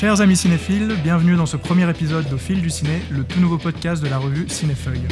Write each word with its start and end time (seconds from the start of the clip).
Chers 0.00 0.20
amis 0.20 0.36
cinéphiles, 0.36 0.94
bienvenue 1.02 1.34
dans 1.34 1.44
ce 1.44 1.56
premier 1.56 1.90
épisode 1.90 2.24
d'Au 2.28 2.38
fil 2.38 2.62
du 2.62 2.70
ciné, 2.70 3.02
le 3.10 3.24
tout 3.24 3.40
nouveau 3.40 3.58
podcast 3.58 4.00
de 4.00 4.08
la 4.08 4.18
revue 4.18 4.48
Cinéfeuille. 4.48 5.02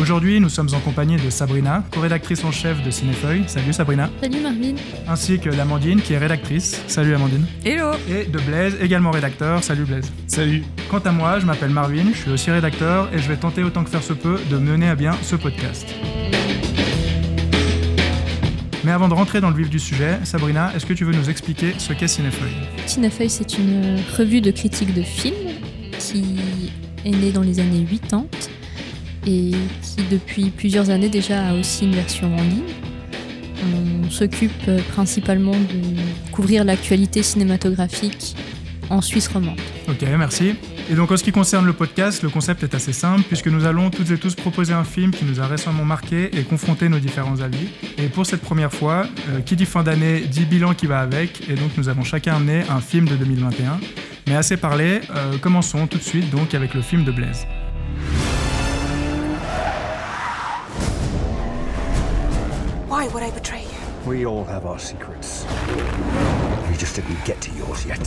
Aujourd'hui, 0.00 0.40
nous 0.40 0.48
sommes 0.48 0.70
en 0.74 0.80
compagnie 0.80 1.14
de 1.14 1.30
Sabrina, 1.30 1.84
co-rédactrice 1.92 2.42
en 2.42 2.50
chef 2.50 2.82
de 2.82 2.90
Cinéfeuille. 2.90 3.44
Salut 3.46 3.72
Sabrina. 3.72 4.10
Salut 4.20 4.40
Marvin. 4.40 4.74
Ainsi 5.06 5.38
que 5.38 5.50
d'Amandine, 5.50 6.02
qui 6.02 6.14
est 6.14 6.18
rédactrice. 6.18 6.82
Salut 6.88 7.14
Amandine. 7.14 7.46
Hello. 7.64 7.92
Et 8.10 8.24
de 8.24 8.40
Blaise, 8.40 8.76
également 8.80 9.12
rédacteur. 9.12 9.62
Salut 9.62 9.84
Blaise. 9.84 10.10
Salut. 10.26 10.64
Quant 10.90 10.98
à 10.98 11.12
moi, 11.12 11.38
je 11.38 11.46
m'appelle 11.46 11.70
Marvin, 11.70 12.06
je 12.12 12.18
suis 12.18 12.30
aussi 12.32 12.50
rédacteur 12.50 13.08
et 13.14 13.18
je 13.20 13.28
vais 13.28 13.36
tenter 13.36 13.62
autant 13.62 13.84
que 13.84 13.90
faire 13.90 14.02
se 14.02 14.14
peut 14.14 14.40
de 14.50 14.58
mener 14.58 14.88
à 14.88 14.96
bien 14.96 15.12
ce 15.22 15.36
podcast. 15.36 15.94
Mais 18.86 18.92
avant 18.92 19.08
de 19.08 19.14
rentrer 19.14 19.40
dans 19.40 19.50
le 19.50 19.56
vif 19.56 19.68
du 19.68 19.80
sujet, 19.80 20.20
Sabrina, 20.22 20.72
est-ce 20.76 20.86
que 20.86 20.92
tu 20.92 21.04
veux 21.04 21.12
nous 21.12 21.28
expliquer 21.28 21.74
ce 21.76 21.92
qu'est 21.92 22.06
Cinéfeuille 22.06 22.54
Cinéfeuille, 22.86 23.28
c'est 23.28 23.58
une 23.58 23.96
revue 24.16 24.40
de 24.40 24.52
critique 24.52 24.94
de 24.94 25.02
films 25.02 25.34
qui 25.98 26.70
est 27.04 27.10
née 27.10 27.32
dans 27.32 27.40
les 27.40 27.58
années 27.58 27.84
80 27.84 28.26
et 29.26 29.50
qui 29.82 30.04
depuis 30.08 30.50
plusieurs 30.50 30.90
années 30.90 31.08
déjà 31.08 31.48
a 31.48 31.54
aussi 31.54 31.86
une 31.86 31.96
version 31.96 32.32
en 32.32 32.40
ligne. 32.40 32.62
On 34.04 34.08
s'occupe 34.08 34.70
principalement 34.92 35.50
de 35.50 36.30
couvrir 36.30 36.62
l'actualité 36.62 37.24
cinématographique 37.24 38.36
en 38.88 39.00
Suisse 39.00 39.26
romande. 39.26 39.58
Ok, 39.88 40.04
merci. 40.16 40.54
Et 40.88 40.94
donc 40.94 41.10
en 41.10 41.16
ce 41.16 41.24
qui 41.24 41.32
concerne 41.32 41.66
le 41.66 41.72
podcast, 41.72 42.22
le 42.22 42.28
concept 42.28 42.62
est 42.62 42.72
assez 42.72 42.92
simple 42.92 43.22
puisque 43.26 43.48
nous 43.48 43.64
allons 43.64 43.90
toutes 43.90 44.10
et 44.12 44.18
tous 44.18 44.36
proposer 44.36 44.72
un 44.72 44.84
film 44.84 45.10
qui 45.10 45.24
nous 45.24 45.40
a 45.40 45.46
récemment 45.46 45.84
marqué 45.84 46.30
et 46.38 46.44
confronter 46.44 46.88
nos 46.88 47.00
différents 47.00 47.40
avis. 47.40 47.68
Et 47.98 48.06
pour 48.08 48.24
cette 48.24 48.40
première 48.40 48.72
fois, 48.72 49.04
euh, 49.30 49.40
qui 49.40 49.56
dit 49.56 49.66
fin 49.66 49.82
d'année 49.82 50.20
dit 50.20 50.44
bilan 50.44 50.74
qui 50.74 50.86
va 50.86 51.00
avec 51.00 51.48
et 51.48 51.54
donc 51.54 51.72
nous 51.76 51.88
avons 51.88 52.04
chacun 52.04 52.36
amené 52.36 52.62
un 52.68 52.80
film 52.80 53.08
de 53.08 53.16
2021. 53.16 53.80
Mais 54.28 54.36
assez 54.36 54.56
parlé, 54.56 55.00
euh, 55.10 55.38
commençons 55.38 55.88
tout 55.88 55.98
de 55.98 56.04
suite 56.04 56.30
donc 56.30 56.54
avec 56.54 56.72
le 56.72 56.82
film 56.82 57.02
de 57.02 57.10
Blaise. 57.10 57.46
Why 62.88 63.08
would 63.12 63.24
I 63.24 63.32
betray 63.32 63.62
you? 63.62 64.08
We 64.08 64.24
all 64.24 64.44
have 64.48 64.64
our 64.64 64.78
secrets. 64.78 65.44
You 66.70 66.78
just 66.78 66.94
didn't 66.94 67.24
get 67.26 67.40
to 67.40 67.50
yours 67.58 67.84
yet. 67.84 67.98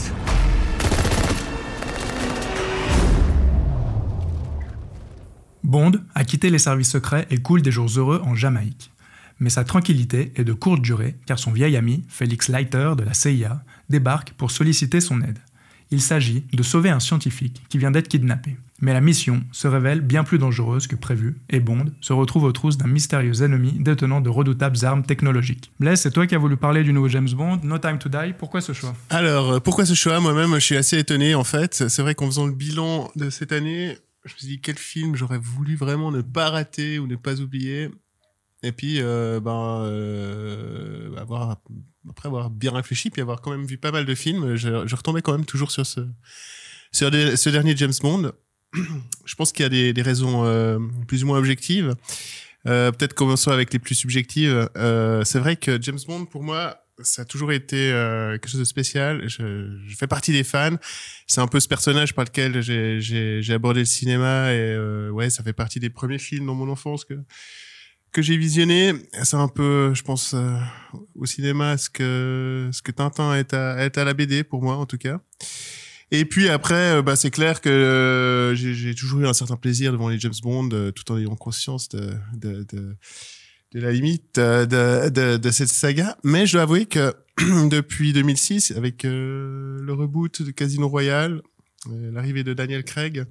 Bond 5.70 5.92
a 6.16 6.24
quitté 6.24 6.50
les 6.50 6.58
services 6.58 6.90
secrets 6.90 7.28
et 7.30 7.38
coule 7.38 7.62
des 7.62 7.70
jours 7.70 7.88
heureux 7.96 8.20
en 8.24 8.34
Jamaïque. 8.34 8.90
Mais 9.38 9.50
sa 9.50 9.62
tranquillité 9.62 10.32
est 10.34 10.42
de 10.42 10.52
courte 10.52 10.82
durée 10.82 11.14
car 11.26 11.38
son 11.38 11.52
vieil 11.52 11.76
ami, 11.76 12.02
Félix 12.08 12.48
Leiter 12.48 12.94
de 12.98 13.04
la 13.04 13.14
CIA, 13.14 13.62
débarque 13.88 14.32
pour 14.32 14.50
solliciter 14.50 15.00
son 15.00 15.22
aide. 15.22 15.38
Il 15.92 16.00
s'agit 16.00 16.44
de 16.52 16.62
sauver 16.64 16.90
un 16.90 16.98
scientifique 16.98 17.62
qui 17.68 17.78
vient 17.78 17.92
d'être 17.92 18.08
kidnappé. 18.08 18.56
Mais 18.80 18.92
la 18.92 19.00
mission 19.00 19.44
se 19.52 19.68
révèle 19.68 20.00
bien 20.00 20.24
plus 20.24 20.38
dangereuse 20.38 20.88
que 20.88 20.96
prévu 20.96 21.36
et 21.50 21.60
Bond 21.60 21.86
se 22.00 22.12
retrouve 22.12 22.44
aux 22.44 22.52
trousses 22.52 22.76
d'un 22.76 22.88
mystérieux 22.88 23.44
ennemi 23.44 23.74
détenant 23.78 24.20
de 24.20 24.28
redoutables 24.28 24.84
armes 24.84 25.04
technologiques. 25.04 25.70
Blaise, 25.78 26.00
c'est 26.00 26.10
toi 26.10 26.26
qui 26.26 26.34
as 26.34 26.38
voulu 26.38 26.56
parler 26.56 26.82
du 26.82 26.92
nouveau 26.92 27.08
James 27.08 27.30
Bond, 27.32 27.60
No 27.62 27.78
Time 27.78 27.98
to 27.98 28.08
Die, 28.08 28.34
pourquoi 28.36 28.60
ce 28.60 28.72
choix? 28.72 28.96
Alors, 29.08 29.52
euh, 29.52 29.60
pourquoi 29.60 29.86
ce 29.86 29.94
choix? 29.94 30.18
Moi-même, 30.18 30.52
je 30.54 30.60
suis 30.64 30.76
assez 30.76 30.98
étonné 30.98 31.36
en 31.36 31.44
fait. 31.44 31.88
C'est 31.88 32.02
vrai 32.02 32.16
qu'en 32.16 32.26
faisant 32.26 32.46
le 32.46 32.54
bilan 32.54 33.08
de 33.14 33.30
cette 33.30 33.52
année, 33.52 33.96
je 34.24 34.34
me 34.34 34.38
suis 34.38 34.48
dit 34.48 34.60
quel 34.60 34.78
film 34.78 35.16
j'aurais 35.16 35.38
voulu 35.38 35.76
vraiment 35.76 36.10
ne 36.10 36.20
pas 36.20 36.50
rater 36.50 36.98
ou 36.98 37.06
ne 37.06 37.16
pas 37.16 37.40
oublier. 37.40 37.90
Et 38.62 38.72
puis, 38.72 39.00
euh, 39.00 39.40
ben, 39.40 39.84
euh, 39.84 41.16
après 42.08 42.28
avoir 42.28 42.50
bien 42.50 42.72
réfléchi, 42.72 43.08
puis 43.08 43.22
avoir 43.22 43.40
quand 43.40 43.50
même 43.50 43.64
vu 43.64 43.78
pas 43.78 43.90
mal 43.90 44.04
de 44.04 44.14
films, 44.14 44.56
je, 44.56 44.94
retombais 44.94 45.22
quand 45.22 45.32
même 45.32 45.46
toujours 45.46 45.70
sur 45.70 45.86
ce, 45.86 47.48
dernier 47.48 47.76
James 47.76 47.92
Bond. 48.02 48.32
je 49.24 49.34
pense 49.34 49.52
qu'il 49.52 49.62
y 49.62 49.88
a 49.88 49.92
des, 49.92 50.02
raisons 50.02 50.44
euh, 50.44 50.78
plus 51.08 51.24
ou 51.24 51.28
moins 51.28 51.38
objectives. 51.38 51.94
Peut-être 52.64 53.14
commençons 53.14 53.50
avec 53.50 53.72
les 53.72 53.78
plus 53.78 53.94
subjectives. 53.94 54.68
C'est 54.74 55.38
vrai 55.38 55.56
que 55.56 55.80
James 55.80 55.98
Bond, 56.06 56.26
pour 56.26 56.42
moi, 56.42 56.84
ça 57.02 57.22
a 57.22 57.24
toujours 57.24 57.52
été 57.52 57.90
euh, 57.92 58.32
quelque 58.32 58.48
chose 58.50 58.60
de 58.60 58.64
spécial. 58.64 59.28
Je, 59.28 59.76
je 59.86 59.96
fais 59.96 60.06
partie 60.06 60.32
des 60.32 60.44
fans. 60.44 60.76
C'est 61.26 61.40
un 61.40 61.46
peu 61.46 61.60
ce 61.60 61.68
personnage 61.68 62.14
par 62.14 62.24
lequel 62.24 62.60
j'ai- 62.62 63.52
abordé 63.52 63.80
le 63.80 63.86
cinéma 63.86 64.52
et 64.52 64.58
euh, 64.58 65.10
ouais, 65.10 65.30
ça 65.30 65.42
fait 65.42 65.52
partie 65.52 65.80
des 65.80 65.90
premiers 65.90 66.18
films 66.18 66.46
dans 66.46 66.54
mon 66.54 66.68
enfance 66.70 67.04
que 67.04 67.14
que 68.12 68.22
j'ai 68.22 68.36
visionné. 68.36 68.92
C'est 69.22 69.36
un 69.36 69.46
peu, 69.48 69.92
je 69.94 70.02
pense, 70.02 70.34
euh, 70.34 70.56
au 71.14 71.26
cinéma 71.26 71.76
ce 71.78 71.88
que 71.88 72.68
ce 72.72 72.82
que 72.82 72.90
Tintin 72.90 73.36
est 73.36 73.54
à 73.54 73.84
est 73.84 73.96
à 73.98 74.04
la 74.04 74.14
BD 74.14 74.42
pour 74.44 74.62
moi 74.62 74.76
en 74.76 74.86
tout 74.86 74.98
cas. 74.98 75.20
Et 76.12 76.24
puis 76.24 76.48
après, 76.48 76.96
euh, 76.96 77.02
bah, 77.02 77.14
c'est 77.14 77.30
clair 77.30 77.60
que 77.60 77.68
euh, 77.68 78.54
j'ai 78.56 78.74
j'ai 78.74 78.94
toujours 78.96 79.20
eu 79.20 79.26
un 79.28 79.32
certain 79.32 79.56
plaisir 79.56 79.92
devant 79.92 80.08
les 80.08 80.18
James 80.18 80.34
Bond, 80.42 80.70
euh, 80.72 80.90
tout 80.90 81.10
en 81.12 81.18
ayant 81.18 81.36
conscience 81.36 81.88
de, 81.88 82.10
de, 82.34 82.66
de, 82.72 82.96
de 83.72 83.80
la 83.80 83.92
limite 83.92 84.38
euh, 84.38 84.66
de, 84.66 85.08
de, 85.10 85.36
de 85.36 85.50
cette 85.50 85.68
saga. 85.68 86.16
Mais 86.24 86.46
je 86.46 86.54
dois 86.54 86.62
avouer 86.62 86.86
que 86.86 87.14
depuis 87.68 88.12
2006, 88.12 88.72
avec 88.76 89.04
euh, 89.04 89.78
le 89.80 89.92
reboot 89.92 90.42
de 90.42 90.50
Casino 90.50 90.88
Royale, 90.88 91.42
euh, 91.90 92.10
l'arrivée 92.12 92.44
de 92.44 92.52
Daniel 92.52 92.84
Craig, 92.84 93.24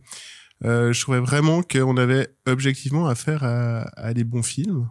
je 0.62 1.02
trouvais 1.02 1.22
vraiment 1.22 1.64
qu'on 1.64 1.96
avait 1.96 2.28
objectivement 2.46 3.08
affaire 3.08 3.46
à, 3.46 3.84
à 3.98 4.14
des 4.14 4.26
bons 4.26 4.44
films. 4.44 4.90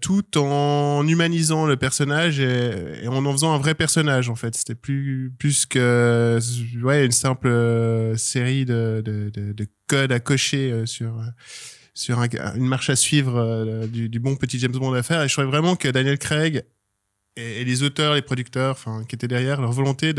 Tout 0.00 0.36
en 0.36 1.06
humanisant 1.06 1.64
le 1.64 1.76
personnage 1.76 2.38
et, 2.40 3.06
en 3.06 3.24
en 3.24 3.32
faisant 3.32 3.54
un 3.54 3.58
vrai 3.58 3.74
personnage 3.74 4.28
en 4.28 4.34
fait 4.34 4.56
c'était 4.56 4.74
plus 4.74 5.32
plus 5.38 5.64
que 5.64 6.38
ouais 6.82 7.06
une 7.06 7.12
simple 7.12 7.48
série 8.18 8.64
de, 8.64 9.00
de, 9.02 9.30
de, 9.30 9.52
de 9.52 9.66
codes 9.86 10.10
à 10.10 10.18
cocher 10.18 10.82
sur 10.86 11.14
sur 11.94 12.18
un- 12.18 12.28
une 12.56 12.66
marche 12.66 12.90
à 12.90 12.96
suivre 12.96 13.36
euh, 13.36 13.86
du, 13.86 14.18
bon 14.18 14.34
petit 14.34 14.58
James 14.58 14.72
Bond 14.72 14.92
à 14.92 15.02
faire. 15.02 15.22
Et 15.22 15.28
je 15.28 15.32
trouvais 15.32 15.46
vraiment 15.46 15.76
que 15.76 15.88
Daniel 15.88 16.18
Craig 16.18 16.64
et, 17.36 17.64
les 17.64 17.82
auteurs 17.82 18.14
les 18.14 18.22
producteurs 18.22 18.72
enfin 18.72 19.04
qui 19.08 19.14
étaient 19.14 19.28
derrière 19.28 19.60
leur 19.60 19.72
volonté 19.72 20.12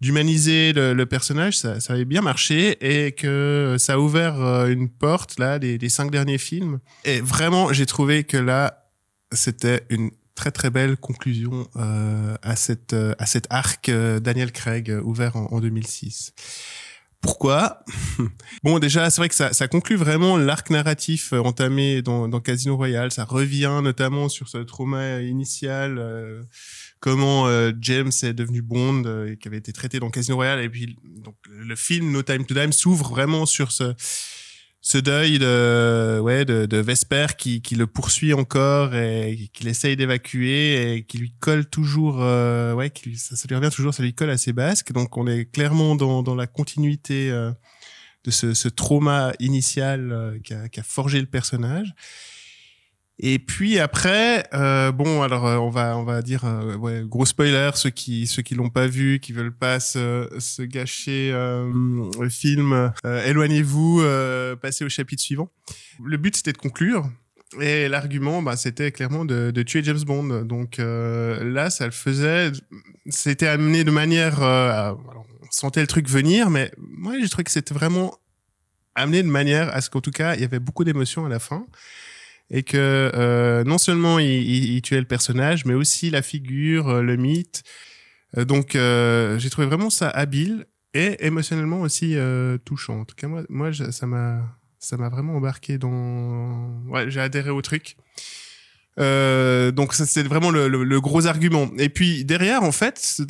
d'humaniser 0.00 0.72
le, 0.72 1.04
personnage 1.04 1.58
ça, 1.58 1.76
avait 1.88 2.06
bien 2.06 2.22
marché. 2.22 2.78
Et 2.80 3.12
que 3.12 3.76
ça 3.78 3.94
a 3.94 3.98
ouvert 3.98 4.40
euh, 4.40 4.68
une 4.68 4.88
porte 4.88 5.38
là 5.38 5.58
les, 5.58 5.78
les 5.78 5.88
cinq 5.90 6.10
derniers 6.10 6.38
films. 6.38 6.80
Et 7.04 7.20
vraiment 7.20 7.72
j'ai 7.72 7.86
trouvé 7.86 8.24
que 8.24 8.38
là 8.38 8.88
c'était 9.32 9.82
une 9.90 10.10
très 10.34 10.50
très 10.50 10.70
belle 10.70 10.96
conclusion 10.96 11.68
euh, 11.76 12.34
à 12.42 12.56
cette 12.56 12.94
à 13.18 13.26
cet 13.26 13.46
arc 13.50 13.90
Daniel 13.90 14.52
Craig 14.52 14.90
ouvert 15.04 15.36
en 15.36 15.60
2006 15.60 16.32
pourquoi 17.24 17.82
Bon, 18.62 18.78
déjà, 18.78 19.08
c'est 19.08 19.18
vrai 19.18 19.30
que 19.30 19.34
ça, 19.34 19.54
ça 19.54 19.66
conclut 19.66 19.96
vraiment 19.96 20.36
l'arc 20.36 20.68
narratif 20.68 21.32
euh, 21.32 21.38
entamé 21.38 22.02
dans, 22.02 22.28
dans 22.28 22.40
Casino 22.40 22.76
Royale. 22.76 23.10
Ça 23.12 23.24
revient 23.24 23.80
notamment 23.82 24.28
sur 24.28 24.48
ce 24.48 24.58
trauma 24.58 25.20
initial, 25.22 25.96
euh, 25.98 26.42
comment 27.00 27.46
euh, 27.46 27.72
James 27.80 28.12
est 28.22 28.34
devenu 28.34 28.60
Bond, 28.60 29.04
euh, 29.06 29.32
et 29.32 29.36
qui 29.38 29.48
avait 29.48 29.56
été 29.56 29.72
traité 29.72 30.00
dans 30.00 30.10
Casino 30.10 30.36
Royale. 30.36 30.60
Et 30.60 30.68
puis, 30.68 30.98
donc, 31.02 31.36
le 31.48 31.74
film 31.76 32.12
No 32.12 32.22
Time 32.22 32.44
to 32.44 32.54
Die 32.54 32.72
s'ouvre 32.74 33.08
vraiment 33.08 33.46
sur 33.46 33.72
ce, 33.72 33.94
ce 34.86 34.98
deuil 34.98 35.38
de, 35.38 36.20
ouais, 36.20 36.44
de, 36.44 36.66
de 36.66 36.76
Vesper 36.76 37.28
qui, 37.38 37.62
qui 37.62 37.74
le 37.74 37.86
poursuit 37.86 38.34
encore 38.34 38.94
et 38.94 39.48
qu'il 39.54 39.66
essaye 39.66 39.96
d'évacuer 39.96 40.96
et 40.96 41.04
qui 41.04 41.16
lui 41.16 41.32
colle 41.40 41.64
toujours, 41.64 42.18
euh, 42.20 42.74
ouais, 42.74 42.90
qui 42.90 43.16
ça, 43.16 43.34
ça 43.34 43.48
lui 43.48 43.56
revient 43.56 43.70
toujours, 43.74 43.94
ça 43.94 44.02
lui 44.02 44.12
colle 44.12 44.28
à 44.28 44.36
ses 44.36 44.52
basques. 44.52 44.92
Donc, 44.92 45.16
on 45.16 45.26
est 45.26 45.46
clairement 45.46 45.96
dans, 45.96 46.22
dans 46.22 46.34
la 46.34 46.46
continuité 46.46 47.30
euh, 47.30 47.50
de 48.24 48.30
ce, 48.30 48.52
ce 48.52 48.68
trauma 48.68 49.32
initial 49.40 50.12
euh, 50.12 50.38
qui, 50.44 50.52
a, 50.52 50.68
qui 50.68 50.80
a 50.80 50.82
forgé 50.82 51.18
le 51.18 51.28
personnage. 51.28 51.94
Et 53.20 53.38
puis 53.38 53.78
après, 53.78 54.44
euh, 54.54 54.90
bon, 54.90 55.22
alors 55.22 55.46
euh, 55.46 55.56
on 55.56 55.70
va 55.70 55.96
on 55.96 56.02
va 56.02 56.20
dire 56.20 56.44
euh, 56.44 56.74
ouais, 56.76 57.02
gros 57.06 57.24
spoiler 57.24 57.70
ceux 57.74 57.90
qui 57.90 58.26
ceux 58.26 58.42
qui 58.42 58.56
l'ont 58.56 58.70
pas 58.70 58.88
vu, 58.88 59.20
qui 59.20 59.32
veulent 59.32 59.54
pas 59.56 59.78
se, 59.78 60.28
se 60.40 60.62
gâcher 60.62 61.30
euh, 61.32 61.70
le 62.20 62.28
film, 62.28 62.90
euh, 63.06 63.24
éloignez-vous, 63.24 64.02
passez 64.60 64.84
au 64.84 64.88
chapitre 64.88 65.22
suivant. 65.22 65.48
Le 66.04 66.16
but 66.16 66.36
c'était 66.36 66.52
de 66.52 66.58
conclure. 66.58 67.08
Et 67.60 67.86
l'argument, 67.86 68.42
bah, 68.42 68.56
c'était 68.56 68.90
clairement 68.90 69.24
de, 69.24 69.52
de 69.52 69.62
tuer 69.62 69.84
James 69.84 70.02
Bond. 70.04 70.42
Donc 70.42 70.78
là, 70.78 71.70
ça 71.70 71.84
le 71.84 71.92
faisait. 71.92 72.50
C'était 73.08 73.46
amené 73.46 73.84
de 73.84 73.92
manière. 73.92 74.42
à- 74.42 74.96
on 75.16 75.46
sentait 75.52 75.80
le 75.82 75.86
truc 75.86 76.08
venir, 76.08 76.50
mais 76.50 76.72
moi, 76.78 77.14
j'ai 77.20 77.28
trouvé 77.28 77.44
que 77.44 77.52
c'était 77.52 77.74
vraiment 77.74 78.18
amené 78.96 79.22
de 79.22 79.28
manière 79.28 79.72
à 79.72 79.80
ce 79.82 79.88
qu'en 79.90 80.00
tout 80.00 80.10
cas, 80.10 80.34
il 80.34 80.40
y 80.40 80.44
avait 80.44 80.58
beaucoup 80.58 80.82
d'émotions 80.82 81.26
à 81.26 81.28
la 81.28 81.38
fin. 81.38 81.64
Et 82.50 82.62
que 82.62 82.76
euh, 83.14 83.64
non 83.64 83.78
seulement 83.78 84.18
il, 84.18 84.80
tuait 84.82 85.00
le 85.00 85.06
personnage, 85.06 85.64
mais 85.64 85.74
aussi 85.74 86.10
la 86.10 86.22
figure, 86.22 86.88
euh, 86.88 87.02
le 87.02 87.16
mythe. 87.16 87.62
Euh, 88.36 88.44
donc, 88.44 88.72
j'ai 88.72 89.50
trouvé 89.50 89.66
vraiment 89.66 89.90
ça 89.90 90.08
habile 90.10 90.66
et 90.92 91.26
émotionnellement 91.26 91.80
aussi 91.80 92.16
touchant. 92.64 93.00
En 93.00 93.04
tout 93.04 93.16
cas, 93.16 93.28
moi, 93.48 93.72
ça 93.72 94.06
m'a 94.06 94.58
ça 94.78 94.96
m'a 94.98 95.08
vraiment 95.08 95.36
embarqué 95.36 95.78
dans. 95.78 96.82
Ouais, 96.86 97.10
j'ai 97.10 97.20
adhéré 97.20 97.50
au 97.50 97.62
truc. 97.62 97.96
Donc 98.96 99.94
ça 99.94 100.06
c'était 100.06 100.28
vraiment 100.28 100.50
le, 100.50 101.00
gros 101.00 101.26
argument. 101.26 101.70
Et 101.78 101.88
puis 101.88 102.24
derrière, 102.24 102.62
en 102.62 102.72
fait, 102.72 103.20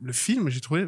le 0.00 0.12
film, 0.12 0.50
j'ai 0.50 0.60
trouvé 0.60 0.86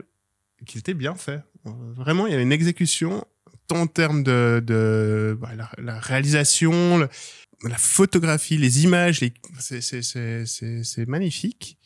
qu'il 0.66 0.80
était 0.80 0.94
bien 0.94 1.14
fait. 1.14 1.42
Vraiment, 1.64 2.26
il 2.26 2.32
y 2.32 2.34
avait 2.34 2.44
une 2.44 2.52
exécution, 2.52 3.24
tant 3.66 3.80
en 3.82 3.86
termes 3.86 4.22
de, 4.22 4.62
de 4.64 5.36
bah, 5.40 5.50
la, 5.56 5.70
la 5.78 5.98
réalisation, 5.98 6.98
le- 6.98 7.08
la 7.62 7.76
photographie, 7.78 8.56
les 8.58 8.84
images, 8.84 9.20
les- 9.20 9.32
c'est- 9.60 11.06
magnifique. 11.06 11.78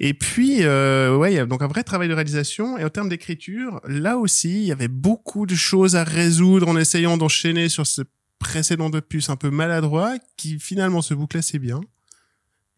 Et 0.00 0.14
puis, 0.14 0.62
euh, 0.62 1.16
ouais, 1.16 1.32
il 1.32 1.36
y 1.36 1.38
a 1.38 1.46
donc 1.46 1.62
un 1.62 1.68
vrai 1.68 1.84
travail 1.84 2.08
de 2.08 2.14
réalisation. 2.14 2.76
Et 2.78 2.84
en 2.84 2.90
termes 2.90 3.08
d'écriture, 3.08 3.80
là 3.86 4.18
aussi, 4.18 4.50
il 4.62 4.66
y 4.66 4.72
avait 4.72 4.88
beaucoup 4.88 5.46
de 5.46 5.54
choses 5.54 5.94
à 5.96 6.02
résoudre 6.04 6.68
en 6.68 6.76
essayant 6.76 7.16
d'enchaîner 7.16 7.68
sur 7.68 7.86
ce 7.86 8.02
précédent 8.38 8.90
opus 8.92 9.30
un 9.30 9.36
peu 9.36 9.50
maladroit 9.50 10.14
qui 10.36 10.58
finalement 10.58 11.02
se 11.02 11.14
boucle 11.14 11.36
assez 11.38 11.58
bien. 11.60 11.80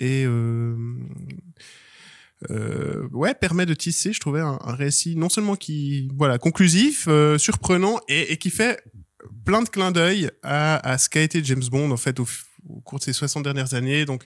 Et 0.01 0.25
euh, 0.27 0.77
euh, 2.51 3.09
ouais, 3.13 3.35
permet 3.35 3.65
de 3.65 3.73
tisser, 3.75 4.13
je 4.13 4.21
trouvais, 4.21 4.41
un, 4.41 4.59
un 4.63 4.75
récit 4.75 5.17
non 5.17 5.31
seulement 5.31 5.57
qui, 5.57 6.11
voilà, 6.17 6.37
conclusif, 6.37 7.07
euh, 7.09 7.39
surprenant 7.39 8.01
et, 8.09 8.33
et 8.33 8.37
qui 8.37 8.51
fait 8.51 8.83
plein 9.45 9.63
de 9.63 9.69
clins 9.69 9.93
d'œil 9.93 10.31
à, 10.43 10.77
à 10.89 10.99
ce 10.99 11.09
qu'a 11.09 11.23
été 11.23 11.43
James 11.45 11.63
Bond 11.71 11.91
en 11.91 11.97
fait 11.97 12.19
au, 12.21 12.27
cours 12.85 12.99
de 12.99 13.05
ces 13.05 13.13
60 13.13 13.43
dernières 13.45 13.75
années. 13.75 14.05
Donc, 14.05 14.25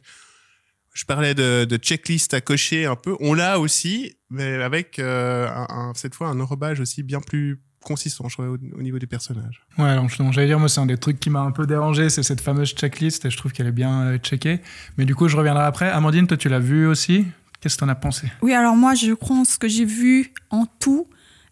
je 0.94 1.04
parlais 1.04 1.34
de, 1.34 1.64
de 1.64 1.76
checklist 1.76 2.34
à 2.34 2.40
cocher 2.40 2.86
un 2.86 2.96
peu. 2.96 3.16
On 3.20 3.34
l'a 3.34 3.58
aussi, 3.60 4.16
mais 4.30 4.54
avec 4.62 4.98
euh, 4.98 5.48
un- 5.48 5.66
un- 5.90 5.92
cette 5.94 6.14
fois 6.14 6.28
un 6.28 6.40
enrobage 6.40 6.80
aussi 6.80 7.02
bien 7.02 7.20
plus 7.20 7.60
consistant, 7.80 8.28
je 8.28 8.42
au, 8.42 8.54
au 8.76 8.82
niveau 8.82 8.98
des 8.98 9.06
personnages. 9.06 9.62
Ouais, 9.78 9.88
alors 9.88 10.08
j'allais 10.32 10.48
dire, 10.48 10.58
moi, 10.58 10.68
c'est 10.68 10.80
un 10.80 10.86
des 10.86 10.98
trucs 10.98 11.20
qui 11.20 11.30
m'a 11.30 11.40
un 11.40 11.52
peu 11.52 11.66
dérangé, 11.66 12.10
c'est 12.10 12.24
cette 12.24 12.40
fameuse 12.40 12.70
checklist, 12.74 13.24
et 13.24 13.30
je 13.30 13.36
trouve 13.36 13.52
qu'elle 13.52 13.68
est 13.68 13.72
bien 13.72 14.02
euh, 14.02 14.18
checkée. 14.18 14.60
Mais 14.96 15.04
du 15.04 15.14
coup, 15.14 15.28
je 15.28 15.36
reviendrai 15.36 15.62
après. 15.64 15.88
Amandine, 15.88 16.26
toi, 16.26 16.36
tu 16.36 16.48
l'as 16.48 16.58
vu 16.58 16.86
aussi? 16.86 17.24
Qu'est-ce 17.60 17.76
que 17.76 17.80
t'en 17.80 17.88
as 17.88 17.94
pensé? 17.94 18.26
Oui, 18.42 18.52
alors 18.52 18.74
moi, 18.76 18.94
je 18.94 19.12
pense 19.12 19.56
que 19.58 19.68
j'ai 19.68 19.84
vu 19.84 20.32
en 20.50 20.66
tout 20.80 21.08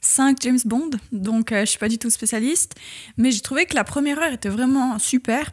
5 0.07 0.39
James 0.43 0.59
Bond, 0.65 0.91
donc 1.13 1.53
euh, 1.53 1.61
je 1.61 1.67
suis 1.67 1.79
pas 1.79 1.89
du 1.89 1.99
tout 1.99 2.11
spécialiste, 2.11 2.75
mais 3.17 3.31
j'ai 3.31 3.41
trouvé 3.41 3.67
que 3.67 3.75
la 3.75 3.85
première 3.85 4.19
heure 4.19 4.33
était 4.33 4.49
vraiment 4.49 4.99
super. 4.99 5.51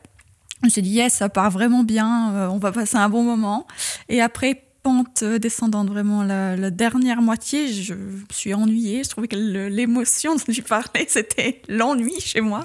Je 0.64 0.68
me 0.68 0.70
suis 0.70 0.82
dit, 0.82 0.92
yes, 0.92 1.16
ça 1.16 1.28
part 1.28 1.52
vraiment 1.52 1.84
bien, 1.84 2.34
euh, 2.34 2.48
on 2.48 2.58
va 2.58 2.72
passer 2.72 2.96
un 2.96 3.10
bon 3.10 3.24
moment. 3.24 3.68
Et 4.08 4.22
après, 4.22 4.64
pente 4.82 5.22
euh, 5.22 5.38
descendante, 5.38 5.90
vraiment, 5.90 6.24
la, 6.24 6.70
dernière 6.70 7.22
moitié, 7.22 7.68
je 7.68 7.94
me 7.94 8.22
suis 8.32 8.54
ennuyée. 8.54 9.04
Je 9.04 9.10
trouvais 9.10 9.28
que 9.28 9.36
l'émotion 9.36 10.36
dont 10.48 10.54
tu 10.54 10.62
parlais, 10.62 11.06
c'était 11.10 11.62
l'ennui 11.68 12.18
chez 12.22 12.40
moi. 12.40 12.64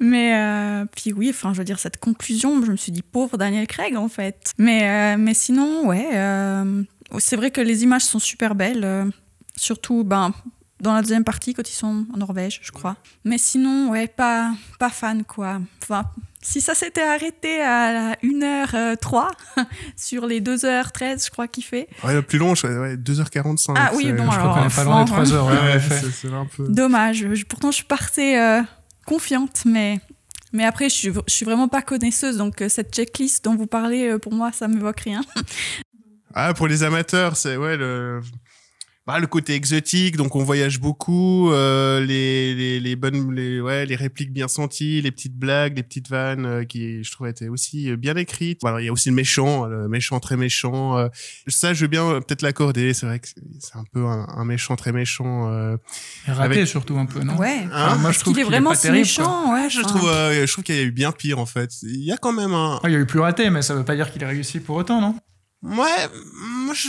Mais 0.00 0.36
euh, 0.36 0.86
puis 0.96 1.12
oui, 1.12 1.28
enfin, 1.28 1.52
je 1.52 1.58
veux 1.58 1.64
dire, 1.64 1.78
cette 1.78 1.98
conclusion, 1.98 2.64
je 2.64 2.70
me 2.70 2.76
suis 2.78 2.92
dit, 2.92 3.02
pauvre 3.02 3.36
Daniel 3.36 3.66
Craig, 3.66 3.94
en 3.94 4.08
fait. 4.08 4.54
Mais, 4.56 5.14
mais 5.18 5.34
sinon, 5.34 5.86
ouais, 5.86 6.08
c'est 7.18 7.36
vrai 7.36 7.50
que 7.50 7.60
les 7.60 7.82
images 7.82 8.04
sont 8.04 8.20
super 8.20 8.54
belles, 8.54 9.12
surtout 9.54 10.02
ben, 10.02 10.32
dans 10.80 10.94
la 10.94 11.02
deuxième 11.02 11.24
partie 11.24 11.54
quand 11.54 11.68
ils 11.68 11.74
sont 11.74 12.06
en 12.14 12.16
Norvège, 12.18 12.60
je 12.62 12.70
crois. 12.72 12.96
Mais 13.24 13.38
sinon, 13.38 13.90
ouais, 13.90 14.06
pas, 14.06 14.52
pas 14.78 14.90
fan, 14.90 15.24
quoi. 15.24 15.60
Enfin, 15.82 16.04
si 16.40 16.60
ça 16.60 16.74
s'était 16.74 17.02
arrêté 17.02 17.60
à 17.62 18.14
1h03 18.22 19.28
sur 19.96 20.26
les 20.26 20.40
2h13, 20.40 21.24
je 21.26 21.30
crois 21.30 21.48
qu'il 21.48 21.64
fait. 21.64 21.88
Ouais, 22.04 22.14
le 22.14 22.22
plus 22.22 22.38
long, 22.38 22.54
je, 22.54 22.66
ouais, 22.66 22.96
2h45. 22.96 23.74
Ah 23.76 23.90
oui, 23.94 24.04
c'est- 24.04 24.12
bon, 24.12 24.22
Je 24.24 24.28
crois 24.28 24.34
alors, 24.52 24.54
qu'on 24.58 24.66
est 24.68 24.74
pas 24.76 24.84
loin 24.84 25.04
des 25.04 25.10
franchement, 25.10 25.24
3 25.24 25.32
heures. 25.34 25.46
ouais, 25.46 25.58
en 25.58 25.64
Ouais, 25.64 25.76
effet. 25.76 25.98
c'est 26.02 26.10
c'est 26.10 26.32
un 26.32 26.46
peu. 26.46 26.68
Dommage. 26.68 27.26
Je- 27.34 27.44
pourtant, 27.44 27.70
je 27.70 27.76
suis 27.76 27.84
partie 27.84 28.36
euh, 28.36 28.62
confiante, 29.04 29.62
mais, 29.64 30.00
mais 30.52 30.64
après, 30.64 30.88
je 30.88 30.94
suis, 30.94 31.12
je 31.26 31.32
suis 31.32 31.44
vraiment 31.44 31.66
pas 31.68 31.82
connaisseuse. 31.82 32.36
Donc, 32.36 32.62
euh, 32.62 32.68
cette 32.68 32.94
checklist 32.94 33.44
dont 33.44 33.56
vous 33.56 33.66
parlez, 33.66 34.08
euh, 34.10 34.18
pour 34.18 34.32
moi, 34.32 34.52
ça 34.52 34.68
m'évoque 34.68 35.00
rien. 35.00 35.22
Ah, 36.34 36.52
pour 36.54 36.68
les 36.68 36.82
amateurs, 36.84 37.36
c'est 37.36 37.56
ouais 37.56 37.76
le 37.76 38.20
bah, 39.08 39.18
le 39.18 39.26
côté 39.26 39.54
exotique, 39.54 40.16
donc 40.18 40.36
on 40.36 40.44
voyage 40.44 40.80
beaucoup, 40.80 41.50
euh, 41.50 41.98
les, 42.04 42.54
les 42.54 42.78
les 42.78 42.94
bonnes 42.94 43.34
les 43.34 43.58
ouais 43.58 43.86
les 43.86 43.96
répliques 43.96 44.32
bien 44.34 44.48
senties, 44.48 45.00
les 45.00 45.10
petites 45.10 45.34
blagues, 45.34 45.76
les 45.78 45.82
petites 45.82 46.10
vannes 46.10 46.44
euh, 46.44 46.64
qui 46.64 47.02
je 47.02 47.10
trouvais 47.10 47.30
étaient 47.30 47.48
aussi 47.48 47.90
euh, 47.90 47.96
bien 47.96 48.14
écrites. 48.16 48.58
Voilà, 48.60 48.82
il 48.82 48.84
y 48.84 48.88
a 48.88 48.92
aussi 48.92 49.08
le 49.08 49.14
méchant, 49.14 49.64
le 49.64 49.88
méchant 49.88 50.20
très 50.20 50.36
méchant. 50.36 50.98
euh, 50.98 51.08
ça, 51.46 51.72
je 51.72 51.80
veux 51.80 51.88
bien 51.88 52.04
euh, 52.06 52.20
peut-être 52.20 52.42
l'accorder. 52.42 52.92
C'est 52.92 53.06
vrai 53.06 53.18
que 53.18 53.28
c'est- 53.28 53.40
c'est 53.60 53.76
un 53.76 53.84
peu 53.92 54.04
un, 54.04 54.26
un 54.28 54.44
méchant 54.44 54.76
très 54.76 54.92
méchant. 54.92 55.50
euh. 55.50 55.76
Et 56.26 56.32
raté 56.32 56.58
Avec- 56.58 56.66
surtout 56.68 56.98
un 56.98 57.06
peu, 57.06 57.20
non 57.20 57.36
Ouais. 57.38 57.66
Hein 57.72 57.96
moi, 57.96 58.12
je 58.12 58.18
trouve 58.20 58.34
qu'il 58.34 58.42
est 58.42 58.44
vraiment 58.46 58.70
pas 58.70 58.76
si 58.76 58.82
terrible, 58.82 59.00
méchant 59.06 59.54
ouais, 59.54 59.70
je 59.70 59.80
enfin, 59.80 59.88
trouve 59.88 60.08
euh, 60.10 60.46
je 60.46 60.52
trouve 60.52 60.64
qu'il 60.64 60.76
y 60.76 60.80
a 60.80 60.82
eu 60.82 60.92
bien 60.92 61.12
pire 61.12 61.38
en 61.38 61.46
fait. 61.46 61.70
Il 61.82 62.04
y 62.04 62.12
a 62.12 62.18
quand 62.18 62.34
même 62.34 62.52
un 62.52 62.78
Ah, 62.82 62.88
Il 62.88 62.92
y 62.92 62.96
a 62.96 62.98
eu 62.98 63.06
plus 63.06 63.20
raté, 63.20 63.48
mais 63.48 63.62
ça 63.62 63.74
veut 63.74 63.84
pas 63.86 63.96
dire 63.96 64.12
qu'il 64.12 64.22
a 64.22 64.28
réussi 64.28 64.60
pour 64.60 64.76
autant, 64.76 65.00
non? 65.00 65.14
Ouais, 65.62 66.06
moi 66.66 66.74
je 66.74 66.88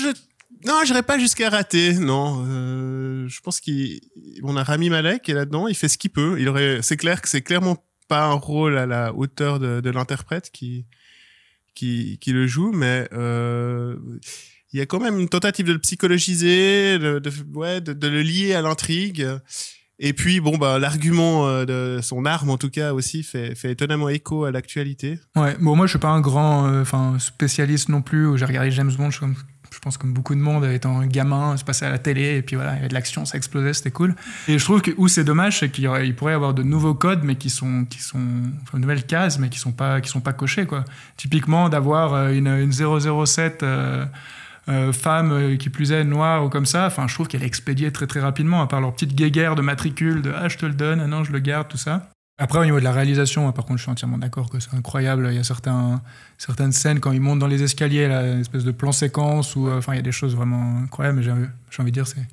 non, 0.65 0.81
j'irais 0.85 1.03
pas 1.03 1.17
jusqu'à 1.17 1.49
rater. 1.49 1.93
Non, 1.93 2.43
euh, 2.45 3.27
je 3.27 3.39
pense 3.41 3.61
qu'on 3.61 4.57
a 4.57 4.63
Rami 4.63 4.89
Malek 4.89 5.29
et 5.29 5.33
là-dedans, 5.33 5.67
il 5.67 5.75
fait 5.75 5.87
ce 5.87 5.97
qu'il 5.97 6.09
peut. 6.09 6.37
Il 6.39 6.49
aurait, 6.49 6.79
c'est 6.81 6.97
clair 6.97 7.21
que 7.21 7.29
c'est 7.29 7.41
clairement 7.41 7.83
pas 8.07 8.25
un 8.25 8.33
rôle 8.33 8.77
à 8.77 8.85
la 8.85 9.13
hauteur 9.13 9.59
de, 9.59 9.89
l'interprète 9.89 10.49
qui 10.51 10.85
qui 11.75 12.19
le 12.27 12.45
joue, 12.45 12.73
mais 12.73 13.07
euh, 13.13 13.95
il 14.73 14.79
y 14.79 14.81
a 14.81 14.85
quand 14.85 14.99
même 14.99 15.17
une 15.17 15.29
tentative 15.29 15.65
de 15.65 15.71
le 15.71 15.79
psychologiser, 15.79 16.99
de, 16.99 17.19
de 17.19 18.07
le 18.07 18.21
lier 18.21 18.53
à 18.53 18.61
l'intrigue. 18.61 19.25
Et 20.01 20.13
puis 20.13 20.39
bon 20.39 20.57
bah 20.57 20.79
l'argument 20.79 21.47
euh, 21.47 21.65
de 21.65 22.01
son 22.01 22.25
arme 22.25 22.49
en 22.49 22.57
tout 22.57 22.69
cas 22.69 22.93
aussi 22.93 23.21
fait 23.21 23.53
fait 23.53 23.71
étonnamment 23.71 24.09
écho 24.09 24.43
à 24.43 24.51
l'actualité. 24.51 25.19
Ouais, 25.35 25.57
bon, 25.59 25.75
moi, 25.75 25.85
je 25.85 25.91
suis 25.91 25.99
pas 25.99 26.09
un 26.09 26.21
grand 26.21 26.83
spécialiste 27.19 27.87
non 27.87 28.01
plus. 28.01 28.37
J'ai 28.37 28.45
regardé 28.45 28.71
James 28.71 28.91
Bond, 28.91 29.11
je, 29.11 29.19
je 29.79 29.83
pense 29.85 29.97
comme 29.97 30.11
beaucoup 30.11 30.35
de 30.35 30.41
monde, 30.41 30.65
étant 30.65 31.05
gamin, 31.05 31.55
se 31.55 31.63
passait 31.63 31.85
à 31.85 31.89
la 31.89 31.99
télé, 31.99 32.35
et 32.35 32.41
puis 32.41 32.57
voilà, 32.57 32.73
il 32.73 32.75
y 32.75 32.79
avait 32.79 32.89
de 32.89 32.93
l'action, 32.93 33.23
ça 33.23 33.37
explosait, 33.37 33.71
c'était 33.71 33.91
cool. 33.91 34.13
Et 34.49 34.59
je 34.59 34.63
trouve 34.65 34.81
que 34.81 34.91
où 34.97 35.07
c'est 35.07 35.23
dommage, 35.23 35.59
c'est 35.59 35.69
qu'il 35.69 36.15
pourrait 36.17 36.33
y 36.33 36.35
avoir 36.35 36.53
de 36.53 36.63
nouveaux 36.63 36.93
codes, 36.93 37.21
mais 37.23 37.35
qui 37.35 37.49
sont, 37.49 37.85
qui 37.85 38.01
sont, 38.01 38.19
enfin, 38.63 38.77
de 38.77 38.81
nouvelles 38.81 39.05
cases, 39.05 39.39
mais 39.39 39.47
qui 39.47 39.57
sont 39.57 39.71
pas, 39.71 40.01
qui 40.01 40.09
sont 40.09 40.19
pas 40.19 40.33
cochées, 40.33 40.65
quoi. 40.65 40.83
Typiquement, 41.15 41.69
d'avoir 41.69 42.13
euh, 42.13 42.31
une, 42.31 42.47
une 42.47 42.73
007 42.73 43.63
euh, 43.63 44.05
euh, 44.67 44.91
femme 44.91 45.57
qui 45.57 45.69
plus 45.69 45.93
est 45.93 46.03
noire 46.03 46.43
ou 46.43 46.49
comme 46.49 46.65
ça, 46.65 46.85
enfin, 46.85 47.07
je 47.07 47.13
trouve 47.13 47.29
qu'elle 47.29 47.43
est 47.43 47.47
expédiée 47.47 47.93
très 47.93 48.05
très 48.05 48.19
rapidement, 48.19 48.61
à 48.61 48.67
part 48.67 48.81
leur 48.81 48.93
petite 48.93 49.15
guéguerre 49.15 49.55
de 49.55 49.61
matricule, 49.61 50.21
de 50.21 50.33
ah, 50.35 50.49
je 50.49 50.57
te 50.57 50.65
le 50.65 50.73
donne, 50.73 50.99
ah 50.99 51.07
non, 51.07 51.23
je 51.23 51.31
le 51.31 51.39
garde, 51.39 51.69
tout 51.69 51.77
ça. 51.77 52.09
Après, 52.41 52.57
au 52.57 52.63
niveau 52.63 52.79
de 52.79 52.85
la 52.85 52.93
réalisation, 52.93 53.51
par 53.51 53.65
contre, 53.65 53.79
je 53.79 53.83
suis 53.83 53.91
entièrement 53.91 54.17
d'accord 54.17 54.49
que 54.49 54.61
c'est 54.61 54.73
incroyable. 54.73 55.27
Il 55.29 55.35
y 55.35 55.39
a 55.39 55.43
certaines 55.43 56.71
scènes 56.71 57.01
quand 57.01 57.11
ils 57.11 57.19
montent 57.19 57.39
dans 57.39 57.47
les 57.47 57.63
escaliers, 57.63 58.07
là, 58.07 58.25
une 58.25 58.39
espèce 58.39 58.63
de 58.63 58.71
plan 58.71 58.93
séquence, 58.93 59.57
où, 59.57 59.67
euh, 59.67 59.77
enfin, 59.77 59.91
il 59.93 59.97
y 59.97 59.99
a 59.99 60.03
des 60.03 60.13
choses 60.13 60.37
vraiment 60.37 60.77
incroyables. 60.77 61.21
J'ai 61.21 61.81
envie 61.81 61.91
de 61.91 61.93
dire, 61.93 62.07
c'est 62.07 62.25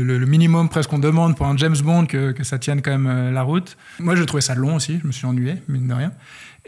le, 0.00 0.26
minimum 0.26 0.68
presque 0.68 0.90
qu'on 0.90 0.98
demande 0.98 1.36
pour 1.36 1.46
un 1.46 1.56
James 1.56 1.76
Bond 1.82 2.06
que, 2.06 2.32
que 2.32 2.44
ça 2.44 2.58
tienne 2.58 2.82
quand 2.82 2.90
même 2.90 3.06
euh, 3.06 3.30
la 3.30 3.42
route. 3.42 3.76
Moi, 3.98 4.16
j'ai 4.16 4.26
trouvé 4.26 4.40
ça 4.40 4.54
long 4.54 4.76
aussi. 4.76 4.98
Je 5.02 5.06
me 5.06 5.12
suis 5.12 5.26
ennuyé, 5.26 5.56
mine 5.68 5.88
de 5.88 5.94
rien. 5.94 6.12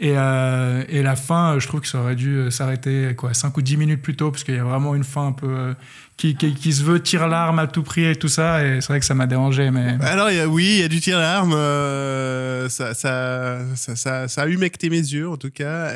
Et, 0.01 0.13
euh, 0.15 0.83
et 0.89 1.03
la 1.03 1.15
fin, 1.15 1.59
je 1.59 1.67
trouve 1.67 1.81
que 1.81 1.87
ça 1.87 1.99
aurait 1.99 2.15
dû 2.15 2.35
euh, 2.35 2.49
s'arrêter 2.49 3.13
quoi, 3.15 3.35
5 3.35 3.55
ou 3.55 3.61
10 3.61 3.77
minutes 3.77 4.01
plus 4.01 4.15
tôt, 4.15 4.31
parce 4.31 4.43
qu'il 4.43 4.55
y 4.55 4.59
a 4.59 4.63
vraiment 4.63 4.95
une 4.95 5.03
fin 5.03 5.27
un 5.27 5.31
peu 5.31 5.47
euh, 5.47 5.73
qui, 6.17 6.35
qui, 6.35 6.73
se 6.73 6.81
veut 6.83 6.99
tire 7.03 7.27
l'arme 7.27 7.59
à 7.59 7.67
tout 7.67 7.83
prix 7.83 8.05
et 8.05 8.15
tout 8.15 8.27
ça. 8.27 8.65
Et 8.65 8.81
c'est 8.81 8.87
vrai 8.87 8.99
que 8.99 9.05
ça 9.05 9.13
m'a 9.13 9.27
dérangé. 9.27 9.69
Mais 9.69 9.97
Alors, 10.01 10.31
il 10.31 10.37
y 10.37 10.39
a, 10.39 10.47
oui, 10.47 10.65
il 10.77 10.79
y 10.79 10.83
a 10.83 10.87
du 10.87 10.99
tir 11.01 11.19
d'arme. 11.19 11.53
euh, 11.53 12.67
ça, 12.67 12.95
ça, 12.95 13.59
ça, 13.75 14.27
ça, 14.27 14.41
a 14.41 14.47
humecté 14.47 14.89
mes 14.89 14.97
yeux, 14.97 15.29
en 15.29 15.37
tout 15.37 15.51
cas. 15.51 15.91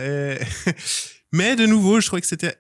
Mais 1.33 1.55
de 1.55 1.65
nouveau, 1.65 1.99
je 1.99 2.05
trouvais 2.05 2.21
que 2.21 2.27
c'était 2.27 2.55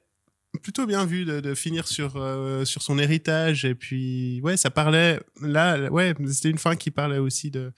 plutôt 0.61 0.85
bien 0.85 1.05
vu 1.05 1.25
de, 1.25 1.55
finir 1.55 1.87
sur, 1.87 2.15
euh, 2.15 2.65
sur 2.65 2.81
son 2.81 2.97
héritage. 2.99 3.65
Et 3.65 3.75
puis, 3.75 4.41
ouais, 4.43 4.57
ça 4.57 4.69
parlait. 4.69 5.19
Là, 5.41 5.89
ouais, 5.91 6.13
c'était 6.27 6.49
une 6.49 6.57
fin 6.57 6.75
qui 6.75 6.91
parlait 6.91 7.17
aussi 7.17 7.51
de, 7.51 7.73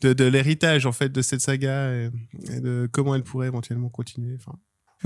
de, 0.00 0.24
l'héritage, 0.24 0.86
en 0.86 0.92
fait, 0.92 1.10
de 1.10 1.22
cette 1.22 1.40
saga 1.40 1.92
et, 1.92 2.10
de 2.60 2.88
comment 2.92 3.14
elle 3.14 3.24
pourrait 3.24 3.46
éventuellement 3.46 3.88
continuer. 3.88 4.36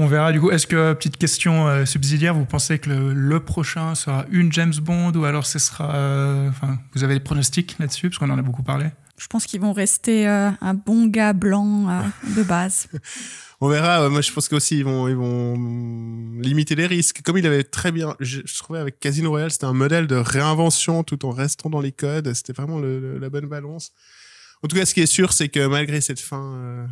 On 0.00 0.06
verra 0.06 0.32
du 0.32 0.40
coup. 0.40 0.50
Est-ce 0.50 0.66
que, 0.66 0.92
petite 0.92 1.16
question 1.16 1.66
euh, 1.66 1.84
subsidiaire, 1.84 2.34
vous 2.34 2.44
pensez 2.44 2.78
que 2.78 2.88
le, 2.88 3.40
prochain 3.40 3.94
sera 3.94 4.26
une 4.30 4.52
James 4.52 4.74
Bond 4.80 5.12
ou 5.12 5.24
alors 5.24 5.46
ce 5.46 5.58
sera. 5.58 5.94
euh, 5.94 6.50
vous 6.94 7.02
avez 7.02 7.14
des 7.14 7.20
pronostics 7.20 7.76
là-dessus 7.78 8.08
Parce 8.08 8.18
qu'on 8.18 8.30
en 8.30 8.38
a 8.38 8.42
beaucoup 8.42 8.62
parlé? 8.62 8.86
Je 9.18 9.26
pense 9.26 9.46
qu'ils 9.46 9.60
vont 9.60 9.72
rester 9.72 10.28
euh, 10.28 10.50
un 10.60 10.74
bon 10.74 11.06
gars 11.06 11.32
blanc 11.32 11.88
euh, 11.90 12.00
de 12.36 12.42
base. 12.42 12.88
On 13.60 13.68
verra. 13.68 14.02
euh, 14.02 14.10
Moi, 14.10 14.20
je 14.20 14.32
pense 14.32 14.48
qu'aussi 14.48 14.78
ils 14.78 14.84
vont, 14.84 15.08
ils 15.08 15.16
vont 15.16 15.54
limiter 16.40 16.74
les 16.76 16.86
risques. 16.86 17.22
Comme 17.22 17.36
il 17.38 17.46
avait 17.46 17.64
très 17.64 17.90
bien, 17.92 18.14
je, 18.20 18.40
je 18.44 18.58
trouvais 18.58 18.78
avec 18.78 19.00
Casino 19.00 19.30
Royale, 19.30 19.50
c'était 19.50 19.64
un 19.66 19.72
modèle 19.72 20.06
de 20.06 20.14
réinvention 20.16 21.02
tout 21.02 21.24
en 21.26 21.30
restant 21.30 21.68
dans 21.68 21.80
les 21.80 21.92
codes. 21.92 22.32
C'était 22.34 22.52
vraiment 22.52 22.78
le- 22.78 23.00
le- 23.00 23.18
la 23.18 23.28
bonne 23.30 23.46
balance. 23.48 23.92
En 24.62 24.68
tout 24.68 24.76
cas, 24.76 24.86
ce 24.86 24.94
qui 24.94 25.00
est 25.00 25.06
sûr, 25.06 25.32
c'est 25.32 25.48
que 25.48 25.66
malgré 25.66 26.00
cette 26.00 26.20
fin 26.20 26.86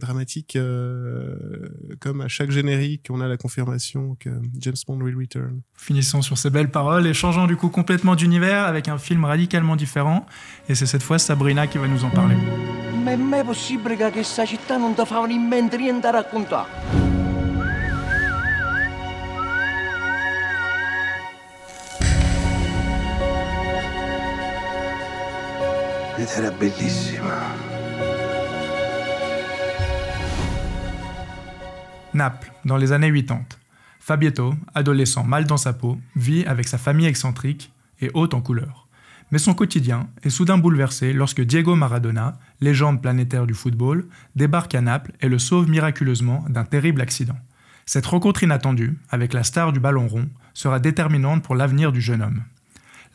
dramatique, 0.00 0.56
euh, 0.56 1.68
comme 2.00 2.20
à 2.20 2.28
chaque 2.28 2.50
générique, 2.50 3.06
on 3.10 3.20
a 3.20 3.28
la 3.28 3.36
confirmation 3.36 4.16
que 4.18 4.30
James 4.58 4.74
Bond 4.86 5.00
will 5.00 5.16
return. 5.16 5.60
Finissons 5.76 6.22
sur 6.22 6.36
ces 6.36 6.50
belles 6.50 6.70
paroles 6.70 7.06
et 7.06 7.14
changeons 7.14 7.46
du 7.46 7.56
coup 7.56 7.68
complètement 7.68 8.16
d'univers 8.16 8.64
avec 8.64 8.88
un 8.88 8.98
film 8.98 9.24
radicalement 9.24 9.76
différent. 9.76 10.26
Et 10.68 10.74
c'est 10.74 10.86
cette 10.86 11.02
fois 11.02 11.18
Sabrina 11.18 11.66
qui 11.66 11.78
va 11.78 11.86
nous 11.86 12.04
en 12.04 12.10
parler. 12.10 12.36
Ma 13.04 13.12
è 13.12 13.16
mai 13.16 13.44
possibile 13.44 13.96
che 13.96 14.10
questa 14.10 14.44
città 14.44 14.76
non 14.76 14.94
ti 14.94 15.06
fa 15.06 15.24
in 15.28 15.46
mente 15.46 15.76
niente 15.76 16.00
da 16.00 16.10
raccontare? 16.10 17.10
ed 26.20 26.28
era 26.36 26.50
bellissima. 26.50 27.69
Naples, 32.14 32.52
dans 32.64 32.76
les 32.76 32.92
années 32.92 33.12
80. 33.12 33.44
Fabietto, 34.00 34.54
adolescent 34.74 35.24
mal 35.24 35.44
dans 35.44 35.56
sa 35.56 35.72
peau, 35.72 35.98
vit 36.16 36.44
avec 36.46 36.66
sa 36.66 36.78
famille 36.78 37.06
excentrique 37.06 37.72
et 38.00 38.10
haute 38.14 38.34
en 38.34 38.40
couleur. 38.40 38.88
Mais 39.30 39.38
son 39.38 39.54
quotidien 39.54 40.08
est 40.24 40.30
soudain 40.30 40.58
bouleversé 40.58 41.12
lorsque 41.12 41.42
Diego 41.42 41.76
Maradona, 41.76 42.38
légende 42.60 43.00
planétaire 43.00 43.46
du 43.46 43.54
football, 43.54 44.06
débarque 44.34 44.74
à 44.74 44.80
Naples 44.80 45.12
et 45.20 45.28
le 45.28 45.38
sauve 45.38 45.70
miraculeusement 45.70 46.44
d'un 46.48 46.64
terrible 46.64 47.00
accident. 47.00 47.36
Cette 47.86 48.06
rencontre 48.06 48.42
inattendue, 48.42 48.98
avec 49.10 49.32
la 49.32 49.44
star 49.44 49.72
du 49.72 49.78
ballon 49.78 50.08
rond, 50.08 50.28
sera 50.52 50.80
déterminante 50.80 51.44
pour 51.44 51.54
l'avenir 51.54 51.92
du 51.92 52.00
jeune 52.00 52.22
homme. 52.22 52.42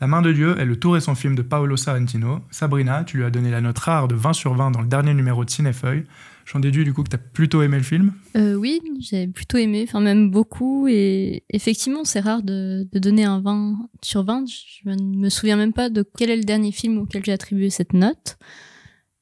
La 0.00 0.06
main 0.06 0.22
de 0.22 0.32
Dieu 0.32 0.58
est 0.58 0.64
le 0.64 0.78
tout 0.78 0.90
récent 0.90 1.14
film 1.14 1.34
de 1.34 1.42
Paolo 1.42 1.76
Sorrentino. 1.76 2.42
Sabrina, 2.50 3.04
tu 3.04 3.18
lui 3.18 3.24
as 3.24 3.30
donné 3.30 3.50
la 3.50 3.60
note 3.60 3.78
rare 3.78 4.08
de 4.08 4.14
20 4.14 4.32
sur 4.34 4.54
20 4.54 4.70
dans 4.70 4.82
le 4.82 4.88
dernier 4.88 5.14
numéro 5.14 5.44
de 5.44 5.50
Cinéfeuille. 5.50 6.04
J'en 6.46 6.60
déduis 6.60 6.84
du 6.84 6.94
coup 6.94 7.02
que 7.02 7.10
tu 7.10 7.16
as 7.16 7.18
plutôt 7.18 7.60
aimé 7.62 7.76
le 7.76 7.82
film? 7.82 8.12
Euh, 8.36 8.54
oui, 8.54 8.80
j'ai 9.00 9.26
plutôt 9.26 9.58
aimé, 9.58 9.84
enfin 9.86 10.00
même 10.00 10.30
beaucoup. 10.30 10.86
Et 10.86 11.42
effectivement, 11.50 12.04
c'est 12.04 12.20
rare 12.20 12.44
de, 12.44 12.86
de, 12.90 12.98
donner 13.00 13.24
un 13.24 13.40
20 13.40 13.88
sur 14.00 14.22
20. 14.22 14.44
Je 14.46 14.90
ne 14.90 15.16
me 15.16 15.28
souviens 15.28 15.56
même 15.56 15.72
pas 15.72 15.90
de 15.90 16.04
quel 16.16 16.30
est 16.30 16.36
le 16.36 16.44
dernier 16.44 16.70
film 16.70 16.98
auquel 16.98 17.24
j'ai 17.24 17.32
attribué 17.32 17.68
cette 17.68 17.94
note. 17.94 18.38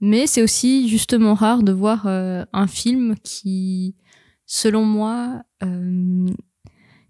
Mais 0.02 0.26
c'est 0.26 0.42
aussi 0.42 0.86
justement 0.90 1.32
rare 1.32 1.62
de 1.62 1.72
voir 1.72 2.06
euh, 2.06 2.44
un 2.52 2.66
film 2.66 3.14
qui, 3.22 3.96
selon 4.44 4.84
moi, 4.84 5.42
euh, 5.62 6.26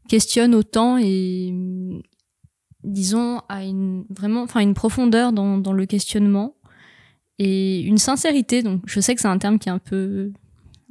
questionne 0.08 0.54
autant 0.54 0.96
et, 0.96 1.52
disons, 2.84 3.40
a 3.48 3.64
une, 3.64 4.04
vraiment, 4.10 4.42
enfin, 4.42 4.60
une 4.60 4.74
profondeur 4.74 5.32
dans, 5.32 5.58
dans 5.58 5.72
le 5.72 5.86
questionnement 5.86 6.54
et 7.38 7.80
une 7.80 7.98
sincérité. 7.98 8.62
Donc, 8.62 8.82
je 8.86 9.00
sais 9.00 9.14
que 9.14 9.20
c'est 9.20 9.28
un 9.28 9.38
terme 9.38 9.58
qui 9.58 9.68
est 9.68 9.72
un 9.72 9.78
peu, 9.78 10.32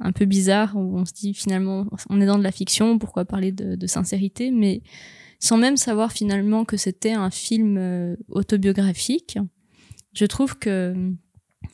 un 0.00 0.12
peu 0.12 0.24
bizarre, 0.24 0.76
où 0.76 0.98
on 0.98 1.04
se 1.04 1.12
dit 1.12 1.34
finalement, 1.34 1.86
on 2.10 2.20
est 2.20 2.26
dans 2.26 2.38
de 2.38 2.42
la 2.42 2.52
fiction, 2.52 2.98
pourquoi 2.98 3.24
parler 3.24 3.52
de, 3.52 3.86
sincérité, 3.86 4.50
mais 4.50 4.82
sans 5.40 5.56
même 5.56 5.76
savoir 5.76 6.12
finalement 6.12 6.64
que 6.64 6.76
c'était 6.76 7.12
un 7.12 7.30
film 7.30 7.76
euh, 7.78 8.16
autobiographique, 8.28 9.38
je 10.14 10.24
trouve 10.26 10.58
que 10.58 10.94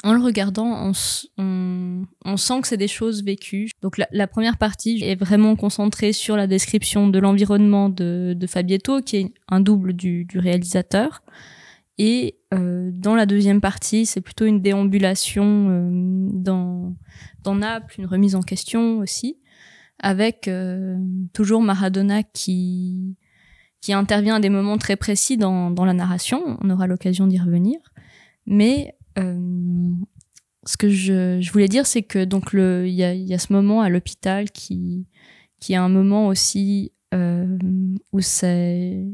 en 0.03 0.15
le 0.15 0.23
regardant, 0.23 0.93
on, 1.37 2.07
on, 2.25 2.37
sent 2.37 2.61
que 2.63 2.69
c'est 2.69 2.77
des 2.77 2.89
choses 2.89 3.23
vécues. 3.23 3.71
Donc 3.83 3.99
la, 3.99 4.27
première 4.27 4.57
partie 4.57 5.03
est 5.03 5.17
vraiment 5.17 5.57
concentrée 5.57 6.13
sur 6.13 6.37
la 6.37 6.47
description 6.47 7.09
de 7.09 7.19
l'environnement 7.19 7.89
de, 7.89 8.35
de, 8.37 8.47
Fabietto, 8.47 9.03
qui 9.03 9.17
est 9.17 9.35
un 9.49 9.61
double 9.61 9.93
du 9.93 10.27
réalisateur. 10.37 11.23
Et 12.03 12.39
euh, 12.55 12.91
dans 12.95 13.15
la 13.15 13.27
deuxième 13.27 13.61
partie, 13.61 14.07
c'est 14.07 14.23
plutôt 14.23 14.47
une 14.47 14.63
déambulation 14.63 15.69
euh, 15.69 16.29
dans, 16.33 16.97
dans 17.43 17.55
Naples, 17.55 17.97
une 17.99 18.07
remise 18.07 18.35
en 18.35 18.41
question 18.41 19.01
aussi, 19.01 19.39
avec 19.99 20.49
euh, 20.49 20.97
toujours 21.35 21.61
Maradona 21.61 22.23
qui, 22.23 23.19
qui 23.83 23.93
intervient 23.93 24.37
à 24.37 24.41
des 24.41 24.49
moments 24.49 24.79
très 24.79 24.97
précis 24.97 25.37
dans, 25.37 25.71
dans 25.71 25.85
la 25.85 25.93
narration. 25.93 26.57
On 26.63 26.71
aura 26.71 26.87
l'occasion 26.87 27.27
d'y 27.27 27.39
revenir. 27.39 27.79
Mais 28.47 28.95
euh, 29.19 29.91
ce 30.65 30.79
que 30.79 30.89
je, 30.89 31.39
je 31.43 31.53
voulais 31.53 31.69
dire, 31.69 31.85
c'est 31.85 32.03
que 32.03 32.25
donc 32.25 32.55
il 32.55 32.95
y 32.95 33.05
a, 33.05 33.13
y 33.13 33.35
a 33.35 33.39
ce 33.39 33.53
moment 33.53 33.83
à 33.83 33.91
l'hôpital 33.91 34.51
qui 34.51 35.07
qui 35.61 35.75
est 35.75 35.77
un 35.77 35.91
moment 35.91 36.29
aussi 36.29 36.93
euh, 37.13 37.59
où 38.13 38.21
c'est 38.21 39.05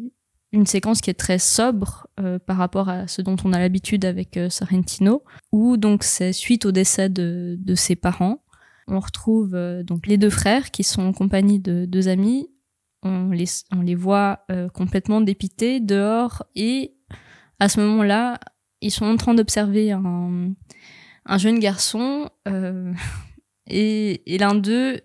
une 0.57 0.67
séquence 0.67 1.01
qui 1.01 1.11
est 1.11 1.15
très 1.15 1.39
sobre 1.39 2.09
euh, 2.19 2.39
par 2.39 2.57
rapport 2.57 2.89
à 2.89 3.07
ce 3.07 3.23
dont 3.23 3.37
on 3.45 3.53
a 3.53 3.59
l'habitude 3.59 4.05
avec 4.05 4.37
euh, 4.37 4.51
Sorrentino, 4.51 5.23
où 5.53 5.77
donc 5.77 6.03
c'est 6.03 6.33
suite 6.33 6.67
au 6.67 6.73
décès 6.73 7.09
de, 7.09 7.59
ses 7.75 7.95
parents. 7.95 8.43
On 8.89 8.99
retrouve 8.99 9.55
euh, 9.55 9.83
donc 9.83 10.07
les 10.07 10.17
deux 10.17 10.31
frères 10.31 10.71
qui 10.71 10.83
sont 10.83 11.03
en 11.03 11.13
compagnie 11.13 11.61
de 11.61 11.85
deux 11.85 12.09
amis. 12.09 12.49
On 13.03 13.31
les, 13.31 13.45
on 13.73 13.83
les 13.83 13.95
voit 13.95 14.41
euh, 14.51 14.69
complètement 14.69 15.21
dépités 15.21 15.79
dehors 15.79 16.45
et 16.55 16.97
à 17.61 17.69
ce 17.69 17.81
moment-là, 17.81 18.41
ils 18.81 18.91
sont 18.91 19.07
en 19.07 19.17
train 19.17 19.35
d'observer 19.35 19.93
un, 19.93 20.53
un, 21.27 21.39
jeune 21.39 21.59
garçon 21.59 22.31
et 23.69 24.39
l'un 24.39 24.55
d'eux 24.55 25.01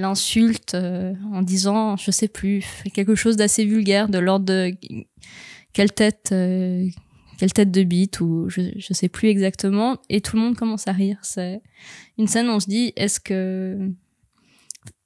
l'insulte 0.00 0.74
euh, 0.74 1.14
en 1.32 1.42
disant, 1.42 1.96
je 1.96 2.10
sais 2.10 2.28
plus, 2.28 2.64
quelque 2.94 3.14
chose 3.14 3.36
d'assez 3.36 3.64
vulgaire 3.64 4.08
de 4.08 4.18
l'ordre 4.18 4.46
de 4.46 4.74
quelle 5.72 5.92
tête, 5.92 6.30
euh, 6.32 6.86
quelle 7.38 7.52
tête 7.52 7.70
de 7.70 7.82
bite 7.82 8.20
ou 8.20 8.48
je, 8.48 8.92
sais 8.92 9.08
plus 9.08 9.28
exactement. 9.28 9.98
Et 10.08 10.20
tout 10.20 10.36
le 10.36 10.42
monde 10.42 10.56
commence 10.56 10.88
à 10.88 10.92
rire. 10.92 11.18
C'est 11.22 11.60
une 12.18 12.26
scène 12.26 12.48
où 12.48 12.52
on 12.52 12.60
se 12.60 12.68
dit, 12.68 12.92
est-ce 12.96 13.20
que 13.20 13.92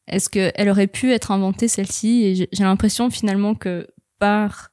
est-ce 0.07 0.29
qu'elle 0.29 0.69
aurait 0.69 0.87
pu 0.87 1.13
être 1.13 1.31
inventée 1.31 1.67
celle-ci? 1.67 2.25
Et 2.25 2.35
j'ai 2.35 2.65
l'impression 2.65 3.09
finalement 3.09 3.55
que 3.55 3.87
par 4.19 4.71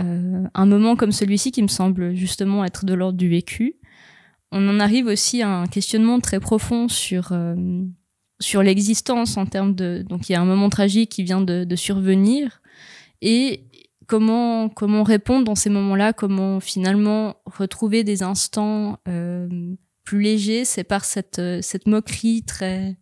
euh, 0.00 0.44
un 0.54 0.66
moment 0.66 0.96
comme 0.96 1.12
celui-ci 1.12 1.52
qui 1.52 1.62
me 1.62 1.68
semble 1.68 2.14
justement 2.14 2.64
être 2.64 2.86
de 2.86 2.94
l'ordre 2.94 3.18
du 3.18 3.28
vécu, 3.28 3.76
on 4.50 4.66
en 4.68 4.80
arrive 4.80 5.06
aussi 5.06 5.42
à 5.42 5.50
un 5.50 5.66
questionnement 5.66 6.20
très 6.20 6.40
profond 6.40 6.88
sur 6.88 7.32
sur 8.44 8.62
l'existence 8.62 9.36
en 9.36 9.46
termes 9.46 9.74
de 9.74 10.04
donc 10.06 10.28
il 10.28 10.32
y 10.32 10.34
a 10.34 10.40
un 10.40 10.44
moment 10.44 10.68
tragique 10.68 11.10
qui 11.10 11.22
vient 11.22 11.40
de, 11.40 11.76
survenir. 11.76 12.60
Et 13.22 13.64
comment 14.06 14.68
comment 14.68 15.02
répondre 15.02 15.44
dans 15.44 15.54
ces 15.54 15.70
moments-là? 15.70 16.12
Comment 16.12 16.60
finalement 16.60 17.36
retrouver 17.46 18.04
des 18.04 18.22
instants 18.22 18.98
euh, 19.08 19.48
plus 20.04 20.20
légers? 20.20 20.64
C'est 20.64 20.84
par 20.84 21.04
cette 21.04 21.40
cette 21.62 21.86
moquerie 21.86 22.42
très 22.42 22.96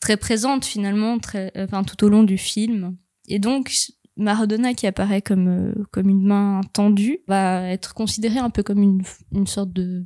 très 0.00 0.16
présente 0.16 0.64
finalement 0.64 1.18
très 1.18 1.52
enfin 1.56 1.84
tout 1.84 2.04
au 2.04 2.08
long 2.08 2.24
du 2.24 2.36
film. 2.36 2.96
Et 3.28 3.38
donc 3.38 3.72
Maradona 4.16 4.74
qui 4.74 4.88
apparaît 4.88 5.22
comme 5.22 5.48
euh, 5.48 5.84
comme 5.92 6.08
une 6.08 6.26
main 6.26 6.60
tendue 6.72 7.20
va 7.28 7.68
être 7.68 7.94
considéré 7.94 8.40
un 8.40 8.50
peu 8.50 8.64
comme 8.64 8.82
une 8.82 9.02
une 9.30 9.46
sorte 9.46 9.72
de 9.72 10.04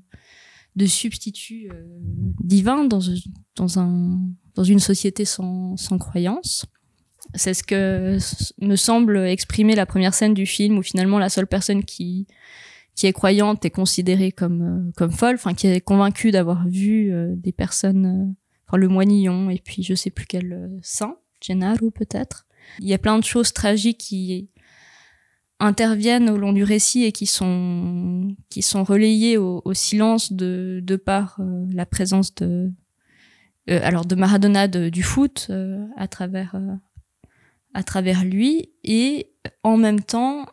de 0.77 0.85
substitut 0.85 1.71
euh, 1.73 1.83
divin 2.45 2.85
dans 2.85 3.01
dans 3.57 3.79
un 3.79 4.21
dans 4.57 4.65
une 4.65 4.81
société 4.81 5.25
sans, 5.25 5.77
sans 5.77 5.99
croyance. 5.99 6.67
C'est 7.35 7.55
ce 7.55 7.63
que 7.63 8.19
me 8.61 8.77
semble 8.77 9.19
exprimer 9.19 9.75
la 9.75 9.87
première 9.87 10.15
scène 10.15 10.35
du 10.35 10.47
film 10.47 10.79
où 10.79 10.83
finalement 10.83 11.19
la 11.19 11.29
seule 11.29 11.47
personne 11.47 11.85
qui 11.85 12.27
qui 12.95 13.07
est 13.07 13.13
croyante 13.13 13.63
est 13.65 13.71
considérée 13.71 14.33
comme 14.33 14.63
euh, 14.63 14.93
comme 14.97 15.13
folle, 15.13 15.35
enfin 15.35 15.53
qui 15.53 15.67
est 15.67 15.83
convaincue 15.83 16.31
d'avoir 16.31 16.67
vu 16.67 17.13
euh, 17.13 17.35
des 17.37 17.53
personnes, 17.53 18.07
euh, 18.07 18.35
enfin 18.67 18.79
le 18.79 18.89
moinillon 18.89 19.51
et 19.51 19.61
puis 19.63 19.83
je 19.83 19.95
sais 19.95 20.09
plus 20.11 20.25
quel 20.25 20.53
euh, 20.53 20.79
saint, 20.83 21.19
Gennaro 21.43 21.91
peut-être. 21.91 22.47
Il 22.79 22.89
y 22.89 22.95
a 22.95 22.99
plein 22.99 23.19
de 23.19 23.25
choses 23.25 23.53
tragiques 23.53 23.99
qui 23.99 24.49
interviennent 25.61 26.31
au 26.31 26.39
long 26.39 26.55
du 26.55 26.65
récit 26.65 27.05
et 27.05 27.13
qui 27.13 27.27
sont 27.27 28.35
qui 28.49 28.63
sont 28.63 28.83
relayées 28.83 29.37
au, 29.37 29.61
au 29.65 29.75
silence 29.75 30.33
de 30.33 30.81
de 30.83 30.97
par 30.97 31.39
la 31.71 31.87
présence 31.87 32.35
de 32.35 32.73
alors 33.69 34.05
de 34.05 34.15
Maradona 34.15 34.69
de, 34.69 34.89
du 34.89 35.03
foot 35.03 35.49
euh, 35.51 35.85
à 35.97 36.09
travers 36.09 36.55
euh, 36.55 36.75
à 37.75 37.83
travers 37.83 38.25
lui 38.25 38.71
et 38.85 39.31
en 39.63 39.77
même 39.77 40.01
temps 40.01 40.47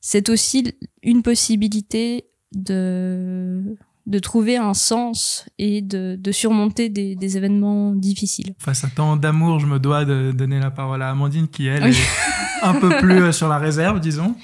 c'est 0.00 0.28
aussi 0.28 0.74
une 1.02 1.22
possibilité 1.22 2.26
de 2.52 3.76
de 4.06 4.18
trouver 4.18 4.56
un 4.56 4.74
sens 4.74 5.46
et 5.58 5.82
de, 5.82 6.16
de 6.18 6.32
surmonter 6.32 6.88
des, 6.88 7.14
des, 7.14 7.36
événements 7.36 7.94
difficiles. 7.94 8.54
Face 8.58 8.82
à 8.82 8.88
tant 8.88 9.16
d'amour, 9.16 9.60
je 9.60 9.66
me 9.66 9.78
dois 9.78 10.04
de 10.04 10.32
donner 10.32 10.58
la 10.58 10.70
parole 10.70 11.02
à 11.02 11.10
Amandine 11.10 11.46
qui, 11.46 11.66
elle, 11.66 11.84
oui. 11.84 11.90
est 11.90 12.64
un 12.64 12.74
peu 12.74 12.88
plus 12.98 13.32
sur 13.32 13.48
la 13.48 13.58
réserve, 13.58 14.00
disons. 14.00 14.34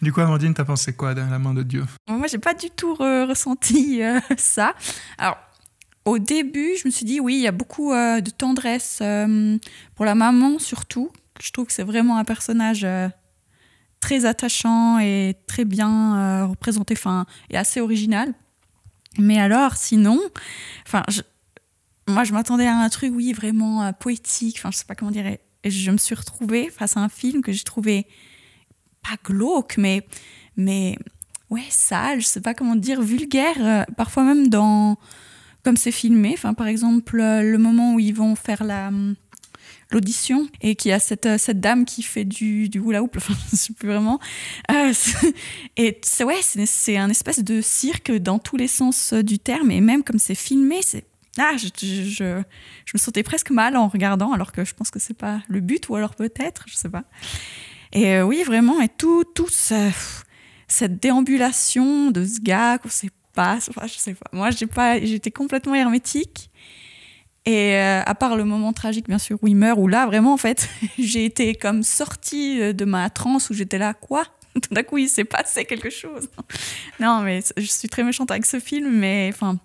Du 0.00 0.12
coup, 0.12 0.20
Amandine, 0.20 0.54
t'as 0.54 0.64
pensé 0.64 0.94
quoi 0.94 1.12
de 1.12 1.20
la 1.20 1.38
main 1.38 1.52
de 1.52 1.62
Dieu? 1.62 1.84
Moi, 2.08 2.26
j'ai 2.28 2.38
pas 2.38 2.54
du 2.54 2.70
tout 2.70 2.94
re 2.94 3.28
ressenti 3.28 4.02
euh, 4.02 4.20
ça. 4.38 4.74
Alors, 5.18 5.36
au 6.04 6.18
début, 6.18 6.76
je 6.76 6.86
me 6.86 6.90
suis 6.90 7.04
dit, 7.04 7.20
oui, 7.20 7.34
il 7.34 7.42
y 7.42 7.46
a 7.46 7.52
beaucoup 7.52 7.92
euh, 7.92 8.20
de 8.20 8.30
tendresse 8.30 9.00
euh, 9.02 9.58
pour 9.94 10.04
la 10.04 10.14
maman, 10.14 10.58
surtout. 10.58 11.10
Je 11.42 11.50
trouve 11.50 11.66
que 11.66 11.72
c'est 11.72 11.82
vraiment 11.82 12.16
un 12.16 12.24
personnage 12.24 12.84
euh, 12.84 13.08
très 14.00 14.24
attachant 14.24 14.98
et 14.98 15.36
très 15.46 15.64
bien 15.64 16.46
représenté, 16.46 16.94
enfin, 16.96 17.26
et 17.50 17.56
assez 17.56 17.80
original. 17.80 18.32
Mais 19.18 19.38
alors, 19.38 19.76
sinon, 19.76 20.18
enfin, 20.86 21.02
moi, 22.06 22.24
je 22.24 22.32
m'attendais 22.32 22.66
à 22.66 22.76
un 22.76 22.88
truc, 22.88 23.12
oui, 23.14 23.32
vraiment 23.32 23.92
poétique, 23.92 24.56
enfin, 24.58 24.70
je 24.70 24.78
sais 24.78 24.84
pas 24.84 24.94
comment 24.94 25.10
dire. 25.10 25.26
Et 25.64 25.70
je 25.70 25.90
me 25.90 25.98
suis 25.98 26.14
retrouvée 26.14 26.70
face 26.70 26.96
à 26.96 27.00
un 27.00 27.10
film 27.10 27.42
que 27.42 27.52
j'ai 27.52 27.64
trouvé 27.64 28.06
pas 29.02 29.16
glauque, 29.22 29.76
mais, 29.76 30.06
mais 30.56 30.96
ouais, 31.50 31.64
sale, 31.68 32.20
je 32.20 32.26
sais 32.26 32.40
pas 32.40 32.54
comment 32.54 32.76
dire, 32.76 33.02
vulgaire, 33.02 33.84
parfois 33.96 34.24
même 34.24 34.48
dans 34.48 34.96
comme 35.64 35.76
c'est 35.76 35.92
filmé. 35.92 36.32
Enfin, 36.34 36.54
par 36.54 36.66
exemple, 36.66 37.16
le 37.18 37.56
moment 37.58 37.94
où 37.94 38.00
ils 38.00 38.14
vont 38.14 38.34
faire 38.34 38.64
la 38.64 38.90
l'audition 39.90 40.48
et 40.60 40.76
qui 40.76 40.92
a 40.92 41.00
cette, 41.00 41.26
euh, 41.26 41.38
cette 41.38 41.60
dame 41.60 41.84
qui 41.84 42.02
fait 42.02 42.24
du, 42.24 42.68
du 42.68 42.78
hula 42.78 43.02
hoop, 43.02 43.14
enfin, 43.16 43.34
je 43.50 43.56
sais 43.56 43.72
plus 43.72 43.88
vraiment. 43.88 44.20
Euh, 44.70 44.92
et 45.76 45.98
c'est 46.02 46.24
ouais, 46.24 46.40
c'est 46.42 46.96
un 46.96 47.10
espèce 47.10 47.42
de 47.42 47.60
cirque 47.60 48.12
dans 48.12 48.38
tous 48.38 48.56
les 48.56 48.68
sens 48.68 49.12
euh, 49.12 49.22
du 49.22 49.38
terme 49.38 49.70
et 49.70 49.80
même 49.80 50.02
comme 50.02 50.18
c'est 50.18 50.34
filmé, 50.34 50.80
c'est 50.82 51.04
ah, 51.38 51.52
je, 51.56 51.68
je, 51.80 52.42
je, 52.84 52.92
me 52.92 52.98
sentais 52.98 53.22
presque 53.22 53.50
mal 53.50 53.76
en 53.76 53.86
regardant, 53.86 54.32
alors 54.32 54.50
que 54.50 54.64
je 54.64 54.74
pense 54.74 54.90
que 54.90 54.98
c'est 54.98 55.16
pas 55.16 55.40
le 55.48 55.60
but, 55.60 55.88
ou 55.88 55.94
alors 55.94 56.16
peut-être, 56.16 56.64
je 56.66 56.74
sais 56.74 56.88
pas. 56.88 57.04
Et 57.92 58.16
euh, 58.16 58.24
oui, 58.24 58.42
vraiment, 58.44 58.80
et 58.80 58.88
tout, 58.88 59.22
tout 59.24 59.48
ce- 59.48 59.92
cette 60.66 61.00
déambulation 61.00 62.10
de 62.10 62.26
ce 62.26 62.40
gars 62.40 62.78
qu'on 62.78 62.88
sait 62.88 63.10
pas, 63.40 63.56
enfin, 63.56 63.86
je 63.86 63.94
sais 63.94 64.14
pas. 64.14 64.30
Moi, 64.32 64.50
j'étais 64.50 65.30
complètement 65.30 65.74
hermétique. 65.74 66.50
Et 67.46 67.74
euh, 67.74 68.02
à 68.04 68.14
part 68.14 68.36
le 68.36 68.44
moment 68.44 68.74
tragique, 68.74 69.08
bien 69.08 69.18
sûr, 69.18 69.38
où 69.40 69.48
il 69.48 69.56
meurt, 69.56 69.78
où 69.80 69.88
là, 69.88 70.04
vraiment, 70.04 70.34
en 70.34 70.36
fait, 70.36 70.68
j'ai 70.98 71.24
été 71.24 71.54
comme 71.54 71.82
sortie 71.82 72.60
euh, 72.60 72.72
de 72.74 72.84
ma 72.84 73.08
transe 73.08 73.48
où 73.48 73.54
j'étais 73.54 73.78
là, 73.78 73.94
quoi? 73.94 74.24
Tout 74.62 74.74
d'un 74.74 74.82
coup, 74.82 74.98
il 74.98 75.08
s'est 75.08 75.24
passé 75.24 75.64
quelque 75.64 75.88
chose. 75.88 76.28
Non, 76.98 77.22
mais 77.22 77.40
je 77.56 77.66
suis 77.66 77.88
très 77.88 78.04
méchante 78.04 78.30
avec 78.30 78.44
ce 78.44 78.60
film, 78.60 78.90
mais 78.90 79.30
enfin, 79.32 79.58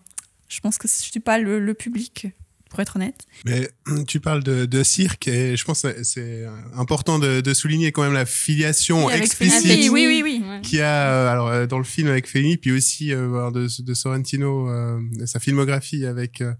je 0.47 0.61
pense 0.61 0.77
que 0.77 0.87
je 0.87 0.93
suis 0.93 1.19
pas 1.19 1.37
le 1.37 1.73
public, 1.73 2.27
pour 2.75 2.81
être 2.81 2.97
honnête. 2.97 3.25
Mais 3.45 3.69
tu 4.07 4.19
parles 4.19 4.43
de, 4.43 4.65
de 4.65 4.83
cirque 4.83 5.27
et 5.29 5.55
je 5.55 5.63
pense 5.63 5.83
que 5.83 6.03
c'est 6.03 6.45
important 6.75 7.19
de, 7.19 7.39
de 7.41 7.53
souligner 7.53 7.91
quand 7.91 8.03
même 8.03 8.13
la 8.13 8.25
filiation 8.25 9.05
Oui, 9.05 9.13
avec 9.13 9.25
explicite 9.25 9.65
Fellini. 9.65 9.89
Oui, 9.89 10.07
oui, 10.07 10.21
oui. 10.23 10.61
Qu'il 10.61 10.79
y 10.79 10.81
a 10.81 11.09
euh, 11.09 11.31
alors 11.31 11.47
euh, 11.47 11.65
dans 11.65 11.77
le 11.77 11.83
film 11.85 12.09
avec 12.09 12.27
Fellini 12.27 12.57
puis 12.57 12.71
aussi 12.73 13.13
euh, 13.13 13.49
de, 13.51 13.67
de 13.81 13.93
Sorrentino 13.93 14.69
euh, 14.69 14.99
sa 15.25 15.39
filmographie 15.39 16.05
avec 16.05 16.41
euh, 16.41 16.53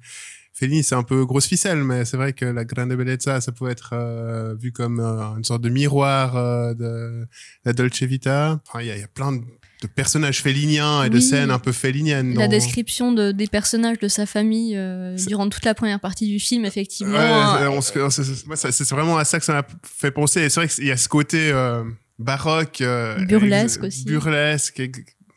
Fellini 0.53 0.83
c'est 0.83 0.95
un 0.95 1.03
peu 1.03 1.25
grosse 1.25 1.47
ficelle 1.47 1.83
mais 1.83 2.05
c'est 2.05 2.15
vrai 2.17 2.31
que 2.31 2.45
la 2.45 2.63
Grande 2.63 2.93
Bellezza 2.93 3.41
ça 3.41 3.51
peut 3.51 3.69
être 3.69 3.89
euh, 3.93 4.55
vu 4.55 4.71
comme 4.71 4.99
euh, 5.01 5.35
une 5.37 5.43
sorte 5.43 5.61
de 5.61 5.69
miroir 5.69 6.37
euh, 6.37 6.73
de 6.73 7.27
la 7.65 7.73
Dolce 7.73 8.03
Vita 8.03 8.61
enfin 8.65 8.81
il 8.81 8.87
y 8.87 8.99
y 8.99 9.03
a 9.03 9.07
plein 9.07 9.33
de, 9.33 9.41
de 9.81 9.87
personnages 9.87 10.41
felliniens 10.41 11.03
et 11.03 11.09
de 11.09 11.19
scènes 11.19 11.51
un 11.51 11.59
peu 11.59 11.71
felliniennes 11.71 12.33
La 12.35 12.45
dans- 12.45 12.51
description 12.51 13.11
de- 13.11 13.31
des 13.31 13.47
personnages 13.47 13.99
de 13.99 14.07
sa 14.07 14.25
famille 14.25 14.75
euh, 14.77 15.15
durant 15.27 15.49
toute 15.49 15.65
la 15.65 15.73
première 15.75 15.99
partie 15.99 16.27
du 16.27 16.39
film, 16.39 16.65
effectivement. 16.65 17.13
Ouais, 17.17 17.67
euh, 17.67 18.09
c'est- 18.09 18.71
c'est 18.71 18.89
vraiment 18.91 19.17
à 19.17 19.25
ça 19.25 19.39
que 19.39 19.45
ça 19.45 19.53
m'a 19.53 19.67
fait 19.83 20.11
penser. 20.11 20.41
Et 20.41 20.49
c'est 20.49 20.59
vrai 20.61 20.69
qu'il 20.69 20.85
y 20.87 20.91
a 20.91 20.97
ce 20.97 21.09
côté 21.09 21.51
euh, 21.51 21.83
baroque, 22.19 22.79
euh, 22.81 23.23
Burlesque 23.25 23.83
aussi. 23.83 24.05
burlesque, 24.05 24.81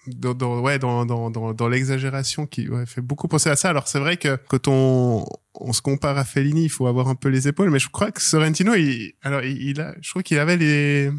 dans, 0.06 0.32
dans- 0.34 0.60
ouais, 0.60 0.78
dans, 0.78 1.04
dans, 1.04 1.30
dans, 1.30 1.52
dans 1.52 1.68
l'exagération 1.68 2.46
qui 2.46 2.68
ouais, 2.68 2.86
fait 2.86 3.00
beaucoup 3.02 3.28
penser 3.28 3.50
à 3.50 3.56
ça. 3.56 3.68
Alors 3.70 3.88
c'est 3.88 3.98
vrai 3.98 4.16
que 4.16 4.38
quand 4.48 4.68
on, 4.68 5.26
on 5.60 5.72
se 5.72 5.82
compare 5.82 6.16
à 6.16 6.24
Fellini, 6.24 6.64
il 6.64 6.68
faut 6.70 6.86
avoir 6.86 7.08
un 7.08 7.14
peu 7.14 7.28
les 7.28 7.48
épaules, 7.48 7.70
mais 7.70 7.78
je 7.78 7.88
crois 7.90 8.10
que 8.12 8.22
Sorrentino, 8.22 8.74
il, 8.74 9.12
alors 9.22 9.42
il, 9.42 9.60
il 9.70 9.80
a, 9.80 9.94
je 10.00 10.08
crois 10.10 10.22
qu'il 10.22 10.38
avait 10.38 10.56
les 10.56 11.10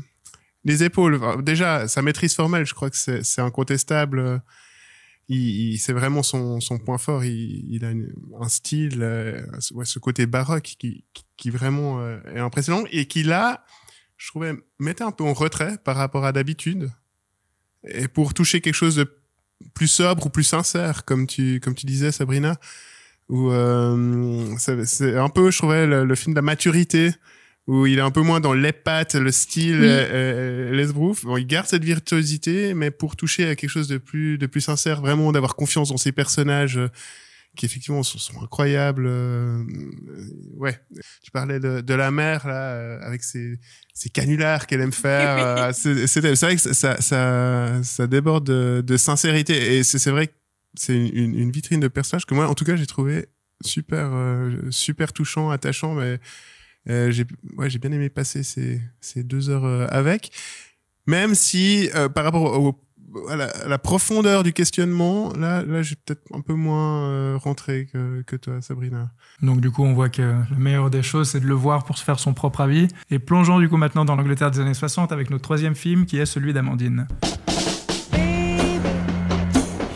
les 0.66 0.84
épaules. 0.84 1.20
Déjà, 1.44 1.88
sa 1.88 2.02
maîtrise 2.02 2.36
formelle, 2.36 2.66
je 2.66 2.74
crois 2.74 2.90
que 2.90 2.98
c'est 2.98 3.42
incontestable. 3.42 4.42
Il, 5.28 5.74
il- 5.74 5.78
c'est 5.78 5.94
vraiment 5.94 6.24
son, 6.24 6.60
point 6.86 6.98
fort. 6.98 7.24
Il, 7.24 7.86
a 7.86 7.90
un 8.44 8.50
style, 8.50 9.02
euh, 9.02 9.42
ce 9.60 10.00
côté 10.00 10.26
baroque 10.26 10.76
qui, 10.80 11.06
qui, 11.38 11.50
vraiment 11.50 12.02
euh, 12.02 12.20
est 12.36 12.40
impressionnant 12.40 12.84
et 12.92 13.06
qui 13.06 13.24
là, 13.24 13.64
je 14.18 14.28
trouvais, 14.28 14.54
mettait 14.80 15.04
un 15.04 15.12
peu 15.12 15.24
en 15.24 15.34
retrait 15.34 15.78
par 15.84 15.96
rapport 15.96 16.26
à 16.26 16.32
d'habitude. 16.32 16.90
Et 17.88 18.08
pour 18.08 18.34
toucher 18.34 18.60
quelque 18.60 18.74
chose 18.74 18.96
de 18.96 19.10
plus 19.74 19.88
sobre 19.88 20.26
ou 20.26 20.30
plus 20.30 20.44
sincère, 20.44 21.06
comme 21.06 21.28
tu, 21.28 21.60
comme 21.62 21.76
tu 21.76 21.86
disais, 21.86 22.12
Sabrina, 22.12 22.58
où 23.30 23.52
euh, 23.52 24.56
c'est 24.58 25.16
un 25.16 25.30
peu, 25.30 25.52
je 25.52 25.58
trouvais, 25.60 25.86
le 25.86 26.16
film 26.16 26.34
de 26.34 26.40
la 26.40 26.42
maturité, 26.42 27.12
où 27.70 27.86
il 27.86 28.00
est 28.00 28.02
un 28.02 28.10
peu 28.12 28.22
moins 28.22 28.40
dans 28.40 28.54
l'épate, 28.54 29.14
le 29.14 29.32
style, 29.32 29.80
Oui. 29.80 29.86
euh, 29.88 30.08
euh, 30.12 30.72
l'esbrouf. 30.76 31.24
Bon, 31.24 31.38
il 31.38 31.46
garde 31.46 31.68
cette 31.68 31.84
virtuosité, 31.84 32.74
mais 32.74 32.90
pour 32.90 33.16
toucher 33.16 33.48
à 33.48 33.56
quelque 33.56 33.70
chose 33.70 33.88
de 33.88 33.98
plus, 34.00 34.38
de 34.40 34.48
plus 34.48 34.62
sincère, 34.62 35.02
vraiment 35.02 35.32
d'avoir 35.32 35.56
confiance 35.56 35.90
dans 35.90 35.98
ses 35.98 36.12
personnages, 36.12 36.78
euh, 36.78 36.88
qui 37.56 37.66
effectivement 37.68 38.02
sont, 38.04 38.18
sont 38.18 38.42
incroyables. 38.42 39.06
euh, 39.08 39.64
ouais, 40.58 40.80
tu 41.24 41.30
parlais 41.32 41.60
de, 41.60 41.82
de 41.82 41.94
la 41.94 42.10
mère 42.10 42.48
là, 42.48 42.72
euh, 42.74 43.00
avec 43.02 43.24
ses, 43.24 43.60
ses 43.94 44.10
canulars 44.10 44.66
qu'elle 44.66 44.82
aime 44.82 44.92
faire. 44.94 45.38
euh, 45.68 45.72
c'est 45.74 46.20
vrai 46.42 46.56
que 46.56 46.62
ça, 46.74 47.00
ça, 47.02 47.80
ça 47.84 48.08
déborde 48.08 48.46
de, 48.48 48.82
de 48.86 48.98
sincérité, 48.98 49.78
et 49.78 49.84
c'est 49.84 50.10
vrai 50.12 50.28
que 50.28 50.34
c'est 50.76 50.96
une, 50.96 51.36
une- 51.38 51.52
vitrine 51.52 51.80
de 51.80 51.88
personnages 51.88 52.26
que 52.26 52.34
moi, 52.34 52.48
en 52.48 52.56
tout 52.56 52.66
cas, 52.66 52.76
j'ai 52.76 52.86
trouvé 52.88 53.28
super, 53.64 54.12
super 54.72 55.12
touchant, 55.14 55.50
attachant, 55.52 55.94
mais 55.96 56.20
euh, 56.90 57.12
j'ai 57.12 57.26
ouais, 57.58 57.70
j'ai 57.70 57.80
bien 57.80 57.92
aimé 57.92 58.10
passer 58.10 58.44
ces, 58.44 58.82
ces 59.00 59.24
deux 59.24 59.50
heures 59.50 59.66
euh, 59.66 59.88
avec. 59.90 60.32
Même 61.06 61.36
si, 61.36 61.90
euh, 61.96 62.10
par 62.10 62.24
rapport 62.24 62.60
au, 62.60 62.80
à, 63.30 63.36
la, 63.36 63.46
à 63.46 63.68
la 63.68 63.78
profondeur 63.78 64.44
du 64.44 64.54
questionnement, 64.54 65.34
là, 65.34 65.64
là 65.64 65.82
j'ai 65.82 65.96
peut-être 65.96 66.22
un 66.34 66.42
peu 66.42 66.54
moins 66.54 67.10
euh, 67.10 67.38
rentré 67.38 67.88
que, 67.92 68.22
que 68.24 68.36
toi, 68.36 68.62
Sabrina. 68.62 69.12
Donc 69.42 69.62
du 69.62 69.72
coup, 69.72 69.84
on 69.84 69.94
voit 69.94 70.10
que 70.10 70.22
le 70.22 70.58
meilleur 70.58 70.90
des 70.90 71.04
choses, 71.04 71.30
c'est 71.30 71.40
de 71.40 71.48
le 71.48 71.54
voir 71.54 71.84
pour 71.86 71.98
se 71.98 72.04
faire 72.04 72.20
son 72.20 72.34
propre 72.34 72.62
avis. 72.62 72.88
Et 73.10 73.20
plongeons 73.20 73.60
du 73.60 73.70
coup 73.70 73.78
maintenant 73.78 74.06
dans 74.06 74.16
l'Angleterre 74.16 74.52
des 74.52 74.60
années 74.60 74.74
60 74.74 75.12
avec 75.12 75.30
notre 75.30 75.44
troisième 75.44 75.76
film 75.76 76.06
qui 76.06 76.18
est 76.18 76.26
celui 76.26 76.54
d'Amandine. 76.54 77.08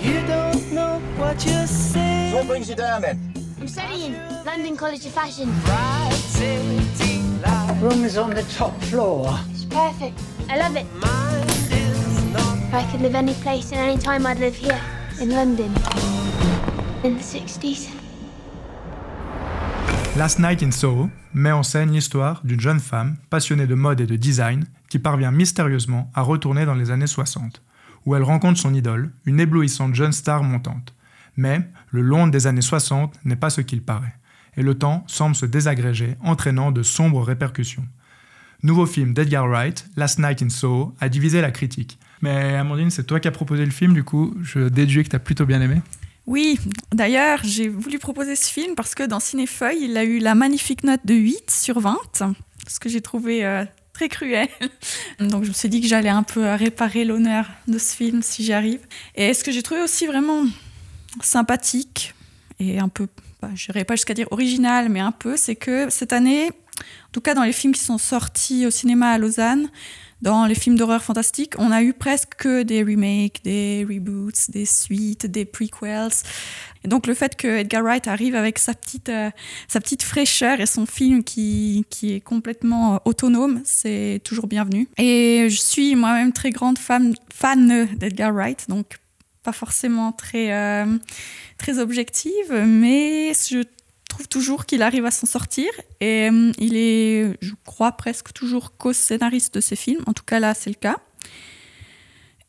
You 0.04 0.20
don't 0.28 0.72
know 0.72 1.00
what 1.20 1.36
you're 1.46 1.68
saying. 1.68 2.34
What 2.34 2.46
brings 2.48 2.68
you 2.68 2.76
down 2.76 3.02
then? 3.02 3.43
I'm 3.64 3.70
studying 3.70 4.14
London 4.46 4.76
College 4.76 5.06
of 5.06 5.14
Fashion. 5.14 5.48
Right, 5.64 6.12
city 6.12 7.22
life. 7.42 7.82
Room 7.82 8.04
is 8.04 8.18
on 8.18 8.32
the 8.32 8.44
top 8.58 8.78
floor. 8.82 9.40
It's 9.52 9.64
perfect. 9.64 10.20
I 10.50 10.58
love 10.58 10.76
it. 10.76 10.86
If 12.68 12.74
I 12.74 12.84
could 12.92 13.00
live 13.00 13.16
any 13.16 13.34
place 13.36 13.72
and 13.72 13.80
any 13.80 13.98
time, 13.98 14.26
I'd 14.26 14.40
live 14.40 14.54
here 14.54 14.82
in 15.22 15.30
London. 15.30 15.72
In 17.06 17.16
the 17.16 17.24
60s. 17.24 17.88
Last 20.18 20.40
Night 20.40 20.62
in 20.62 20.72
Soho 20.72 21.10
met 21.34 21.54
en 21.54 21.64
scène 21.64 21.94
l'histoire 21.94 22.42
d'une 22.44 22.60
jeune 22.60 22.82
femme 22.82 23.16
passionnée 23.30 23.66
de 23.66 23.76
mode 23.76 24.02
et 24.02 24.06
de 24.08 24.18
design 24.18 24.66
qui 24.90 25.00
parvient 25.00 25.32
mystérieusement 25.32 26.12
à 26.14 26.22
retourner 26.22 26.66
dans 26.66 26.76
les 26.76 26.92
années 26.92 27.08
60, 27.08 27.62
où 28.06 28.14
elle 28.14 28.24
rencontre 28.24 28.60
son 28.60 28.74
idole, 28.74 29.14
une 29.26 29.40
éblouissante 29.40 29.96
jeune 29.96 30.12
star 30.12 30.44
montante. 30.44 30.94
Mais 31.36 31.62
le 31.92 32.02
Londres 32.02 32.32
des 32.32 32.48
années 32.48 32.62
60 32.62 33.14
n'est 33.26 33.36
pas 33.36 33.50
ce 33.50 33.62
qu'il 33.62 33.82
paraît, 33.82 34.16
et 34.58 34.64
le 34.64 34.76
temps 34.76 35.04
semble 35.08 35.36
se 35.36 35.46
désagréger, 35.46 36.16
entraînant 36.22 36.72
de 36.72 36.84
sombres 36.84 37.24
répercussions. 37.24 37.86
Nouveau 38.62 38.86
film 38.86 39.14
d'Edgar 39.14 39.48
Wright, 39.48 39.86
Last 39.98 40.20
Night 40.20 40.42
in 40.42 40.50
Soho, 40.50 40.96
a 41.00 41.10
divisé 41.10 41.42
la 41.42 41.52
critique. 41.52 42.00
Mais 42.22 42.56
Amandine, 42.56 42.90
c'est 42.90 43.04
toi 43.04 43.20
qui 43.20 43.28
as 43.28 43.32
proposé 43.32 43.66
le 43.66 43.72
film, 43.72 43.94
du 43.94 44.06
coup, 44.06 44.34
je 44.42 44.70
déduis 44.70 45.04
que 45.04 45.10
tu 45.10 45.16
as 45.16 45.20
plutôt 45.20 45.46
bien 45.46 45.62
aimé. 45.62 45.82
Oui, 46.26 46.58
d'ailleurs, 46.94 47.40
j'ai 47.44 47.68
voulu 47.68 48.00
proposer 48.00 48.38
ce 48.38 48.50
film 48.50 48.76
parce 48.76 48.96
que 48.96 49.04
dans 49.04 49.20
Cinéfeuille, 49.20 49.84
il 49.84 49.98
a 49.98 50.06
eu 50.06 50.20
la 50.20 50.36
magnifique 50.36 50.86
note 50.86 51.02
de 51.04 51.14
8 51.14 51.52
sur 51.52 51.82
20, 51.82 51.98
ce 52.68 52.80
que 52.80 52.88
j'ai 52.88 53.02
trouvé 53.02 53.46
euh, 53.46 53.66
très 53.92 54.08
cruel. 54.08 54.48
Donc 55.20 55.44
je 55.44 55.50
me 55.50 55.54
suis 55.54 55.68
dit 55.68 55.82
que 55.82 55.88
j'allais 55.88 56.08
un 56.08 56.24
peu 56.24 56.46
euh, 56.46 56.56
réparer 56.56 57.04
l'honneur 57.04 57.50
de 57.68 57.78
ce 57.78 57.94
film 57.94 58.22
si 58.22 58.46
j'y 58.46 58.54
arrive. 58.54 58.80
Et 59.16 59.34
ce 59.34 59.44
que 59.44 59.52
j'ai 59.52 59.64
trouvé 59.64 59.82
aussi 59.82 60.08
vraiment 60.08 60.44
sympathique 61.22 62.14
et 62.60 62.80
un 62.80 62.90
peu, 62.90 63.08
bah, 63.42 63.50
je 63.56 63.72
n'irai 63.72 63.84
pas 63.84 63.96
jusqu'à 63.96 64.14
dire 64.14 64.28
original, 64.32 64.90
mais 64.90 65.00
un 65.00 65.12
peu, 65.12 65.38
c'est 65.38 65.56
que 65.56 65.90
cette 65.90 66.14
année, 66.14 66.48
en 66.50 67.12
tout 67.12 67.22
cas 67.22 67.34
dans 67.34 67.44
les 67.44 67.54
films 67.54 67.74
qui 67.74 67.82
sont 67.82 67.98
sortis 67.98 68.66
au 68.66 68.72
cinéma 68.72 69.12
à 69.12 69.18
Lausanne, 69.18 69.70
dans 70.24 70.46
les 70.46 70.56
films 70.56 70.78
d'horreur 70.78 71.04
fantastique, 71.04 71.56
on 71.58 71.70
a 71.70 71.84
eu 71.84 71.92
presque 71.92 72.36
que 72.38 72.64
des 72.64 72.82
remakes, 72.82 73.44
des 73.44 73.86
reboots, 73.88 74.50
des 74.52 74.66
suites, 74.66 75.26
des 75.26 75.44
prequels. 75.44 76.14
Et 76.86 76.88
donc 76.88 77.08
le 77.08 77.14
fait 77.14 77.36
que 77.36 77.48
Edgar 77.48 77.84
Wright 77.84 78.08
arrive 78.08 78.34
avec 78.36 78.58
sa 78.58 78.74
petite, 78.74 79.10
euh, 79.10 79.30
sa 79.68 79.82
petite 79.82 80.02
fraîcheur 80.02 80.62
et 80.62 80.66
son 80.66 80.86
film 80.86 81.26
qui, 81.26 81.86
qui 81.90 82.14
est 82.14 82.22
complètement 82.22 82.96
euh, 82.96 82.98
autonome, 83.04 83.62
c'est 83.66 84.22
toujours 84.24 84.48
bienvenu. 84.48 84.88
Et 84.98 85.48
je 85.50 85.60
suis 85.60 85.94
moi-même 85.96 86.32
très 86.32 86.52
grande 86.52 86.78
fan, 86.78 87.14
fan 87.34 87.88
d'Edgar 87.98 88.32
Wright, 88.32 88.66
donc 88.70 89.00
pas 89.44 89.52
forcément 89.52 90.12
très, 90.12 90.54
euh, 90.54 90.98
très 91.58 91.80
objective, 91.80 92.52
mais 92.66 93.34
je 93.34 93.64
trouve 94.08 94.28
toujours 94.28 94.66
qu'il 94.66 94.82
arrive 94.82 95.06
à 95.06 95.12
s'en 95.12 95.28
sortir. 95.28 95.70
Et 96.00 96.30
euh, 96.32 96.52
il 96.58 96.76
est, 96.76 97.38
je 97.42 97.54
crois, 97.66 97.92
presque 97.92 98.32
toujours 98.34 98.78
co-scénariste 98.78 99.54
de 99.56 99.62
ses 99.62 99.76
films. 99.76 100.02
En 100.08 100.14
tout 100.14 100.24
cas, 100.24 100.40
là, 100.40 100.54
c'est 100.54 100.70
le 100.70 100.76
cas. 100.76 100.98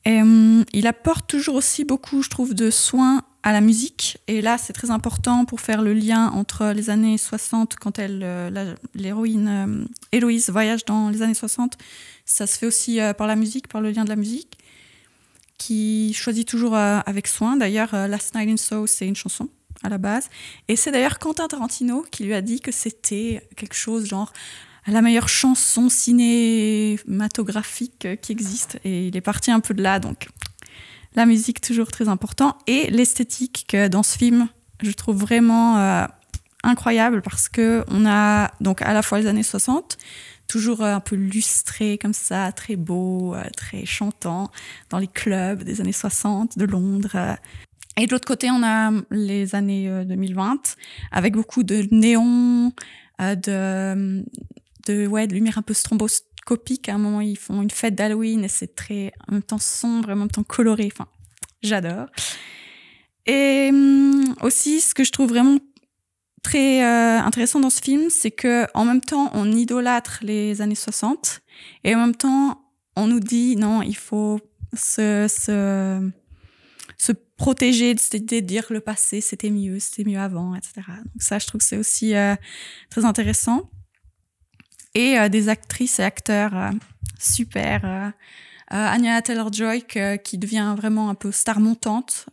Euh, 0.07 0.63
il 0.73 0.87
apporte 0.87 1.27
toujours 1.27 1.57
aussi 1.57 1.85
beaucoup, 1.85 2.23
je 2.23 2.31
trouve, 2.31 2.55
de 2.55 2.71
soins 2.71 3.23
à 3.43 3.53
la 3.53 3.61
musique. 3.61 4.19
Et 4.29 4.41
là, 4.41 4.57
c'est 4.57 4.73
très 4.73 4.91
important 4.91 5.45
pour 5.47 5.61
faire 5.61 5.83
le 5.83 5.95
lien 5.95 6.29
entre 6.31 6.73
les 6.73 6.91
années 6.91 7.19
60, 7.19 7.77
quand 7.77 7.99
elle, 7.99 8.53
l'héroïne 8.95 9.87
Héloïse 10.13 10.49
voyage 10.49 10.85
dans 10.85 11.09
les 11.11 11.23
années 11.23 11.35
60. 11.35 11.77
Ça 12.25 12.47
se 12.47 12.59
fait 12.59 12.67
aussi 12.67 13.01
par 13.19 13.27
la 13.27 13.37
musique, 13.37 13.69
par 13.69 13.81
le 13.81 13.91
lien 13.91 14.05
de 14.05 14.09
la 14.09 14.17
musique, 14.17 14.59
qui 15.59 16.13
choisit 16.15 16.47
toujours 16.47 16.77
euh, 16.77 17.01
avec 17.07 17.27
soin. 17.27 17.57
D'ailleurs, 17.57 17.95
euh, 17.95 18.07
Last 18.07 18.35
Night 18.35 18.51
in 18.51 18.57
Soho, 18.57 18.87
c'est 18.87 19.07
une 19.07 19.17
chanson 19.17 19.49
à 19.83 19.89
la 19.89 19.99
base. 19.99 20.29
Et 20.69 20.77
c'est 20.77 20.91
d'ailleurs 20.91 21.19
Quentin 21.19 21.49
Tarantino 21.49 22.05
qui 22.11 22.25
lui 22.25 22.35
a 22.35 22.41
dit 22.41 22.61
que 22.61 22.73
c'était 22.73 23.47
quelque 23.57 23.75
chose 23.75 24.07
genre 24.07 24.33
la 24.87 25.01
meilleure 25.01 25.29
chanson 25.29 25.89
cinématographique 25.89 28.07
qui 28.21 28.33
existe. 28.33 28.79
Et 28.85 29.09
il 29.09 29.17
est 29.17 29.23
parti 29.23 29.51
un 29.51 29.61
peu 29.61 29.75
de 29.75 29.83
là, 29.83 29.99
donc 29.99 30.29
la 31.15 31.27
musique 31.27 31.61
toujours 31.61 31.91
très 31.91 32.09
important. 32.09 32.57
Et 32.67 32.91
l'esthétique 32.91 33.67
que 33.69 33.89
dans 33.89 34.03
ce 34.03 34.19
film, 34.19 34.49
je 34.83 34.91
trouve 34.93 35.17
vraiment 35.17 35.79
euh, 35.79 36.05
incroyable 36.63 37.23
parce 37.23 37.49
que 37.49 37.85
on 37.89 38.07
a 38.07 38.51
donc 38.61 38.83
à 38.83 38.93
la 38.93 39.03
fois 39.03 39.21
les 39.21 39.27
années 39.27 39.43
60, 39.43 39.97
toujours 40.49 40.83
euh, 40.83 40.95
un 40.95 41.01
peu 41.01 41.17
lustré 41.17 41.99
comme 41.99 42.13
ça, 42.13 42.53
très 42.53 42.77
beau, 42.77 43.35
euh, 43.35 43.45
très 43.57 43.85
chantant, 43.85 44.51
dans 44.91 44.99
les 44.99 45.09
clubs 45.09 45.63
des 45.63 45.81
années 45.81 45.93
60 45.93 46.59
de 46.59 46.65
Londres. 46.65 47.37
Et 47.97 48.07
de 48.07 48.13
l'autre 48.13 48.27
côté, 48.27 48.51
on 48.51 48.63
a 48.65 48.91
les 49.11 49.55
années 49.55 49.89
2020, 50.05 50.77
avec 51.13 51.35
beaucoup 51.35 51.63
de 51.63 51.87
néons, 51.93 52.73
de, 53.21 54.25
de, 54.87 55.07
ouais, 55.07 55.29
de 55.29 55.35
lumière 55.35 55.59
un 55.59 55.63
peu 55.63 55.75
stromboscopique. 55.75 56.89
À 56.89 56.95
un 56.95 56.99
moment, 56.99 57.21
ils 57.21 57.39
font 57.39 57.63
une 57.63 57.71
fête 57.71 57.95
d'Halloween 57.95 58.43
et 58.43 58.49
c'est 58.49 58.75
très, 58.75 59.13
en 59.29 59.35
même 59.35 59.43
temps 59.45 59.59
sombre, 59.59 60.11
en 60.11 60.17
même 60.17 60.31
temps 60.31 60.43
coloré. 60.43 60.91
Enfin, 60.93 61.07
j'adore. 61.63 62.07
Et 63.27 63.69
hum, 63.71 64.35
aussi, 64.43 64.81
ce 64.81 64.95
que 64.95 65.05
je 65.05 65.13
trouve 65.13 65.29
vraiment 65.29 65.59
très 66.45 66.85
euh, 66.85 67.21
intéressant 67.21 67.59
dans 67.59 67.71
ce 67.71 67.81
film, 67.81 68.11
c'est 68.11 68.31
que 68.31 68.67
en 68.75 68.85
même 68.85 69.01
temps, 69.01 69.31
on 69.33 69.51
idolâtre 69.51 70.21
les 70.23 70.61
années 70.61 70.77
60 70.77 71.41
et 71.83 71.97
en 71.97 71.99
même 71.99 72.15
temps, 72.15 72.63
on 72.95 73.09
nous 73.09 73.19
dit 73.19 73.57
non, 73.57 73.83
il 73.83 73.97
faut 73.97 74.39
se, 74.75 75.27
se, 75.29 76.11
se 76.99 77.13
protéger 77.37 77.95
de 77.95 77.99
cette 77.99 78.15
idée 78.15 78.43
de 78.43 78.47
dire 78.47 78.67
le 78.71 78.81
passé, 78.81 79.21
c'était 79.21 79.51
mieux, 79.51 79.81
c'était 79.81 80.09
mieux 80.09 80.21
avant, 80.21 80.55
etc. 80.55 80.75
Donc 80.87 81.23
ça, 81.23 81.41
je 81.41 81.47
trouve 81.47 81.61
que 81.61 81.65
c'est 81.65 81.79
aussi 81.79 82.15
euh, 82.15 82.37
très 82.91 83.05
intéressant. 83.05 83.71
Et 84.95 85.19
euh, 85.19 85.29
des 85.29 85.49
actrices 85.49 85.99
et 85.99 86.05
acteurs 86.05 86.71
super. 87.19 88.13
Anya 88.69 89.23
Taylor-Joy 89.23 89.85
qui 90.23 90.39
devient 90.39 90.75
vraiment 90.77 91.09
un 91.09 91.15
peu 91.15 91.33
star 91.33 91.59
montante 91.59 92.27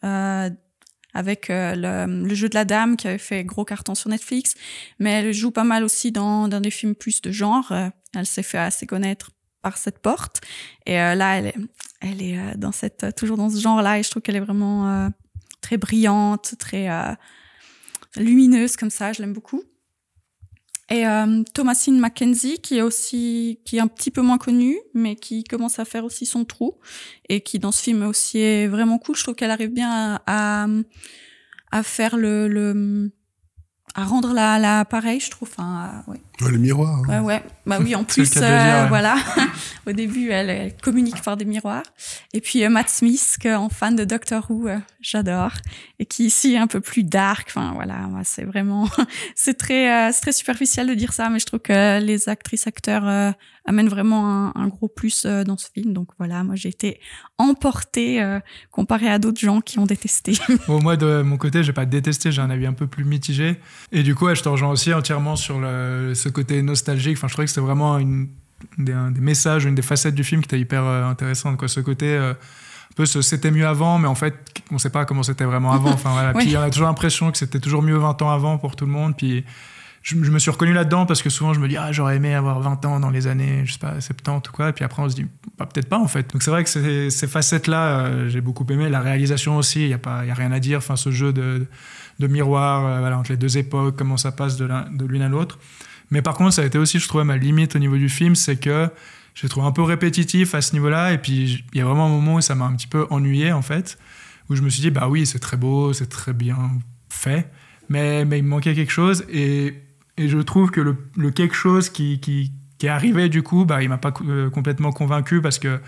avec 1.13 1.49
euh, 1.49 2.07
le, 2.07 2.35
jeu 2.35 2.49
de 2.49 2.55
la 2.55 2.65
dame 2.65 2.97
qui 2.97 3.07
avait 3.07 3.17
fait 3.17 3.43
gros 3.43 3.65
carton 3.65 3.95
sur 3.95 4.09
Netflix, 4.09 4.55
mais 4.99 5.11
elle 5.11 5.33
joue 5.33 5.51
pas 5.51 5.63
mal 5.63 5.83
aussi 5.83 6.11
dans, 6.11 6.47
dans 6.47 6.61
des 6.61 6.71
films 6.71 6.95
plus 6.95 7.21
de 7.21 7.31
genre. 7.31 7.71
Euh, 7.71 7.89
elle 8.15 8.25
s'est 8.25 8.43
fait 8.43 8.57
assez 8.57 8.85
connaître 8.85 9.31
par 9.61 9.77
cette 9.77 9.99
porte 9.99 10.41
et 10.87 10.99
euh, 10.99 11.13
là 11.13 11.37
elle 11.37 11.47
est, 11.47 11.55
elle 12.01 12.21
est 12.21 12.57
dans 12.57 12.71
cette 12.71 13.15
toujours 13.15 13.37
dans 13.37 13.49
ce 13.49 13.59
genre-là 13.59 13.99
et 13.99 14.03
je 14.03 14.09
trouve 14.09 14.23
qu'elle 14.23 14.35
est 14.35 14.41
vraiment 14.41 15.11
très 15.61 15.77
brillante, 15.77 16.55
très 16.57 16.89
lumineuse 18.15 18.75
comme 18.75 18.89
ça. 18.89 19.13
Je 19.13 19.21
l'aime 19.21 19.33
beaucoup. 19.33 19.63
Et 20.91 21.07
euh, 21.07 21.41
Thomasine 21.53 21.97
Mackenzie, 21.99 22.59
qui 22.59 22.77
est 22.77 22.81
aussi, 22.81 23.61
qui 23.63 23.77
est 23.77 23.79
un 23.79 23.87
petit 23.87 24.11
peu 24.11 24.21
moins 24.21 24.37
connue, 24.37 24.77
mais 24.93 25.15
qui 25.15 25.45
commence 25.45 25.79
à 25.79 25.85
faire 25.85 26.03
aussi 26.03 26.25
son 26.25 26.43
trou, 26.43 26.75
et 27.29 27.39
qui 27.39 27.59
dans 27.59 27.71
ce 27.71 27.81
film 27.81 28.03
aussi 28.03 28.39
est 28.39 28.67
vraiment 28.67 28.97
cool. 28.97 29.15
Je 29.15 29.23
trouve 29.23 29.35
qu'elle 29.35 29.51
arrive 29.51 29.71
bien 29.71 30.19
à, 30.27 30.67
à, 31.71 31.83
faire 31.83 32.17
le, 32.17 33.09
à 33.95 34.03
rendre 34.03 34.33
la, 34.33 34.59
la 34.59 34.83
pareil, 34.83 35.21
je 35.21 35.31
trouve. 35.31 35.49
Enfin. 35.53 36.03
Le 36.49 36.57
miroir. 36.57 37.01
Hein. 37.07 37.07
Ouais, 37.07 37.19
ouais. 37.19 37.43
Bah 37.65 37.77
oui, 37.81 37.95
en 37.95 38.03
plus, 38.05 38.31
euh, 38.37 38.85
voilà. 38.87 39.17
Au 39.87 39.91
début, 39.91 40.29
elle, 40.29 40.75
communique 40.81 41.21
par 41.21 41.37
des 41.37 41.45
miroirs. 41.45 41.83
Et 42.33 42.41
puis 42.41 42.63
euh, 42.63 42.69
Matt 42.69 42.89
Smith, 42.89 43.37
en 43.45 43.69
fan 43.69 43.95
de 43.95 44.03
Doctor 44.03 44.49
Who, 44.49 44.67
euh, 44.67 44.77
j'adore, 45.01 45.53
et 45.99 46.05
qui 46.05 46.25
ici 46.25 46.53
est 46.53 46.57
un 46.57 46.67
peu 46.67 46.81
plus 46.81 47.03
dark. 47.03 47.47
Enfin 47.49 47.71
voilà, 47.73 48.07
c'est 48.23 48.43
vraiment, 48.43 48.87
c'est 49.35 49.55
très, 49.55 50.11
c'est 50.11 50.21
très 50.21 50.31
superficiel 50.31 50.87
de 50.87 50.93
dire 50.93 51.13
ça, 51.13 51.29
mais 51.29 51.39
je 51.39 51.45
trouve 51.45 51.59
que 51.59 51.99
les 51.99 52.29
actrices 52.29 52.67
acteurs 52.67 53.33
amènent 53.65 53.89
vraiment 53.89 54.27
un, 54.27 54.53
un, 54.55 54.67
gros 54.67 54.87
plus 54.87 55.25
dans 55.25 55.57
ce 55.57 55.67
film. 55.71 55.93
Donc 55.93 56.09
voilà, 56.17 56.43
moi 56.43 56.55
j'ai 56.55 56.69
été 56.69 56.99
emportée 57.37 58.23
comparé 58.71 59.09
à 59.09 59.19
d'autres 59.19 59.39
gens 59.39 59.61
qui 59.61 59.79
ont 59.79 59.85
détesté. 59.85 60.33
bon, 60.67 60.81
moi 60.81 60.97
de 60.97 61.21
mon 61.21 61.37
côté, 61.37 61.63
j'ai 61.63 61.73
pas 61.73 61.85
détesté, 61.85 62.31
j'ai 62.31 62.41
un 62.41 62.49
avis 62.49 62.65
un 62.65 62.73
peu 62.73 62.87
plus 62.87 63.03
mitigé. 63.03 63.57
Et 63.91 64.03
du 64.03 64.15
coup, 64.15 64.33
je 64.33 64.41
te 64.41 64.49
rejoins 64.49 64.69
aussi 64.69 64.93
entièrement 64.93 65.35
sur 65.35 65.59
le, 65.59 66.13
ce 66.15 66.29
côté 66.31 66.61
nostalgique. 66.61 67.17
Enfin, 67.17 67.27
je 67.27 67.33
trouvais 67.33 67.45
que 67.45 67.51
c'était 67.51 67.61
vraiment 67.61 67.97
une 67.97 68.29
des, 68.77 68.93
des, 69.11 69.21
messages, 69.21 69.65
une 69.65 69.75
des 69.75 69.81
facettes 69.81 70.15
du 70.15 70.23
film 70.23 70.41
qui 70.41 70.45
était 70.45 70.59
hyper 70.59 70.83
euh, 70.83 71.05
intéressante. 71.05 71.57
Quoi. 71.57 71.67
Ce 71.67 71.79
côté, 71.79 72.07
euh, 72.07 72.31
un 72.33 72.93
peu 72.95 73.05
c'était 73.05 73.51
mieux 73.51 73.67
avant, 73.67 73.97
mais 73.97 74.07
en 74.07 74.15
fait, 74.15 74.35
on 74.69 74.75
ne 74.75 74.79
sait 74.79 74.89
pas 74.89 75.05
comment 75.05 75.23
c'était 75.23 75.45
vraiment 75.45 75.71
avant. 75.71 75.91
Enfin, 75.91 76.11
voilà. 76.11 76.33
Puis 76.37 76.55
on 76.57 76.61
a 76.61 76.69
toujours 76.69 76.87
l'impression 76.87 77.31
que 77.31 77.37
c'était 77.37 77.59
toujours 77.59 77.81
mieux 77.81 77.97
20 77.97 78.21
ans 78.21 78.31
avant 78.31 78.57
pour 78.57 78.75
tout 78.75 78.85
le 78.85 78.91
monde. 78.91 79.15
Puis 79.15 79.45
je, 80.01 80.15
me 80.15 80.39
suis 80.39 80.51
reconnu 80.51 80.73
là-dedans 80.73 81.05
parce 81.05 81.21
que 81.21 81.29
souvent 81.29 81.53
je 81.53 81.59
me 81.59 81.67
dis, 81.67 81.77
ah, 81.77 81.91
j'aurais 81.91 82.17
aimé 82.17 82.33
avoir 82.33 82.59
20 82.59 82.85
ans 82.85 82.99
dans 82.99 83.09
les 83.09 83.27
années, 83.27 83.63
je 83.65 83.73
sais 83.73 83.79
pas, 83.79 84.01
70 84.01 84.49
ou 84.49 84.51
quoi. 84.51 84.69
Et 84.69 84.73
puis 84.73 84.83
après, 84.83 85.01
on 85.01 85.09
se 85.09 85.15
dit, 85.15 85.25
bah, 85.57 85.67
peut-être 85.71 85.87
pas 85.87 85.99
en 85.99 86.07
fait. 86.07 86.31
Donc 86.33 86.43
c'est 86.43 86.51
vrai 86.51 86.63
que 86.63 86.69
ces, 86.69 87.09
ces 87.09 87.27
facettes-là, 87.27 87.99
euh, 87.99 88.29
j'ai 88.29 88.41
beaucoup 88.41 88.65
aimé. 88.69 88.89
La 88.89 88.99
réalisation 88.99 89.57
aussi, 89.57 89.81
il 89.81 89.87
n'y 89.87 89.93
a, 89.93 89.99
pas, 89.99 90.25
y 90.25 90.31
a 90.31 90.33
rien 90.33 90.51
à 90.51 90.59
dire. 90.59 90.79
Enfin, 90.79 90.95
ce 90.95 91.11
jeu 91.11 91.31
de, 91.31 91.65
de 92.19 92.27
miroir 92.27 92.99
voilà, 92.99 93.17
entre 93.17 93.31
les 93.31 93.37
deux 93.37 93.57
époques, 93.57 93.95
comment 93.95 94.17
ça 94.17 94.31
passe 94.31 94.57
de 94.57 95.05
l'une 95.05 95.21
à 95.21 95.29
l'autre. 95.29 95.59
Mais 96.11 96.21
par 96.21 96.35
contre, 96.35 96.53
ça 96.53 96.61
a 96.61 96.65
été 96.65 96.77
aussi, 96.77 96.99
je 96.99 97.07
trouvais, 97.07 97.23
ma 97.23 97.37
limite 97.37 97.75
au 97.75 97.79
niveau 97.79 97.97
du 97.97 98.09
film, 98.09 98.35
c'est 98.35 98.57
que 98.57 98.89
j'ai 99.33 99.47
trouvé 99.47 99.65
un 99.65 99.71
peu 99.71 99.81
répétitif 99.81 100.53
à 100.53 100.61
ce 100.61 100.73
niveau-là. 100.73 101.13
Et 101.13 101.17
puis, 101.17 101.65
il 101.73 101.77
y 101.77 101.81
a 101.81 101.85
vraiment 101.85 102.05
un 102.05 102.09
moment 102.09 102.35
où 102.35 102.41
ça 102.41 102.53
m'a 102.53 102.65
un 102.65 102.75
petit 102.75 102.87
peu 102.87 103.07
ennuyé, 103.09 103.51
en 103.53 103.61
fait, 103.61 103.97
où 104.49 104.55
je 104.55 104.61
me 104.61 104.69
suis 104.69 104.81
dit, 104.81 104.91
bah 104.91 105.07
oui, 105.09 105.25
c'est 105.25 105.39
très 105.39 105.57
beau, 105.57 105.93
c'est 105.93 106.09
très 106.09 106.33
bien 106.33 106.57
fait, 107.09 107.49
mais, 107.89 108.25
mais 108.25 108.39
il 108.39 108.43
me 108.43 108.49
manquait 108.49 108.75
quelque 108.75 108.91
chose. 108.91 109.25
Et, 109.29 109.73
et 110.17 110.27
je 110.27 110.37
trouve 110.37 110.69
que 110.69 110.81
le, 110.81 111.31
quelque 111.31 111.55
chose 111.55 111.89
qui, 111.89 112.19
qui, 112.19 112.51
qui, 112.77 112.85
est 112.85 112.89
arrivé, 112.89 113.29
du 113.29 113.41
coup, 113.41 113.65
bah, 113.65 113.81
il 113.81 113.89
m'a 113.89 113.97
pas 113.97 114.13
euh, 114.27 114.49
complètement 114.49 114.91
convaincu 114.91 115.41
parce 115.41 115.59
que 115.59 115.79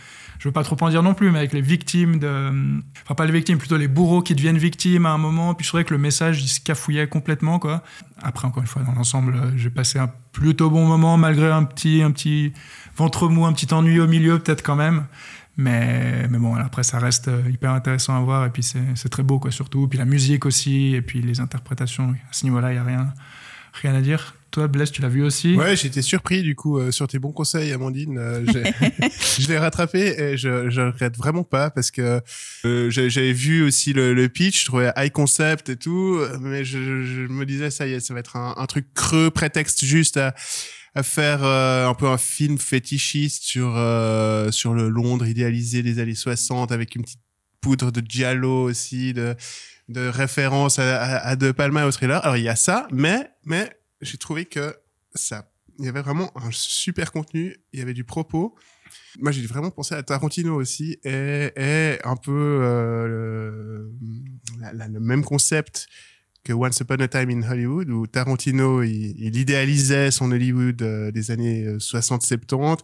je 0.43 0.49
veux 0.49 0.51
pas 0.51 0.65
trop 0.65 0.75
en 0.81 0.89
dire 0.89 1.01
non 1.03 1.13
plus, 1.13 1.31
mais 1.31 1.39
avec 1.39 1.53
les 1.53 1.61
victimes 1.61 2.19
de. 2.19 2.51
Enfin, 3.03 3.15
pas 3.15 3.25
les 3.25 3.31
victimes, 3.31 3.57
plutôt 3.57 3.77
les 3.77 3.87
bourreaux 3.87 4.21
qui 4.21 4.35
deviennent 4.35 4.57
victimes 4.57 5.05
à 5.05 5.11
un 5.11 5.17
moment. 5.17 5.53
Puis 5.53 5.63
je 5.63 5.69
trouvais 5.69 5.85
que 5.85 5.93
le 5.93 5.97
message, 5.97 6.43
il 6.43 6.49
se 6.49 6.59
cafouillait 6.59 7.07
complètement, 7.07 7.59
quoi. 7.59 7.81
Après, 8.21 8.45
encore 8.45 8.61
une 8.61 8.67
fois, 8.67 8.81
dans 8.81 8.91
l'ensemble, 8.91 9.35
euh, 9.35 9.51
j'ai 9.55 9.69
passé 9.69 9.99
un 9.99 10.11
plutôt 10.33 10.69
bon 10.69 10.85
moment, 10.85 11.15
malgré 11.15 11.49
un 11.49 11.63
petit, 11.63 12.01
un 12.03 12.11
petit 12.11 12.51
ventre 12.97 13.29
mou, 13.29 13.45
un 13.45 13.53
petit 13.53 13.73
ennui 13.73 14.01
au 14.01 14.07
milieu, 14.07 14.37
peut-être 14.37 14.63
quand 14.63 14.75
même. 14.75 15.05
Mais, 15.55 16.27
mais 16.27 16.39
bon, 16.39 16.55
après, 16.55 16.83
ça 16.83 16.99
reste 16.99 17.29
euh, 17.29 17.49
hyper 17.49 17.71
intéressant 17.71 18.17
à 18.17 18.19
voir. 18.19 18.45
Et 18.45 18.49
puis, 18.49 18.63
c'est 18.63 19.09
très 19.09 19.23
beau, 19.23 19.39
quoi, 19.39 19.49
surtout. 19.49 19.87
Puis 19.87 19.97
la 19.97 20.03
musique 20.03 20.45
aussi, 20.45 20.93
et 20.93 21.01
puis 21.01 21.21
les 21.21 21.39
interprétations. 21.39 22.09
À 22.11 22.33
ce 22.33 22.43
niveau-là, 22.43 22.71
il 22.71 22.73
n'y 22.73 22.79
a 22.79 22.83
rien, 22.83 23.13
rien 23.81 23.95
à 23.95 24.01
dire. 24.01 24.35
Toi, 24.53 24.67
Blaise, 24.67 24.91
tu 24.91 25.01
l'as 25.01 25.09
vu 25.09 25.23
aussi? 25.23 25.55
Ouais, 25.55 25.75
j'étais 25.75 26.03
surpris 26.03 26.43
du 26.43 26.55
coup 26.55 26.77
euh, 26.77 26.91
sur 26.91 27.07
tes 27.07 27.17
bons 27.17 27.31
conseils, 27.31 27.71
Amandine. 27.71 28.19
Euh, 28.19 28.45
je 29.39 29.47
l'ai 29.47 29.57
rattrapé 29.57 30.13
et 30.15 30.37
je, 30.37 30.69
je 30.69 30.81
regrette 30.81 31.17
vraiment 31.17 31.43
pas 31.43 31.71
parce 31.71 31.89
que 31.89 32.21
euh, 32.63 32.87
j'avais 32.91 33.33
vu 33.33 33.63
aussi 33.63 33.93
le, 33.93 34.13
le, 34.13 34.29
pitch, 34.29 34.59
je 34.59 34.65
trouvais 34.67 34.91
high 34.95 35.11
concept 35.11 35.69
et 35.69 35.75
tout, 35.75 36.19
mais 36.39 36.63
je, 36.63 36.77
je, 37.03 37.21
me 37.21 37.47
disais 37.47 37.71
ça 37.71 37.87
y 37.87 37.93
est, 37.93 37.99
ça 37.99 38.13
va 38.13 38.19
être 38.19 38.35
un, 38.35 38.53
un 38.55 38.65
truc 38.67 38.93
creux, 38.93 39.31
prétexte 39.31 39.83
juste 39.83 40.17
à 40.17 40.35
à 40.93 41.01
faire 41.01 41.43
un 41.43 41.95
peu 41.95 42.05
un 42.05 42.19
film 42.19 42.59
fétichiste 42.59 43.41
sur 43.41 43.71
sur 44.51 44.75
le 44.75 44.87
Londres 44.87 45.25
idéalisé 45.25 45.81
des 45.81 45.97
années 45.97 46.13
60 46.13 46.71
avec 46.71 46.95
une 46.95 47.01
petite 47.01 47.21
poudre 47.59 47.89
de 47.89 48.03
giallo 48.07 48.65
aussi 48.65 49.13
de 49.13 49.35
de 49.89 50.07
référence 50.07 50.77
à, 50.77 51.01
à, 51.01 51.29
à 51.29 51.35
De 51.35 51.51
Palma 51.51 51.81
et 51.81 51.85
au 51.85 51.91
thriller. 51.91 52.23
Alors 52.23 52.37
il 52.37 52.43
y 52.43 52.49
a 52.49 52.55
ça, 52.55 52.87
mais 52.91 53.31
mais 53.43 53.71
j'ai 54.03 54.17
trouvé 54.17 54.45
que 54.45 54.75
ça, 55.15 55.51
il 55.79 55.85
y 55.85 55.87
avait 55.87 56.01
vraiment 56.01 56.31
un 56.37 56.51
super 56.51 57.11
contenu, 57.11 57.57
il 57.71 57.79
y 57.79 57.81
avait 57.81 57.93
du 57.93 58.03
propos. 58.03 58.55
Moi, 59.19 59.31
j'ai 59.31 59.45
vraiment 59.45 59.71
pensé 59.71 59.95
à 59.95 60.03
Tarantino 60.03 60.55
aussi, 60.55 60.99
et, 61.03 61.51
et 61.55 61.97
un 62.03 62.15
peu 62.15 62.59
euh, 62.61 63.87
le, 64.71 64.99
même 64.99 65.23
concept 65.23 65.87
que 66.43 66.53
Once 66.53 66.79
Upon 66.81 66.95
a 66.95 67.07
Time 67.07 67.29
in 67.29 67.49
Hollywood, 67.49 67.89
où 67.89 68.05
Tarantino, 68.05 68.83
il, 68.83 69.35
idéalisait 69.35 70.11
son 70.11 70.31
Hollywood 70.31 70.81
euh, 70.81 71.11
des 71.11 71.31
années 71.31 71.65
60-70, 71.77 72.79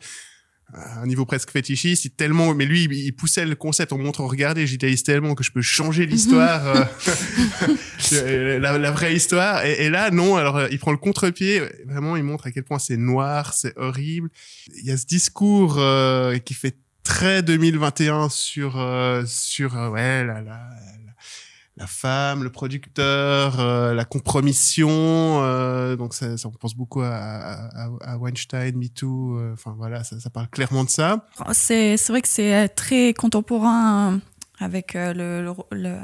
un 0.73 1.05
niveau 1.08 1.25
presque 1.25 1.49
fétichiste, 1.49 2.15
tellement, 2.15 2.53
mais 2.53 2.65
lui, 2.65 2.84
il 2.84 3.12
poussait 3.13 3.45
le 3.45 3.55
concept 3.55 3.91
en 3.91 3.97
montrant, 3.97 4.27
regardez, 4.27 4.67
j'idéalise 4.67 5.03
tellement 5.03 5.34
que 5.34 5.43
je 5.43 5.51
peux 5.51 5.62
changer 5.62 6.05
l'histoire, 6.05 6.67
euh, 6.67 8.60
la, 8.60 8.91
vraie 8.91 9.15
histoire. 9.15 9.65
Et, 9.65 9.89
là, 9.89 10.12
non, 10.12 10.36
alors 10.36 10.58
euh, 10.58 10.67
il 10.71 10.79
prend 10.79 10.91
le 10.91 10.97
contre-pied, 10.97 11.62
vraiment, 11.86 12.15
il 12.17 12.23
montre 12.23 12.47
à 12.47 12.51
quel 12.51 12.63
point 12.63 12.79
c'est 12.79 12.97
noir, 12.97 13.53
c'est 13.53 13.75
horrible. 13.77 14.29
Il 14.77 14.86
y 14.86 14.91
a 14.91 14.97
ce 14.97 15.05
discours 15.05 15.77
euh, 15.79 16.38
qui 16.38 16.53
fait 16.53 16.77
très 17.03 17.41
2021 17.41 18.29
sur, 18.29 18.73
sur 19.25 19.73
ouais, 19.91 20.23
la, 20.23 20.41
la, 20.41 20.60
la 21.79 21.87
femme, 21.87 22.43
le 22.43 22.51
producteur, 22.51 23.59
euh, 23.59 23.93
la 23.93 24.03
compromission. 24.03 24.89
Euh, 24.91 25.95
donc 25.95 26.13
ça, 26.13 26.27
on 26.45 26.51
pense 26.51 26.75
beaucoup 26.75 27.01
à, 27.01 28.17
Weinstein, 28.19 28.75
MeToo. 28.75 29.37
Euh, 29.37 29.53
enfin 29.53 29.73
voilà, 29.77 30.03
ça, 30.03 30.29
parle 30.29 30.49
clairement 30.49 30.83
de 30.83 30.89
ça. 30.89 31.25
C'est 31.53 31.95
vrai 32.09 32.21
que 32.21 32.27
c'est 32.27 32.67
très 32.69 33.13
contemporain 33.13 34.19
avec 34.59 34.93
le- 34.93 35.41
le- 35.41 35.53
le- 35.71 35.97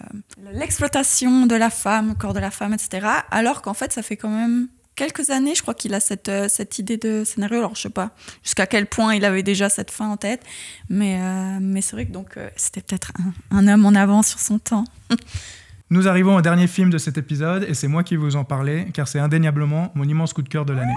l'exploitation 0.53 1.45
de 1.45 1.55
la 1.55 1.69
femme, 1.69 2.09
le 2.09 2.15
corps 2.15 2.33
de 2.33 2.39
la 2.39 2.51
femme, 2.51 2.73
etc. 2.73 3.05
Alors 3.29 3.61
qu'en 3.61 3.73
fait, 3.73 3.91
ça 3.91 4.01
fait 4.01 4.15
quand 4.15 4.29
même 4.29 4.69
quelques 4.95 5.29
années, 5.29 5.55
je 5.55 5.61
crois 5.61 5.73
qu'il 5.73 5.93
a 5.93 5.99
cette, 5.99 6.31
idée 6.79 6.95
de 6.95 7.25
scénario. 7.25 7.57
Alors, 7.57 7.75
je 7.75 7.81
sais 7.81 7.89
pas 7.89 8.11
jusqu'à 8.43 8.65
quel 8.65 8.85
point 8.85 9.13
il 9.13 9.25
avait 9.25 9.43
déjà 9.43 9.67
cette 9.67 9.91
fin 9.91 10.07
en 10.07 10.15
tête, 10.15 10.41
mais, 10.87 11.19
mais 11.59 11.81
c'est 11.81 11.97
vrai 11.97 12.05
que 12.05 12.49
c'était 12.55 12.79
peut-être 12.79 13.11
un, 13.51 13.57
un 13.57 13.67
homme 13.67 13.85
en 13.85 13.93
avance 13.93 14.29
sur 14.29 14.39
son 14.39 14.57
temps. 14.57 14.85
Nous 15.95 16.09
arrivons 16.09 16.35
au 16.35 16.41
dernier 16.41 16.67
film 16.67 16.89
de 16.89 16.97
cet 16.97 17.17
épisode 17.17 17.65
et 17.69 17.73
c'est 17.73 17.87
moi 17.87 18.03
qui 18.03 18.17
vais 18.17 18.21
vous 18.21 18.35
en 18.35 18.43
parler 18.43 18.87
car 18.93 19.07
c'est 19.07 19.17
indéniablement 19.17 19.93
mon 19.95 20.03
immense 20.03 20.33
coup 20.33 20.41
de 20.41 20.49
cœur 20.49 20.65
de 20.65 20.73
l'année. 20.73 20.93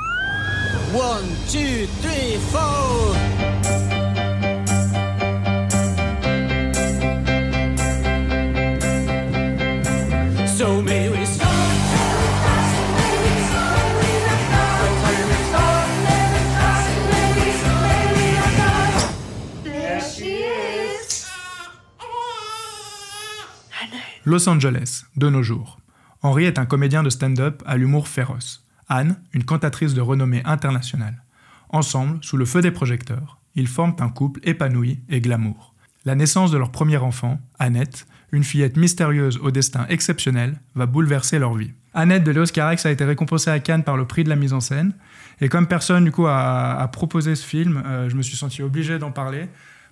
Los 24.28 24.46
Angeles, 24.46 25.04
de 25.16 25.30
nos 25.30 25.42
jours. 25.42 25.78
Henry 26.20 26.44
est 26.44 26.58
un 26.58 26.66
comédien 26.66 27.02
de 27.02 27.08
stand-up 27.08 27.62
à 27.64 27.78
l'humour 27.78 28.08
féroce. 28.08 28.62
Anne, 28.86 29.16
une 29.32 29.44
cantatrice 29.44 29.94
de 29.94 30.02
renommée 30.02 30.42
internationale. 30.44 31.24
Ensemble, 31.70 32.18
sous 32.20 32.36
le 32.36 32.44
feu 32.44 32.60
des 32.60 32.70
projecteurs, 32.70 33.38
ils 33.54 33.68
forment 33.68 33.96
un 34.00 34.10
couple 34.10 34.40
épanoui 34.42 35.00
et 35.08 35.22
glamour. 35.22 35.72
La 36.04 36.14
naissance 36.14 36.50
de 36.50 36.58
leur 36.58 36.70
premier 36.70 36.98
enfant, 36.98 37.40
Annette, 37.58 38.06
une 38.30 38.44
fillette 38.44 38.76
mystérieuse 38.76 39.38
au 39.38 39.50
destin 39.50 39.86
exceptionnel, 39.88 40.60
va 40.74 40.84
bouleverser 40.84 41.38
leur 41.38 41.54
vie. 41.54 41.72
Annette 41.94 42.24
de 42.24 42.30
Léos 42.30 42.52
Carax 42.52 42.84
a 42.84 42.90
été 42.90 43.06
récompensée 43.06 43.48
à 43.48 43.58
Cannes 43.60 43.82
par 43.82 43.96
le 43.96 44.04
prix 44.04 44.24
de 44.24 44.28
la 44.28 44.36
mise 44.36 44.52
en 44.52 44.60
scène. 44.60 44.92
Et 45.40 45.48
comme 45.48 45.66
personne, 45.66 46.04
du 46.04 46.12
coup, 46.12 46.26
a, 46.26 46.86
proposé 46.92 47.34
ce 47.34 47.46
film, 47.46 47.82
euh, 47.86 48.10
je 48.10 48.14
me 48.14 48.20
suis 48.20 48.36
senti 48.36 48.62
obligé 48.62 48.98
d'en 48.98 49.10
parler. 49.10 49.48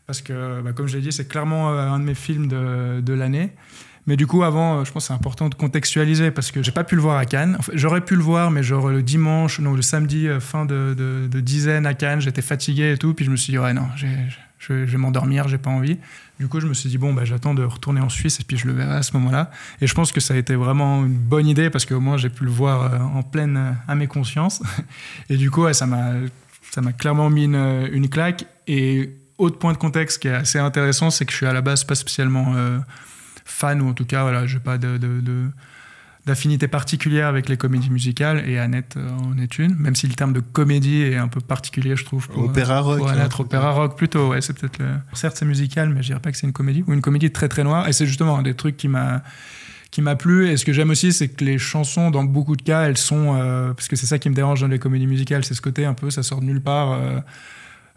Parce 0.06 0.20
que, 0.20 0.60
bah, 0.60 0.74
comme 0.74 0.88
je 0.88 0.98
l'ai 0.98 1.02
dit, 1.02 1.10
c'est 1.10 1.26
clairement 1.26 1.70
euh, 1.70 1.88
un 1.88 1.98
de 1.98 2.04
mes 2.04 2.14
films 2.14 2.48
de 2.48 3.12
l'année. 3.14 3.54
Mais 4.06 4.16
du 4.16 4.26
coup, 4.26 4.44
avant, 4.44 4.78
euh, 4.78 4.84
je 4.84 4.92
pense 4.92 5.04
que 5.04 5.08
c'est 5.08 5.14
important 5.14 5.48
de 5.48 5.54
contextualiser 5.54 6.30
parce 6.30 6.52
que 6.52 6.62
j'ai 6.62 6.70
pas 6.70 6.84
pu 6.84 6.94
le 6.94 7.02
voir 7.02 7.18
à 7.18 7.24
Cannes. 7.24 7.58
J'aurais 7.72 8.00
pu 8.00 8.14
le 8.14 8.22
voir, 8.22 8.50
mais 8.50 8.62
genre 8.62 8.88
le 8.88 9.02
dimanche, 9.02 9.58
non, 9.58 9.74
le 9.74 9.82
samedi, 9.82 10.28
euh, 10.28 10.38
fin 10.38 10.64
de, 10.64 11.28
dizaine 11.34 11.86
à 11.86 11.94
Cannes, 11.94 12.20
j'étais 12.20 12.42
fatigué 12.42 12.92
et 12.92 12.98
tout. 12.98 13.14
Puis 13.14 13.24
je 13.24 13.30
me 13.30 13.36
suis 13.36 13.52
dit, 13.52 13.58
ouais, 13.58 13.72
non, 13.72 13.88
je, 13.96 14.72
vais 14.72 14.96
m'endormir, 14.98 15.48
j'ai 15.48 15.58
pas 15.58 15.70
envie. 15.70 15.98
Du 16.38 16.46
coup, 16.48 16.60
je 16.60 16.66
me 16.66 16.74
suis 16.74 16.88
dit, 16.88 16.98
bon, 16.98 17.14
bah, 17.14 17.24
j'attends 17.24 17.54
de 17.54 17.64
retourner 17.64 18.00
en 18.00 18.08
Suisse 18.08 18.38
et 18.40 18.44
puis 18.44 18.56
je 18.56 18.66
le 18.66 18.74
verrai 18.74 18.96
à 18.96 19.02
ce 19.02 19.12
moment-là. 19.16 19.50
Et 19.80 19.88
je 19.88 19.94
pense 19.94 20.12
que 20.12 20.20
ça 20.20 20.34
a 20.34 20.36
été 20.36 20.54
vraiment 20.54 21.04
une 21.04 21.16
bonne 21.16 21.46
idée 21.46 21.70
parce 21.70 21.84
qu'au 21.84 22.00
moins 22.00 22.16
j'ai 22.16 22.28
pu 22.28 22.44
le 22.44 22.50
voir 22.50 22.82
euh, 22.94 22.98
en 22.98 23.22
pleine 23.22 23.76
à 23.88 23.94
mes 23.96 24.06
consciences. 24.06 24.62
Et 25.30 25.36
du 25.36 25.50
coup, 25.50 25.72
ça 25.72 25.86
m'a 25.86 26.12
ça 26.70 26.80
m'a 26.82 26.92
clairement 26.92 27.30
mis 27.30 27.44
une, 27.44 28.08
claque. 28.08 28.44
Et 28.66 29.10
autre 29.38 29.58
point 29.58 29.72
de 29.72 29.78
contexte 29.78 30.20
qui 30.20 30.28
est 30.28 30.34
assez 30.34 30.58
intéressant, 30.58 31.10
c'est 31.10 31.24
que 31.24 31.32
je 31.32 31.38
suis 31.38 31.46
à 31.46 31.52
la 31.54 31.62
base 31.62 31.84
pas 31.84 31.94
spécialement 31.94 32.54
fan, 33.56 33.80
ou 33.82 33.88
en 33.88 33.94
tout 33.94 34.04
cas, 34.04 34.22
voilà, 34.22 34.46
j'ai 34.46 34.58
pas 34.60 34.78
de, 34.78 34.98
de- 34.98 35.20
de- 35.20 35.48
d'affinité 36.26 36.66
particulière 36.66 37.28
avec 37.28 37.48
les 37.48 37.56
comédies 37.56 37.88
musicales, 37.90 38.42
et 38.48 38.58
Annette 38.58 38.96
euh, 38.96 39.08
en 39.10 39.38
est 39.38 39.58
une, 39.60 39.76
même 39.76 39.94
si 39.94 40.08
le 40.08 40.14
terme 40.14 40.32
de 40.32 40.40
comédie 40.40 41.02
est 41.02 41.16
un 41.16 41.28
peu 41.28 41.40
particulier, 41.40 41.94
je 41.94 42.04
trouve. 42.04 42.28
Pour, 42.28 42.44
Opéra 42.46 42.80
rock, 42.80 42.98
Pour 42.98 43.08
hein, 43.08 43.14
être 43.14 43.26
plutôt. 43.28 43.42
opéra 43.44 43.70
rock 43.70 43.96
plutôt, 43.96 44.28
ouais, 44.30 44.40
c'est 44.40 44.52
peut-être 44.58 44.78
le... 44.80 44.86
Certes, 45.12 45.36
c'est 45.38 45.44
musical, 45.46 45.88
mais 45.90 46.02
je 46.02 46.08
dirais 46.08 46.20
pas 46.20 46.32
que 46.32 46.36
c'est 46.36 46.46
une 46.48 46.52
comédie, 46.52 46.82
ou 46.86 46.92
une 46.92 47.00
comédie 47.00 47.30
très 47.30 47.48
très 47.48 47.62
noire, 47.62 47.86
et 47.88 47.92
c'est 47.92 48.06
justement 48.06 48.36
un 48.38 48.42
des 48.42 48.54
trucs 48.54 48.76
qui 48.76 48.88
m'a 48.88 49.22
qui 49.92 50.02
m'a 50.02 50.16
plu 50.16 50.48
et 50.48 50.56
ce 50.58 50.64
que 50.64 50.72
j'aime 50.74 50.90
aussi 50.90 51.12
c'est 51.12 51.28
que 51.28 51.42
les 51.44 51.58
chansons 51.58 52.10
dans 52.10 52.24
beaucoup 52.24 52.56
de 52.56 52.60
cas 52.60 52.82
elles 52.82 52.98
sont 52.98 53.36
euh, 53.36 53.72
parce 53.72 53.86
que 53.88 53.94
c'est 53.96 54.04
ça 54.04 54.18
qui 54.18 54.28
me 54.28 54.34
dérange 54.34 54.60
dans 54.60 54.66
les 54.66 54.80
comédies 54.80 55.06
musicales 55.06 55.44
c'est 55.44 55.54
ce 55.54 55.62
côté 55.62 55.86
un 55.86 55.94
peu 55.94 56.10
ça 56.10 56.22
sort 56.24 56.40
de 56.40 56.44
nulle 56.46 56.60
part 56.60 56.90
euh, 56.92 57.20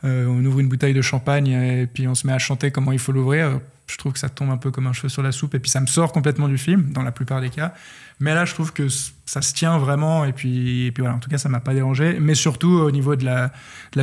euh, 0.04 0.26
on 0.28 0.44
ouvre 0.46 0.60
une 0.60 0.68
bouteille 0.68 0.94
de 0.94 1.02
champagne 1.02 1.48
et 1.48 1.88
puis 1.88 2.08
on 2.08 2.16
se 2.16 2.26
met 2.26 2.34
à 2.34 2.40
chanter 2.40 2.72
comment 2.72 2.92
il 2.92 3.00
faut 3.00 3.12
l'ouvrir. 3.12 3.60
Je 3.88 3.98
trouve 3.98 4.14
que 4.14 4.20
ça 4.20 4.30
tombe 4.30 4.52
un 4.52 4.58
peu 4.58 4.72
comme 4.72 4.88
un 4.88 4.94
cheveu 4.94 5.10
sur 5.10 5.24
la 5.24 5.32
soupe 5.32 5.56
et 5.56 5.60
puis 5.60 5.72
ça 5.72 5.82
me 5.82 5.88
sort 5.88 6.12
complètement 6.12 6.48
du 6.48 6.58
film 6.58 6.92
dans 6.92 7.02
la 7.02 7.12
plupart 7.12 7.42
des 7.42 7.50
cas. 7.50 7.74
Mais 8.20 8.34
là 8.34 8.46
je 8.46 8.54
trouve 8.54 8.72
que 8.72 8.88
ça 9.26 9.42
se 9.42 9.54
tient 9.54 9.78
vraiment 9.78 10.26
et 10.26 10.34
puis, 10.34 10.86
et 10.86 10.92
puis 10.92 11.02
voilà. 11.02 11.16
En 11.16 11.20
tout 11.20 11.30
cas 11.30 11.38
ça 11.38 11.50
m'a 11.50 11.60
pas 11.60 11.74
dérangé. 11.74 12.18
Mais 12.20 12.36
surtout 12.36 12.70
au 12.70 12.92
niveau 12.92 13.16
de 13.16 13.26
la, 13.26 13.52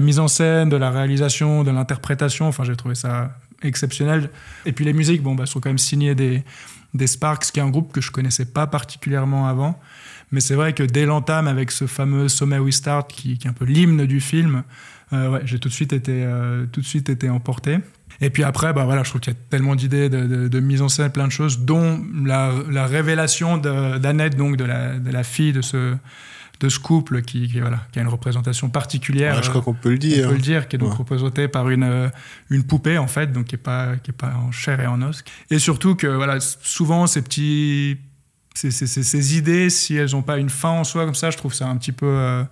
mise 0.01 0.19
en 0.19 0.29
scène 0.29 0.69
de 0.69 0.77
la 0.77 0.91
réalisation 0.91 1.65
de 1.65 1.71
l'interprétation 1.71 2.49
enfin 2.49 2.65
j'ai 2.65 2.77
trouvé 2.77 2.95
ça 2.95 3.39
exceptionnel. 3.63 4.31
Et 4.67 4.73
puis 4.73 4.85
les 4.85 4.93
musiques 4.93 5.23
bon 5.23 5.35
bah 5.35 5.47
sont 5.47 5.61
quand 5.61 5.71
même 5.71 5.79
signées 5.79 6.15
des 6.15 7.07
Sparks, 7.07 7.53
qui 7.53 7.61
est 7.61 7.63
un 7.63 7.71
groupe 7.71 7.93
que 7.93 8.01
je 8.01 8.11
connaissais 8.11 8.47
pas 8.47 8.67
particulièrement 8.67 9.49
avant. 9.49 9.81
Mais 10.33 10.41
c'est 10.41 10.55
vrai 10.55 10.73
que 10.73 10.83
dès 10.83 11.07
l'entame, 11.07 11.47
avec 11.47 11.71
ce 11.71 11.87
fameux 11.87 12.29
Sommet 12.29 12.59
We 12.59 12.75
Start, 12.75 13.11
qui, 13.11 13.33
est 13.33 13.47
un 13.47 13.53
peu 13.53 13.65
l'hymne 13.65 14.07
du 14.07 14.21
film, 14.21 14.65
ouais, 15.12 15.40
j'ai 15.45 15.59
tout 15.59 15.69
de 15.69 15.75
suite 15.75 15.92
été, 15.92 16.25
euh, 16.25 16.66
tout 16.66 16.81
de 16.81 16.87
suite 16.87 17.09
été 17.09 17.29
emporté. 17.31 17.79
Et 18.21 18.31
puis 18.31 18.45
après, 18.45 18.73
bah 18.73 18.85
voilà, 18.85 19.03
je 19.03 19.11
trouve 19.11 19.21
qu'il 19.21 19.33
y 19.33 19.37
a 19.37 19.38
tellement 19.51 19.75
d'idées 19.77 20.09
de, 20.09 20.25
de- 20.27 20.49
de 20.49 20.61
mise 20.61 20.81
en 20.83 20.88
scène, 20.88 21.11
plein 21.11 21.27
de 21.27 21.33
choses, 21.33 21.61
dont 21.61 22.03
la, 22.25 22.51
la 22.71 22.87
révélation 22.87 23.59
d'Annette, 23.59 24.37
donc 24.37 24.57
de 24.57 24.64
la, 24.64 24.99
de 24.99 25.11
la 25.11 25.23
fille 25.23 25.53
de 25.53 25.61
ce, 25.61 25.95
de 26.61 26.69
ce 26.71 26.79
couple, 26.79 27.21
qui, 27.23 27.47
qui, 27.47 27.61
voilà, 27.61 27.81
qui 27.92 27.99
a 27.99 28.03
une 28.03 28.09
représentation 28.09 28.71
particulière. 28.71 29.37
Ouais, 29.37 29.42
je 29.42 29.51
crois 29.51 29.61
euh, 29.61 29.64
qu'on 29.64 29.75
peut 29.75 29.90
le 29.90 29.97
on 29.97 29.99
dire. 29.99 30.29
peut 30.29 30.35
le 30.35 30.40
dire, 30.40 30.66
qui 30.66 30.77
est 30.77 30.79
donc 30.79 30.92
Ouais. 30.92 30.97
représentée 30.97 31.47
par 31.49 31.69
une, 31.69 31.83
euh, 31.83 32.09
une 32.49 32.62
poupée, 32.64 32.97
en 32.97 33.07
fait, 33.07 33.31
donc 33.33 33.47
qui 33.47 33.55
n'est 33.55 33.61
pas, 33.62 33.97
qui 34.03 34.12
est 34.12 34.14
pas 34.14 34.33
en 34.35 34.51
chair 34.51 34.81
et 34.81 34.87
en 34.87 35.03
os. 35.03 35.23
Et 35.51 35.59
surtout 35.59 35.95
que, 35.95 36.07
voilà, 36.07 36.38
souvent, 36.40 37.07
ces 37.07 37.21
petits. 37.23 37.99
Ces, 38.55 38.71
ces- 38.71 38.87
ces- 38.87 39.03
ces 39.03 39.37
idées, 39.37 39.69
si 39.69 39.95
elles 39.97 40.12
n'ont 40.12 40.23
pas 40.23 40.38
une 40.38 40.49
fin 40.49 40.71
en 40.71 40.85
soi, 40.85 41.05
comme 41.05 41.14
ça, 41.14 41.31
je 41.31 41.37
trouve 41.37 41.53
ça 41.53 41.69
un 41.69 41.77
petit 41.77 41.92
peu. 41.92 42.07
euh, 42.07 42.42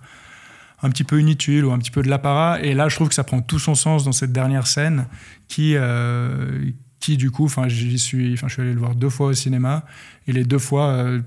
un 0.85 0.89
petit 0.89 1.03
peu 1.03 1.19
inutile 1.19 1.65
ou 1.65 1.71
un 1.71 1.79
petit 1.79 1.91
peu 1.91 2.03
de 2.03 2.09
l'apparat. 2.09 2.61
Et 2.61 2.73
là, 2.73 2.87
je 2.89 2.95
trouve 2.95 3.09
que 3.09 3.15
ça 3.15 3.23
prend 3.23 3.41
tout 3.41 3.59
son 3.59 3.75
sens 3.75 4.03
dans 4.03 4.11
cette 4.11 4.31
dernière 4.31 4.67
scène 4.67 5.07
qui, 5.47 5.73
euh, 5.75 6.69
qui 6.99 7.17
du 7.17 7.31
coup, 7.31 7.45
enfin, 7.45 7.67
j'y 7.67 7.97
suis, 7.97 8.33
enfin, 8.33 8.47
je 8.47 8.53
suis 8.53 8.61
allé 8.61 8.73
le 8.73 8.79
voir 8.79 8.95
deux 8.95 9.09
fois 9.09 9.27
au 9.27 9.33
cinéma 9.33 9.85
et 10.27 10.31
les 10.31 10.43
deux 10.43 10.59
fois, 10.59 10.89
euh, 10.89 11.21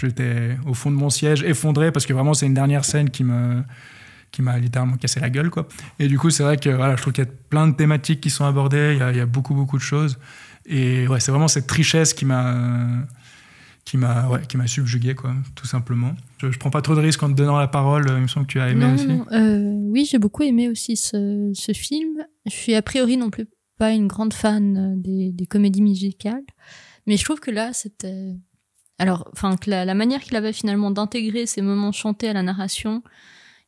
j'étais 0.00 0.56
au 0.66 0.74
fond 0.74 0.90
de 0.90 0.96
mon 0.96 1.10
siège 1.10 1.42
effondré 1.42 1.90
parce 1.90 2.06
que 2.06 2.12
vraiment, 2.12 2.34
c'est 2.34 2.46
une 2.46 2.54
dernière 2.54 2.84
scène 2.84 3.10
qui 3.10 3.24
me 3.24 3.62
qui 4.30 4.42
m'a 4.42 4.60
littéralement 4.60 4.96
cassé 4.96 5.18
la 5.18 5.28
gueule 5.28 5.50
quoi. 5.50 5.66
Et 5.98 6.06
du 6.06 6.16
coup, 6.16 6.30
c'est 6.30 6.44
vrai 6.44 6.56
que 6.56 6.70
voilà, 6.70 6.94
je 6.94 7.00
trouve 7.02 7.12
qu'il 7.12 7.24
y 7.24 7.26
a 7.26 7.30
plein 7.48 7.66
de 7.66 7.74
thématiques 7.74 8.20
qui 8.20 8.30
sont 8.30 8.44
abordées, 8.44 8.96
il 8.96 9.16
y 9.16 9.20
a, 9.20 9.26
beaucoup 9.26 9.54
beaucoup 9.54 9.76
de 9.76 9.82
choses 9.82 10.20
et 10.66 11.08
ouais, 11.08 11.18
c'est 11.18 11.32
vraiment 11.32 11.48
cette 11.48 11.68
richesse 11.68 12.14
qui 12.14 12.26
m'a 12.26 12.54
qui 13.90 13.96
m'a 13.96 14.28
ouais, 14.28 14.40
qui 14.48 14.56
m'a 14.56 14.68
subjugué 14.68 15.16
quoi, 15.16 15.34
tout 15.56 15.66
simplement. 15.66 16.14
Je, 16.38 16.52
je 16.52 16.58
prends 16.60 16.70
pas 16.70 16.80
trop 16.80 16.94
de 16.94 17.00
risques 17.00 17.22
en 17.24 17.28
te 17.28 17.34
donnant 17.34 17.58
la 17.58 17.66
parole, 17.66 18.06
il 18.08 18.22
me 18.22 18.28
semble 18.28 18.46
que 18.46 18.52
tu 18.52 18.60
as 18.60 18.68
aimé 18.70 18.84
Non, 18.86 18.94
aussi. 18.94 19.06
non, 19.08 19.26
euh, 19.32 19.72
oui, 19.90 20.04
j'ai 20.04 20.18
beaucoup 20.18 20.44
aimé 20.44 20.68
aussi 20.68 20.96
ce, 20.96 21.50
ce 21.52 21.72
film. 21.72 22.24
Je 22.46 22.52
suis 22.52 22.74
a 22.76 22.82
priori 22.82 23.16
non 23.16 23.30
plus 23.30 23.46
pas 23.78 23.90
une 23.92 24.06
grande 24.06 24.32
fan 24.32 24.76
euh, 24.76 24.94
des, 24.96 25.32
des 25.32 25.46
comédies 25.46 25.82
musicales, 25.82 26.44
mais 27.06 27.16
je 27.16 27.24
trouve 27.24 27.40
que 27.40 27.50
là, 27.50 27.72
c'était. 27.72 28.36
Alors, 28.98 29.28
enfin, 29.32 29.56
que 29.56 29.70
la, 29.70 29.84
la 29.84 29.94
manière 29.94 30.20
qu'il 30.20 30.36
avait 30.36 30.52
finalement 30.52 30.90
d'intégrer 30.92 31.46
ces 31.46 31.62
moments 31.62 31.90
chantés 31.90 32.28
à 32.28 32.32
la 32.34 32.42
narration, 32.42 33.02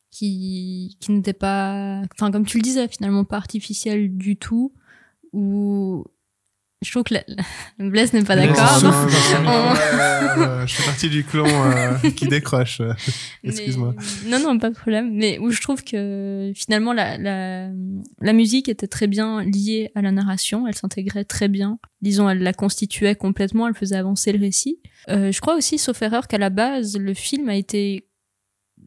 qui, 0.09 0.95
qui 1.01 1.11
n'était 1.11 1.33
pas. 1.33 2.01
Enfin, 2.13 2.31
comme 2.31 2.45
tu 2.45 2.59
le 2.59 2.63
disais, 2.63 2.87
finalement 2.87 3.25
pas 3.25 3.37
artificiel 3.37 4.15
du 4.15 4.37
tout, 4.37 4.73
ou. 5.33 6.05
Je 6.83 6.91
trouve 6.91 7.03
que 7.03 7.13
la, 7.15 7.23
la- 7.27 7.89
Blaise 7.89 8.13
n'est 8.13 8.23
pas 8.23 8.35
d'accord. 8.35 8.57
on- 8.83 10.65
je 10.65 10.73
fais 10.75 10.83
partie 10.85 11.09
du 11.09 11.23
clan 11.23 11.45
euh, 11.47 12.09
qui 12.11 12.27
décroche. 12.27 12.81
euh. 12.81 12.93
Excuse-moi. 13.43 13.95
Non, 14.27 14.39
non, 14.39 14.57
pas 14.59 14.69
de 14.69 14.75
problème. 14.75 15.13
Mais 15.13 15.37
où 15.39 15.49
je 15.51 15.61
trouve 15.61 15.83
que 15.83 16.51
finalement 16.55 16.93
la, 16.93 17.17
la, 17.17 17.69
la 18.21 18.33
musique 18.33 18.69
était 18.69 18.87
très 18.87 19.07
bien 19.07 19.43
liée 19.43 19.91
à 19.95 20.01
la 20.01 20.11
narration, 20.11 20.67
elle 20.67 20.75
s'intégrait 20.75 21.25
très 21.25 21.47
bien. 21.47 21.79
Disons, 22.01 22.29
elle 22.29 22.39
la 22.43 22.53
constituait 22.53 23.15
complètement, 23.15 23.67
elle 23.67 23.75
faisait 23.75 23.95
avancer 23.95 24.31
le 24.33 24.39
récit. 24.39 24.79
Euh, 25.09 25.31
je 25.31 25.41
crois 25.41 25.55
aussi, 25.55 25.77
sauf 25.77 26.01
erreur, 26.01 26.27
qu'à 26.27 26.37
la 26.37 26.49
base, 26.49 26.97
le 26.97 27.13
film 27.13 27.49
a 27.49 27.55
été. 27.55 28.07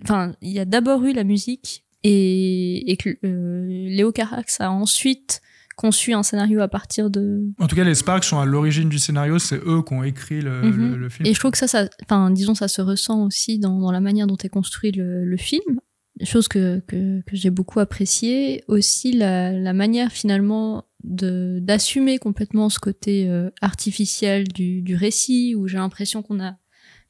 Enfin, 0.02 0.34
il 0.42 0.50
y 0.52 0.58
a 0.58 0.64
d'abord 0.66 1.02
eu 1.04 1.12
la 1.12 1.24
musique 1.24 1.84
et, 2.02 2.90
et 2.92 2.96
que 2.98 3.16
euh, 3.24 3.66
Léo 3.88 4.12
Carax 4.12 4.60
a 4.60 4.70
ensuite 4.70 5.40
conçu 5.76 6.12
un 6.14 6.22
scénario 6.22 6.60
à 6.60 6.68
partir 6.68 7.10
de, 7.10 7.44
En 7.60 7.66
tout 7.68 7.76
cas, 7.76 7.84
les 7.84 7.94
Sparks 7.94 8.24
sont 8.24 8.40
à 8.40 8.46
l'origine 8.46 8.88
du 8.88 8.98
scénario, 8.98 9.38
c'est 9.38 9.60
eux 9.66 9.82
qui 9.86 9.92
ont 9.94 10.02
écrit 10.02 10.40
le, 10.40 10.62
Mhm. 10.62 10.90
le- 10.92 10.96
le 10.96 11.08
film. 11.08 11.26
Et 11.26 11.34
je 11.34 11.38
trouve 11.38 11.50
que 11.52 11.58
ça, 11.58 11.68
ça 11.68 11.88
enfin, 12.04 12.30
disons, 12.30 12.54
ça 12.54 12.66
se 12.68 12.80
ressent 12.82 13.24
aussi 13.24 13.58
dans, 13.58 13.78
dans 13.78 13.92
la 13.92 14.00
manière 14.00 14.26
dont 14.26 14.36
est 14.42 14.48
construit 14.48 14.90
le, 14.92 15.24
le 15.24 15.36
film. 15.36 15.80
Chose 16.24 16.48
que, 16.48 16.80
que, 16.86 17.20
que 17.20 17.36
j'ai 17.36 17.50
beaucoup 17.50 17.78
appréciée. 17.78 18.64
Aussi, 18.68 19.12
la, 19.12 19.52
la 19.52 19.74
manière 19.74 20.10
finalement 20.10 20.84
de 21.04 21.58
d'assumer 21.60 22.18
complètement 22.18 22.70
ce 22.70 22.78
côté 22.78 23.28
euh, 23.28 23.50
artificiel 23.60 24.48
du, 24.48 24.80
du 24.80 24.96
récit, 24.96 25.54
où 25.54 25.68
j'ai 25.68 25.76
l'impression 25.76 26.22
qu'on 26.22 26.40
a 26.40 26.56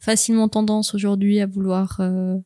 facilement 0.01 0.49
tendance 0.49 0.93
aujourd'hui 0.95 1.39
à 1.41 1.47
vouloir 1.47 1.99
euh, 2.01 2.37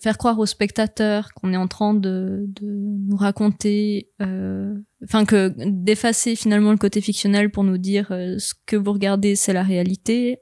faire 0.00 0.18
croire 0.18 0.38
aux 0.38 0.46
spectateurs 0.46 1.32
qu'on 1.34 1.52
est 1.52 1.56
en 1.56 1.68
train 1.68 1.94
de, 1.94 2.44
de 2.48 2.66
nous 2.66 3.16
raconter, 3.16 4.08
euh, 4.20 4.74
enfin 5.04 5.24
que 5.24 5.52
d'effacer 5.56 6.36
finalement 6.36 6.70
le 6.70 6.78
côté 6.78 7.00
fictionnel 7.00 7.50
pour 7.50 7.64
nous 7.64 7.78
dire 7.78 8.08
euh, 8.10 8.38
ce 8.38 8.54
que 8.66 8.76
vous 8.76 8.92
regardez 8.92 9.36
c'est 9.36 9.52
la 9.52 9.62
réalité, 9.62 10.38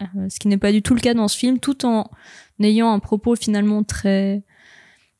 euh, 0.00 0.28
ce 0.28 0.38
qui 0.38 0.48
n'est 0.48 0.58
pas 0.58 0.72
du 0.72 0.82
tout 0.82 0.94
le 0.94 1.00
cas 1.00 1.14
dans 1.14 1.28
ce 1.28 1.36
film, 1.36 1.58
tout 1.58 1.84
en 1.84 2.10
ayant 2.60 2.92
un 2.92 2.98
propos 2.98 3.36
finalement 3.36 3.84
très 3.84 4.44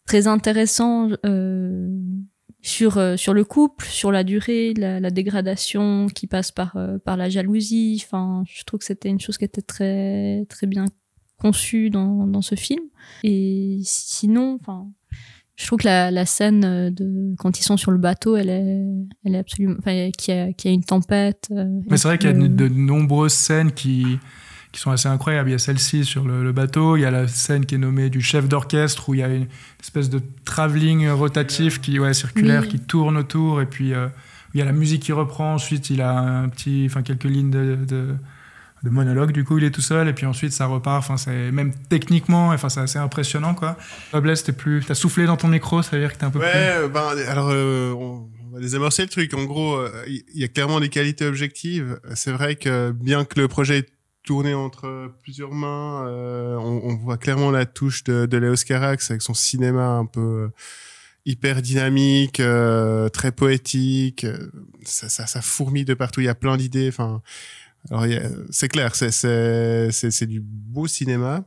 très 0.06 0.26
intéressant 0.26 1.10
euh, 1.26 1.88
sur 2.62 2.98
euh, 2.98 3.16
sur 3.16 3.34
le 3.34 3.44
couple, 3.44 3.84
sur 3.86 4.10
la 4.10 4.24
durée, 4.24 4.74
la, 4.74 5.00
la 5.00 5.10
dégradation 5.10 6.06
qui 6.06 6.26
passe 6.26 6.50
par 6.50 6.76
euh, 6.76 6.98
par 6.98 7.16
la 7.16 7.28
jalousie. 7.28 8.02
Enfin, 8.04 8.42
je 8.46 8.64
trouve 8.64 8.80
que 8.80 8.86
c'était 8.86 9.08
une 9.10 9.20
chose 9.20 9.38
qui 9.38 9.44
était 9.44 9.62
très 9.62 10.44
très 10.48 10.66
bien 10.66 10.86
conçue 11.38 11.90
dans 11.90 12.26
dans 12.26 12.42
ce 12.42 12.54
film. 12.54 12.82
Et 13.24 13.78
sinon, 13.84 14.58
enfin, 14.60 14.86
je 15.56 15.66
trouve 15.66 15.78
que 15.80 15.86
la, 15.86 16.10
la 16.10 16.26
scène 16.26 16.64
euh, 16.64 16.90
de 16.90 17.34
quand 17.38 17.58
ils 17.58 17.62
sont 17.64 17.76
sur 17.76 17.90
le 17.90 17.98
bateau, 17.98 18.36
elle 18.36 18.50
est 18.50 18.84
elle 19.24 19.34
est 19.34 19.38
absolument, 19.38 19.76
enfin, 19.78 20.10
qu'il 20.16 20.34
y 20.34 20.38
a 20.38 20.52
qu'il 20.52 20.70
y 20.70 20.72
a 20.72 20.74
une 20.74 20.84
tempête. 20.84 21.48
euh, 21.50 21.64
Mais 21.90 21.96
c'est 21.96 22.08
vrai 22.08 22.18
qu'il 22.18 22.28
y 22.30 22.32
a 22.32 22.36
de, 22.36 22.46
de 22.46 22.68
nombreuses 22.68 23.32
scènes 23.32 23.72
qui, 23.72 24.18
qui 24.72 24.80
sont 24.80 24.90
assez 24.90 25.08
incroyables. 25.08 25.48
Il 25.48 25.52
y 25.52 25.56
a 25.56 25.58
celle-ci 25.58 26.04
sur 26.04 26.24
le, 26.26 26.44
le 26.44 26.52
bateau, 26.52 26.96
il 26.96 27.00
y 27.00 27.04
a 27.04 27.10
la 27.10 27.26
scène 27.26 27.64
qui 27.66 27.74
est 27.76 27.78
nommée 27.78 28.10
du 28.10 28.20
chef 28.20 28.48
d'orchestre 28.48 29.08
où 29.08 29.14
il 29.14 29.20
y 29.20 29.22
a 29.22 29.28
une 29.28 29.46
espèce 29.80 30.10
de 30.10 30.20
travelling 30.44 31.08
rotatif 31.08 31.80
qui, 31.80 31.98
ouais, 31.98 32.14
circulaire 32.14 32.62
Oui. 32.62 32.68
qui 32.68 32.78
tourne 32.80 33.16
autour 33.16 33.60
et 33.62 33.66
puis 33.66 33.94
euh, 33.94 34.08
il 34.54 34.58
y 34.58 34.62
a 34.62 34.64
la 34.66 34.72
musique 34.72 35.02
qui 35.02 35.12
reprend. 35.12 35.54
Ensuite, 35.54 35.90
il 35.90 36.00
a 36.02 36.18
un 36.18 36.48
petit, 36.50 36.84
enfin 36.86 37.02
quelques 37.02 37.24
lignes 37.24 37.50
de, 37.50 37.78
de, 37.86 38.14
de 38.82 38.90
monologue. 38.90 39.32
Du 39.32 39.44
coup, 39.44 39.58
il 39.58 39.64
est 39.64 39.70
tout 39.70 39.80
seul 39.80 40.08
et 40.08 40.12
puis 40.12 40.26
ensuite 40.26 40.52
ça 40.52 40.66
repart. 40.66 40.98
Enfin, 40.98 41.16
c'est 41.16 41.50
même 41.50 41.72
techniquement, 41.88 42.48
enfin 42.50 42.68
c'est 42.68 42.80
assez 42.80 42.98
impressionnant 42.98 43.54
quoi. 43.54 43.76
Blaise, 44.14 44.42
t'es 44.44 44.52
plus, 44.52 44.84
t'as 44.86 44.94
soufflé 44.94 45.26
dans 45.26 45.36
ton 45.36 45.48
micro, 45.48 45.82
ça 45.82 45.96
veut 45.96 46.02
dire 46.02 46.12
que 46.12 46.18
t'es 46.18 46.24
un 46.24 46.30
peu 46.30 46.38
Ouais, 46.38 46.50
plus. 46.50 46.60
euh, 46.60 46.88
ben, 46.88 47.08
alors, 47.28 47.48
euh, 47.50 47.92
on, 47.92 48.28
on 48.50 48.54
va 48.54 48.60
désamorcer 48.60 49.02
le 49.02 49.08
truc. 49.08 49.34
En 49.34 49.44
gros, 49.44 49.74
euh, 49.76 49.90
il 50.06 50.22
y, 50.34 50.44
a 50.44 50.48
clairement 50.48 50.80
des 50.80 50.88
qualités 50.88 51.26
objectives. 51.26 52.00
C'est 52.14 52.32
vrai 52.32 52.56
que 52.56 52.92
bien 52.92 53.24
que 53.24 53.40
le 53.40 53.48
projet 53.48 53.78
est 53.78 53.88
tourné 54.24 54.54
entre 54.54 55.10
plusieurs 55.22 55.52
mains, 55.52 56.06
euh, 56.06 56.56
on, 56.56 56.80
on 56.84 56.96
voit 56.96 57.16
clairement 57.18 57.50
la 57.50 57.64
touche 57.66 58.04
de, 58.04 58.26
de 58.26 58.36
Léos 58.36 58.56
Carax 58.66 59.10
avec 59.10 59.22
son 59.22 59.34
cinéma 59.34 59.86
un 59.86 60.04
peu 60.06 60.50
hyper 61.26 61.60
dynamique, 61.62 62.40
euh, 62.40 63.08
très 63.10 63.32
poétique. 63.32 64.26
Ça, 64.82 65.08
ça, 65.10 65.26
ça 65.26 65.42
fourmille 65.42 65.84
de 65.84 65.94
partout. 65.94 66.20
Il 66.20 66.24
y 66.24 66.28
a 66.28 66.34
plein 66.34 66.56
d'idées. 66.56 66.88
Enfin, 66.88 67.20
alors 67.90 68.06
c'est 68.50 68.68
clair, 68.68 68.94
c'est 68.94 70.26
du 70.26 70.40
beau 70.40 70.86
cinéma. 70.86 71.44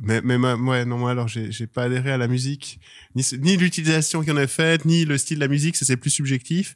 Mais, 0.00 0.20
mais 0.22 0.38
ma- 0.38 0.56
ouais, 0.56 0.84
non, 0.84 0.98
moi, 0.98 1.12
alors, 1.12 1.28
j'ai 1.28 1.66
pas 1.68 1.84
adhéré 1.84 2.10
à 2.10 2.16
la 2.18 2.26
musique, 2.26 2.80
ni, 3.14 3.24
ni 3.38 3.56
l'utilisation 3.56 4.24
en 4.28 4.36
a 4.36 4.46
faite, 4.48 4.84
ni 4.84 5.04
le 5.04 5.16
style 5.18 5.36
de 5.38 5.44
la 5.44 5.48
musique, 5.48 5.76
c'est 5.76 5.96
plus 5.96 6.10
subjectif. 6.10 6.74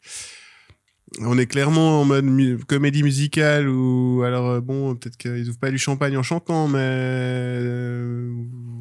On 1.20 1.38
est 1.38 1.46
clairement 1.46 2.02
en 2.02 2.04
mode 2.04 2.62
comédie 2.66 3.02
musicale 3.02 3.66
ou 3.68 4.22
alors 4.24 4.46
euh, 4.50 4.60
bon 4.60 4.94
peut-être 4.94 5.16
qu'ils 5.16 5.48
ouvrent 5.48 5.58
pas 5.58 5.70
du 5.70 5.78
champagne 5.78 6.18
en 6.18 6.22
chantant 6.22 6.68
mais 6.68 6.78
euh, 6.82 8.30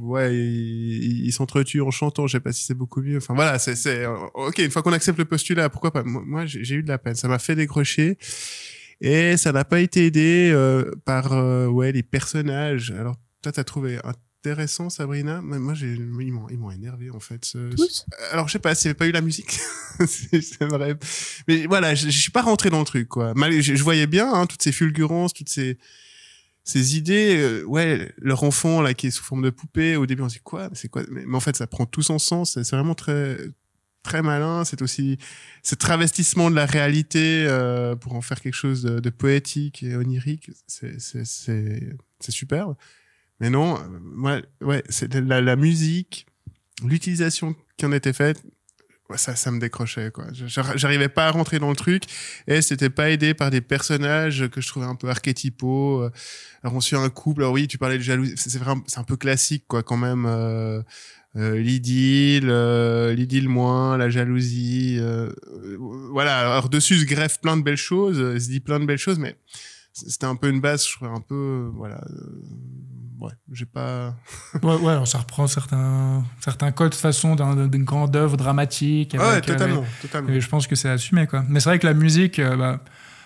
ouais 0.02 0.36
ils 0.36 1.32
s'entretuent 1.32 1.80
en 1.80 1.90
chantant 1.90 2.28
je 2.28 2.34
sais 2.34 2.40
pas 2.42 2.52
si 2.52 2.66
c'est 2.66 2.74
beaucoup 2.74 3.02
mieux 3.02 3.16
enfin 3.16 3.34
voilà 3.34 3.58
c'est 3.60 4.04
euh, 4.04 4.14
ok 4.34 4.60
une 4.60 4.72
fois 4.72 4.84
qu'on 4.84 4.92
accepte 4.92 5.18
le 5.18 5.24
postulat 5.24 5.70
pourquoi 5.70 5.92
pas? 5.92 6.04
Moi 6.04 6.46
j'ai 6.46 6.76
eu 6.76 6.84
de 6.84 6.90
la 6.90 6.98
peine 6.98 7.16
ça 7.16 7.30
m'a 7.30 7.40
fait 7.40 7.56
décrocher 7.56 8.18
et 9.02 9.38
ça 9.38 9.52
n'a 9.52 9.64
pas 9.66 9.80
été 9.80 10.06
aidé 10.06 10.50
euh, 10.54 10.92
par 11.06 11.34
euh, 11.34 11.68
ouais 11.68 11.92
les 11.92 12.04
personnages. 12.04 12.92
Alors 12.92 13.16
toi 13.42 13.52
t'as 13.52 13.64
trouvé 13.64 14.00
intéressant 14.04 14.90
Sabrina 14.90 15.42
Mais 15.44 15.60
moi 15.60 15.74
j'ai 15.74 15.94
ils 15.94 16.32
m'ont 16.32 16.48
ils 16.50 16.58
m'ont 16.58 16.72
énervé 16.72 17.10
en 17.12 17.20
fait 17.20 17.44
ce- 17.46 17.70
alors 18.32 18.48
je 18.48 18.54
sais 18.54 18.60
pas 18.60 18.72
avait 18.72 18.94
pas 18.94 19.08
eu 19.08 19.12
la 19.12 19.22
musique 19.22 19.60
c'est 20.08 20.42
c'est 20.42 20.66
vrai. 20.66 20.98
Mais 21.48 21.66
voilà 21.68 21.94
je, 21.96 22.06
je 22.10 22.18
suis 22.20 22.32
pas 22.32 22.42
rentré 22.42 22.70
dans 22.70 22.80
le 22.80 22.86
truc 22.86 23.08
quoi. 23.08 23.34
Mal, 23.36 23.52
je, 23.62 23.76
je 23.76 23.84
voyais 23.84 24.08
bien 24.08 24.32
hein, 24.34 24.46
toutes 24.48 24.62
ces 24.64 24.72
fulgurances 24.72 25.34
toutes 25.34 25.50
ces 25.50 25.78
ces 26.64 26.98
idées 26.98 27.38
euh, 27.38 27.64
ouais 27.64 28.12
leur 28.18 28.44
enfant 28.44 28.82
là 28.82 28.94
qui 28.94 29.08
est 29.08 29.12
sous 29.12 29.24
forme 29.24 29.44
de 29.44 29.50
poupée 29.50 29.96
au 29.96 30.06
début 30.06 30.24
on 30.24 30.30
se 30.30 30.36
dit 30.36 30.42
quoi? 30.44 30.70
Mais 30.70 30.76
c'est 30.76 30.90
quoi? 30.90 31.04
Mais, 31.10 31.24
mais 31.26 31.36
en 31.38 31.40
fait 31.40 31.56
ça 31.56 31.68
prend 31.68 31.86
tout 31.86 32.02
son 32.04 32.20
sens 32.20 32.54
c'est 32.54 32.64
c'est 32.64 32.76
vraiment 32.76 32.96
très 32.96 33.38
très 34.08 34.22
malin 34.22 34.64
c'est 34.64 34.82
aussi 34.82 35.18
ce 35.64 35.76
travestissement 35.76 36.50
de 36.50 36.56
la 36.56 36.66
réalité 36.66 37.46
euh, 37.46 37.96
pour 37.96 38.16
en 38.16 38.22
faire 38.22 38.40
quelque 38.40 38.54
chose 38.56 38.84
de, 38.84 39.10
poétique 39.10 39.84
et 39.84 39.98
onirique 39.98 40.50
c'est 40.66 42.32
superbe 42.32 42.76
mais 43.42 43.50
non 43.50 43.76
euh, 43.76 43.82
moi 44.02 44.42
ouais 44.62 44.82
c'est 44.88 45.14
la, 45.14 45.56
musique 45.58 46.26
l'utilisation 46.84 47.54
qui 47.76 47.86
en 47.86 47.92
était 47.92 48.14
faite 48.14 48.42
ouais, 49.10 49.18
ça, 49.18 49.36
ça 49.36 49.52
me 49.52 49.60
décrochait 49.60 50.10
quoi. 50.12 50.28
J'arrivais 50.32 51.10
pas 51.10 51.28
à 51.28 51.32
rentrer 51.32 51.60
dans 51.60 51.70
le 51.70 51.76
truc 51.76 52.04
et 52.48 52.62
c'était 52.62 52.90
pas 52.90 53.10
aidé 53.10 53.34
par 53.34 53.52
des 53.52 53.62
personnages 53.62 54.48
que 54.48 54.62
je 54.62 54.68
trouvais 54.70 54.86
un 54.86 54.96
peu 54.96 55.10
archétypaux. 55.10 56.04
Euh, 56.04 56.12
Alors 56.64 56.76
on 56.76 56.82
suit 56.82 56.96
un 56.96 57.10
couple. 57.10 57.42
Alors 57.42 57.54
oui, 57.54 57.68
tu 57.68 57.78
parlais 57.78 57.98
de 57.98 58.04
jalousie. 58.04 58.36
C'est 58.36 58.98
un 58.98 59.04
peu 59.04 59.18
classique 59.18 59.66
quoi 59.68 59.82
quand 59.84 59.98
même. 59.98 60.26
Euh, 61.38 61.60
l'idylle, 61.60 62.50
euh, 62.50 63.14
l'idylle 63.14 63.48
moins, 63.50 63.96
la 63.98 64.10
jalousie. 64.10 64.98
euh, 65.00 65.30
euh, 65.64 65.78
voilà. 66.12 66.40
Alors 66.40 66.70
dessus 66.70 66.98
se 67.00 67.06
greffe 67.06 67.40
plein 67.42 67.56
de 67.58 67.62
belles 67.64 67.76
choses, 67.78 68.20
euh, 68.20 68.40
se 68.40 68.48
dit 68.50 68.60
plein 68.60 68.80
de 68.80 68.86
belles 68.86 68.98
choses, 68.98 69.20
mais 69.20 69.36
c'était 69.94 70.26
un 70.26 70.36
peu 70.36 70.50
une 70.50 70.62
base. 70.62 70.86
Je 70.88 70.94
trouvais 70.96 71.12
un 71.12 71.22
peu, 71.22 71.70
voilà. 71.76 72.02
ouais, 73.20 73.32
j'ai 73.52 73.66
pas. 73.66 74.16
Ouais, 74.64 74.76
ouais, 74.76 74.92
alors 74.92 75.08
ça 75.08 75.20
reprend 75.20 75.48
certains, 75.48 76.24
certains 76.40 76.72
codes 76.72 76.92
de 76.92 76.96
façon 76.96 77.36
d'un- 77.36 77.68
d'une 77.68 77.84
grande 77.84 78.16
œuvre 78.16 78.38
dramatique. 78.38 79.14
Ouais, 79.14 79.24
avec, 79.24 79.46
totalement, 79.46 79.86
totalement. 80.02 80.30
Et 80.30 80.42
je 80.42 80.50
pense 80.50 80.66
que 80.68 80.76
c'est 80.76 80.90
assumé, 80.90 81.28
quoi. 81.28 81.44
Mais 81.50 81.60
c'est 81.60 81.70
vrai 81.70 81.80
que 81.80 81.86
la 81.88 81.94
musique, 81.94 82.42
bah, 82.42 82.84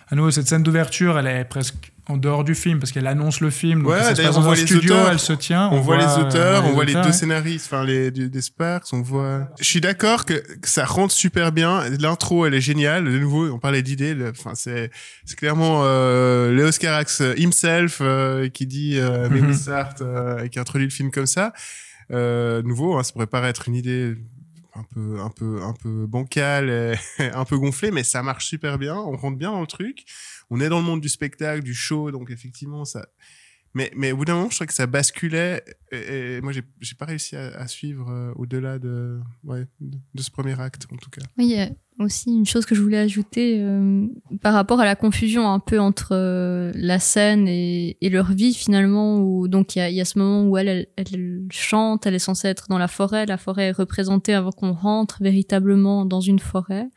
à 0.09 0.15
nouveau, 0.15 0.31
cette 0.31 0.47
scène 0.47 0.63
d'ouverture, 0.63 1.17
elle 1.17 1.27
est 1.27 1.45
presque 1.45 1.93
en 2.11 2.17
dehors 2.17 2.43
du 2.43 2.55
film 2.55 2.79
parce 2.79 2.91
qu'elle 2.91 3.07
annonce 3.07 3.39
le 3.41 3.49
film. 3.49 3.83
Donc 3.83 3.91
Ouais, 3.91 4.01
ça 4.03 4.15
se 4.15 4.21
passe 4.21 4.31
on 4.35 4.39
dans 4.39 4.41
voit 4.41 4.53
un 4.53 4.55
les 4.55 4.65
studio, 4.67 4.93
auteurs. 4.93 5.09
elle 5.11 5.19
se 5.19 5.33
tient. 5.33 5.69
On, 5.71 5.79
voit, 5.81 5.97
les 5.97 6.03
auteurs, 6.23 6.63
euh, 6.63 6.67
on 6.67 6.73
voit 6.73 6.85
les 6.85 6.91
auteurs, 6.91 7.03
deux 7.03 7.09
ouais. 7.09 7.15
scénaristes, 7.15 7.65
enfin 7.71 7.83
les 7.83 8.11
des 8.11 8.41
Sparks, 8.41 8.85
on 8.93 9.01
voit. 9.01 9.47
Je 9.59 9.63
suis 9.65 9.81
d'accord 9.81 10.25
que, 10.25 10.33
que 10.33 10.69
ça 10.69 10.85
rentre 10.85 11.13
super 11.13 11.51
bien. 11.51 11.83
L'intro, 11.99 12.45
elle 12.45 12.53
est 12.53 12.61
géniale. 12.61 13.05
De 13.05 13.17
nouveau, 13.17 13.49
on 13.49 13.59
parlait 13.59 13.81
d'idées. 13.81 14.15
Enfin, 14.29 14.51
c'est 14.55 14.91
c'est 15.25 15.37
clairement 15.37 15.81
euh, 15.83 16.53
Léos 16.53 16.71
Carax 16.79 17.21
himself 17.37 17.99
euh, 18.01 18.49
qui 18.49 18.67
dit 18.67 18.97
euh, 18.99 19.27
euh, 20.01 20.47
qui 20.47 20.59
introduit 20.59 20.85
le 20.87 20.91
film 20.91 21.11
comme 21.11 21.25
ça. 21.25 21.53
Euh, 22.11 22.61
nouveau, 22.63 22.97
hein, 22.97 23.03
ça 23.03 23.13
pourrait 23.13 23.27
paraître 23.27 23.67
une 23.67 23.75
idée 23.75 24.15
un 24.75 24.83
peu 24.93 25.19
un 25.19 25.29
peu 25.29 25.61
un 25.63 25.73
peu 25.73 26.05
bancale, 26.07 26.97
un 27.19 27.45
peu 27.45 27.57
gonflée, 27.57 27.91
mais 27.91 28.03
ça 28.03 28.23
marche 28.23 28.47
super 28.47 28.77
bien. 28.77 28.95
On 28.95 29.15
rentre 29.17 29.37
bien 29.37 29.51
dans 29.51 29.61
le 29.61 29.67
truc. 29.67 30.05
On 30.51 30.59
est 30.59 30.69
dans 30.69 30.79
le 30.79 30.85
monde 30.85 31.01
du 31.01 31.09
spectacle, 31.09 31.63
du 31.63 31.73
show, 31.73 32.11
donc 32.11 32.29
effectivement 32.29 32.85
ça. 32.85 33.07
Mais, 33.73 33.89
mais 33.95 34.11
au 34.11 34.17
bout 34.17 34.25
d'un 34.25 34.35
moment, 34.35 34.49
je 34.49 34.55
trouvais 34.55 34.67
que 34.67 34.73
ça 34.73 34.85
basculait. 34.85 35.63
Et, 35.93 36.41
moi, 36.41 36.51
j'ai 36.51 36.95
pas 36.95 37.05
réussi 37.05 37.37
à, 37.37 37.67
suivre 37.67 38.09
euh, 38.09 38.33
au-delà 38.35 38.79
de, 38.79 39.19
ouais, 39.45 39.65
de, 39.79 40.21
ce 40.21 40.29
premier 40.29 40.59
acte, 40.59 40.87
en 40.91 40.97
tout 40.97 41.09
cas. 41.09 41.21
Oui, 41.37 41.45
il 41.45 41.51
y 41.51 41.61
a 41.61 41.69
aussi 41.99 42.31
une 42.31 42.45
chose 42.45 42.65
que 42.65 42.75
je 42.75 42.81
voulais 42.81 42.97
ajouter 42.97 43.61
euh, 43.61 44.07
par 44.41 44.53
rapport 44.53 44.81
à 44.81 44.85
la 44.85 44.97
confusion 44.97 45.49
un 45.49 45.59
peu 45.59 45.79
entre 45.79 46.09
euh, 46.11 46.73
la 46.75 46.99
scène 46.99 47.47
et, 47.47 47.95
leur 48.01 48.33
vie 48.33 48.53
finalement. 48.53 49.21
Où, 49.21 49.47
donc 49.47 49.77
il 49.77 49.79
y 49.79 49.81
a, 49.81 49.89
y 49.89 50.01
a 50.01 50.05
ce 50.05 50.19
moment 50.19 50.43
où 50.49 50.57
elle, 50.57 50.67
elle, 50.67 50.87
elle 50.97 51.41
chante, 51.49 52.05
elle 52.05 52.15
est 52.15 52.19
censée 52.19 52.49
être 52.49 52.67
dans 52.67 52.77
la 52.77 52.89
forêt. 52.89 53.25
La 53.25 53.37
forêt 53.37 53.67
est 53.67 53.71
représentée 53.71 54.33
avant 54.33 54.51
qu'on 54.51 54.73
rentre 54.73 55.23
véritablement 55.23 56.05
dans 56.05 56.19
une 56.19 56.39
forêt. 56.39 56.89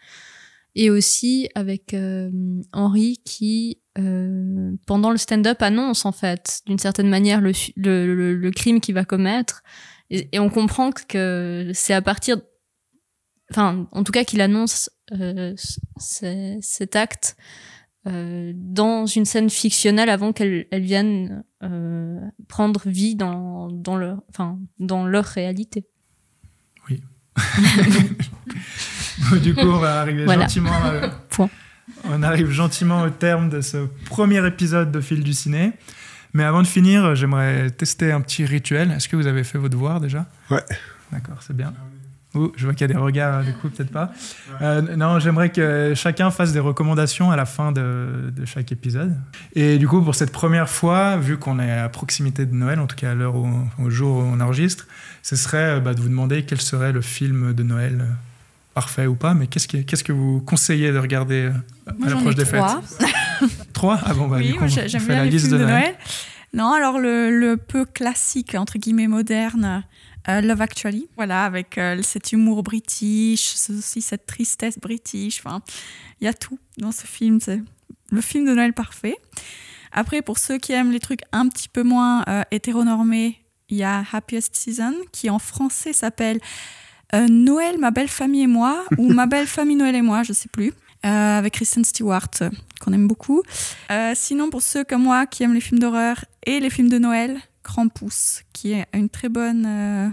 Et 0.75 0.91
aussi 0.91 1.49
avec 1.55 1.95
euh, 1.95 2.31
Henri 2.73 3.21
qui, 3.25 3.81
euh, 3.99 4.73
pendant 4.87 5.11
le 5.11 5.17
stand-up, 5.17 5.63
annonce 5.63 6.05
en 6.05 6.13
fait 6.13 6.63
d'une 6.67 6.79
certaine 6.79 7.09
manière 7.09 7.41
le, 7.41 7.53
le, 7.77 8.15
le, 8.15 8.35
le 8.35 8.51
crime 8.51 8.81
qu'il 8.81 8.95
va 8.95 9.05
commettre. 9.05 9.63
Et, 10.11 10.29
et 10.33 10.39
on 10.39 10.51
comprend 10.51 10.91
que 10.91 11.71
c'est 11.75 11.95
à 11.95 12.03
partir 12.03 12.39
enfin, 13.51 13.87
en 13.93 14.05
tout 14.05 14.13
cas 14.13 14.25
qu'il 14.25 14.41
annonce 14.41 14.91
euh, 15.13 15.55
cet 15.99 16.97
acte 16.97 17.37
euh, 18.07 18.53
dans 18.55 19.07
une 19.07 19.25
scène 19.25 19.49
fictionnelle 19.51 20.11
avant 20.11 20.33
qu'elle 20.33 20.67
elle 20.71 20.83
vienne 20.83 21.45
euh, 21.63 22.21
prendre 22.49 22.89
vie 22.89 23.15
dans, 23.17 23.69
dans, 23.71 23.97
leur, 23.97 24.23
enfin, 24.29 24.59
dans 24.79 25.07
leur 25.07 25.25
réalité. 25.25 25.87
du 29.43 29.55
coup, 29.55 29.61
on 29.63 29.79
va 29.79 30.01
arriver 30.01 30.25
Voilà. 30.25 30.43
gentiment. 30.43 30.73
euh, 30.87 31.09
Point. 31.31 31.51
On 32.05 32.23
arrive 32.23 32.51
gentiment 32.51 33.03
au 33.03 33.11
terme 33.11 33.51
de 33.51 33.61
ce 33.61 33.87
premier 34.07 34.47
épisode 34.47 34.91
de 34.91 35.01
Fil 35.01 35.23
du 35.23 35.33
Ciné. 35.35 35.73
Mais 36.33 36.45
avant 36.45 36.63
de 36.63 36.67
finir, 36.67 37.05
euh, 37.05 37.15
j'aimerais 37.15 37.71
tester 37.71 38.11
un 38.11 38.21
petit 38.21 38.45
rituel. 38.45 38.91
Est-ce 38.91 39.09
que 39.09 39.17
vous 39.17 39.27
avez 39.27 39.45
fait 39.45 39.59
vos 39.59 39.69
devoirs 39.69 40.01
déjà? 40.01 40.27
Ouais. 40.51 40.65
D'accord, 41.13 41.37
c'est 41.41 41.57
bien. 41.57 41.73
Oh, 42.37 42.53
je 42.57 42.65
vois 42.65 42.75
qu'il 42.75 42.81
y 42.81 42.91
a 42.91 42.93
des 42.93 42.99
regards, 42.99 43.45
du 43.45 43.53
coup, 43.53 43.69
peut-être 43.69 43.93
pas. 43.93 44.11
Euh, 44.61 44.97
non, 44.97 45.21
j'aimerais 45.21 45.51
que 45.51 45.93
chacun 45.95 46.33
fasse 46.33 46.53
des 46.53 46.59
recommandations 46.59 47.31
à 47.31 47.37
la 47.37 47.45
fin 47.45 47.71
de, 47.71 48.33
de, 48.35 48.45
chaque 48.45 48.73
épisode. 48.73 49.15
Et 49.55 49.79
du 49.79 49.87
coup, 49.87 50.03
pour 50.03 50.17
cette 50.17 50.33
première 50.33 50.69
fois, 50.69 51.17
vu 51.17 51.39
qu'on 51.39 51.61
est 51.61 51.71
à 51.71 51.89
proximité 51.89 52.45
de 52.45 52.53
Noël, 52.53 52.81
en 52.81 52.89
tout 52.89 52.97
cas 52.97 53.13
à 53.13 53.15
l'heure 53.15 53.37
au, 53.37 53.49
au, 53.79 53.89
jour 53.89 54.17
où 54.17 54.23
on 54.23 54.41
enregistre, 54.41 54.89
ce 55.23 55.37
serait 55.37 55.81
bah, 55.81 55.95
de 55.95 56.01
vous 56.01 56.09
demander 56.09 56.45
quel 56.45 56.61
serait 56.61 56.91
le 56.91 57.03
film 57.03 57.53
de 57.53 57.63
Noël 57.63 57.99
euh, 58.01 58.11
parfait 58.75 59.07
ou 59.07 59.15
pas, 59.15 59.35
mais 59.35 59.47
qu'est-ce 59.47 59.69
que, 59.69 59.79
qu'est-ce 59.79 60.05
que 60.05 60.13
vous 60.13 60.41
conseillez 60.41 60.93
de 60.93 60.99
regarder 60.99 61.51
euh, 61.87 61.93
à 62.05 62.09
l'approche 62.09 62.35
des 62.35 62.45
trois. 62.45 62.83
fêtes 62.83 63.09
Trois 63.73 64.01
Ah 64.05 64.15
bon, 64.15 64.29
bah, 64.29 64.37
oui, 64.39 64.53
du 64.53 64.55
coup, 64.55 64.65
on 64.65 64.69
j'aime 64.69 64.89
fait 64.89 64.99
bien 64.99 65.17
la 65.17 65.25
les 65.25 65.31
liste 65.31 65.47
films 65.47 65.59
de 65.59 65.65
Noël. 65.65 65.83
Noël. 65.83 65.97
Non, 66.53 66.73
alors 66.73 66.99
le, 66.99 67.31
le 67.31 67.57
peu 67.57 67.85
classique, 67.85 68.55
entre 68.55 68.79
guillemets, 68.79 69.09
moderne, 69.09 69.85
euh, 70.29 70.41
Love 70.41 70.63
Actually. 70.63 71.09
Voilà, 71.17 71.45
avec 71.45 71.79
euh, 71.79 72.01
cet 72.03 72.33
humour 72.33 72.63
british, 72.63 73.55
aussi 73.71 74.01
cette 74.03 74.27
tristesse 74.27 74.79
british. 74.79 75.41
Enfin, 75.45 75.63
il 76.21 76.25
y 76.25 76.29
a 76.29 76.35
tout 76.35 76.59
dans 76.79 76.93
ce 76.93 77.07
film. 77.07 77.41
C'est 77.41 77.61
le 78.11 78.21
film 78.21 78.47
de 78.47 78.55
Noël 78.55 78.73
parfait. 78.73 79.17
Après, 79.93 80.23
pour 80.23 80.39
ceux 80.39 80.59
qui 80.59 80.73
aiment 80.73 80.93
les 80.93 81.01
trucs 81.01 81.23
un 81.33 81.49
petit 81.49 81.69
peu 81.69 81.83
moins 81.83 82.25
euh, 82.29 82.43
hétéronormés, 82.51 83.41
il 83.69 83.79
y 83.79 83.85
a 83.85 84.05
Happiest 84.13 84.55
Season, 84.55 84.95
qui 85.13 85.31
en 85.31 85.39
français 85.39 85.93
s'appelle 85.93 86.41
euh, 87.15 87.27
Noël, 87.29 87.79
ma 87.79 87.91
belle 87.91 88.09
famille 88.09 88.43
et 88.43 88.47
moi, 88.47 88.85
ou 88.99 89.13
Ma 89.13 89.27
belle 89.27 89.47
famille 89.47 89.77
Noël 89.77 89.95
et 89.95 90.03
moi, 90.03 90.23
je 90.23 90.33
sais 90.33 90.49
plus. 90.51 90.73
Euh, 91.05 91.39
avec 91.39 91.53
Kristen 91.55 91.85
Stewart, 91.85 92.29
euh, 92.41 92.51
qu'on 92.81 92.93
aime 92.95 93.07
beaucoup. 93.07 93.43
Euh, 93.91 94.13
sinon, 94.15 94.49
pour 94.49 94.63
ceux 94.63 94.85
comme 94.85 95.03
moi 95.03 95.27
qui 95.27 95.43
aiment 95.43 95.53
les 95.55 95.61
films 95.61 95.79
d'horreur 95.79 96.25
et 96.47 96.61
les 96.61 96.71
films 96.71 96.89
de 96.89 96.99
Noël, 96.99 97.37
Krampus, 97.63 98.43
qui 98.55 98.73
est 98.73 98.87
une 98.95 99.11
très 99.11 99.29
bonne 99.29 99.65
euh, 99.67 100.09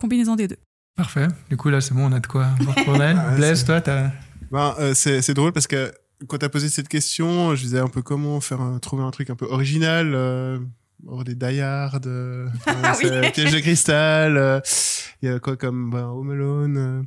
combinaison 0.00 0.36
des 0.36 0.46
deux. 0.48 0.56
Parfait. 0.96 1.26
Du 1.50 1.56
coup, 1.56 1.68
là, 1.70 1.80
c'est 1.80 1.94
bon, 1.94 2.06
on 2.08 2.12
a 2.12 2.20
de 2.20 2.26
quoi 2.28 2.46
Noël. 2.86 3.16
Ouais, 3.16 3.36
Blaise, 3.36 3.64
toi, 3.64 3.80
t'as. 3.80 4.10
Ben, 4.52 4.74
euh, 4.78 4.94
c'est 4.94 5.20
c'est 5.22 5.34
drôle 5.34 5.50
parce 5.52 5.66
que 5.66 5.92
quand 6.28 6.38
tu 6.38 6.44
as 6.44 6.48
posé 6.48 6.68
cette 6.68 6.88
question, 6.88 7.56
je 7.56 7.62
disais 7.64 7.80
un 7.80 7.88
peu 7.88 8.02
comment 8.02 8.40
faire 8.40 8.60
un- 8.60 8.78
trouver 8.78 9.02
un 9.02 9.10
truc 9.10 9.30
un 9.30 9.34
peu 9.34 9.46
original. 9.46 10.12
Euh, 10.14 10.58
hors 11.08 11.24
des 11.24 11.34
Die 11.34 11.60
Hard, 11.60 12.06
euh, 12.06 12.48
Ah 12.66 12.94
euh, 13.04 13.22
oui. 13.22 13.30
Piège 13.32 13.52
de 13.52 13.60
cristal. 13.60 14.36
euh, 14.36 14.60
Il 15.22 15.28
y 15.28 15.32
a 15.32 15.38
quoi 15.38 15.56
comme 15.56 15.90
ben, 15.90 16.04
Home 16.06 16.30
Alone 16.30 16.76
euh, 16.76 17.02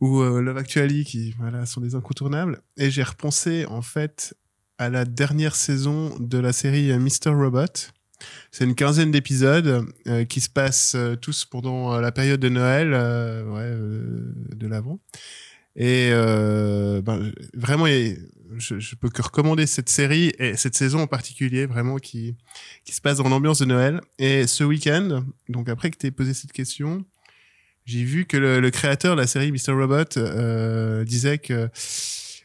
ou 0.00 0.22
Love 0.22 0.56
Actually 0.58 1.04
qui 1.04 1.34
voilà, 1.38 1.64
sont 1.66 1.80
des 1.80 1.94
incontournables. 1.94 2.60
Et 2.76 2.90
j'ai 2.90 3.02
repensé 3.02 3.66
en 3.66 3.82
fait 3.82 4.34
à 4.78 4.88
la 4.88 5.04
dernière 5.04 5.54
saison 5.54 6.16
de 6.18 6.38
la 6.38 6.52
série 6.52 6.92
Mr. 6.98 7.30
Robot. 7.30 7.66
C'est 8.50 8.64
une 8.64 8.74
quinzaine 8.74 9.10
d'épisodes 9.10 9.86
euh, 10.06 10.24
qui 10.24 10.40
se 10.40 10.48
passent 10.48 10.94
euh, 10.94 11.16
tous 11.16 11.44
pendant 11.44 11.92
euh, 11.94 12.00
la 12.00 12.12
période 12.12 12.40
de 12.40 12.48
Noël, 12.48 12.88
ouais, 12.92 13.76
de 14.56 14.66
l'avant. 14.66 14.98
Et 15.74 16.10
ben, 16.12 17.32
vraiment, 17.54 17.86
il 17.86 17.94
y 17.94 18.12
a- 18.12 18.16
je, 18.56 18.78
je 18.78 18.94
peux 18.94 19.08
que 19.08 19.22
recommander 19.22 19.66
cette 19.66 19.88
série 19.88 20.32
et 20.38 20.56
cette 20.56 20.74
saison 20.74 21.00
en 21.00 21.06
particulier, 21.06 21.66
vraiment 21.66 21.96
qui, 21.96 22.36
qui 22.84 22.94
se 22.94 23.00
passe 23.00 23.18
dans 23.18 23.28
l'ambiance 23.28 23.58
de 23.58 23.64
Noël. 23.64 24.00
Et 24.18 24.46
ce 24.46 24.64
week-end, 24.64 25.24
donc 25.48 25.68
après 25.68 25.90
que 25.90 25.96
tu 25.96 26.06
aies 26.06 26.10
posé 26.10 26.34
cette 26.34 26.52
question, 26.52 27.04
j'ai 27.84 28.04
vu 28.04 28.26
que 28.26 28.36
le, 28.36 28.70
créateur 28.70 29.16
de 29.16 29.20
la 29.20 29.26
série 29.26 29.50
Mr. 29.52 29.72
Robot 29.72 30.16
euh, 30.16 31.04
disait 31.04 31.38
que 31.38 31.68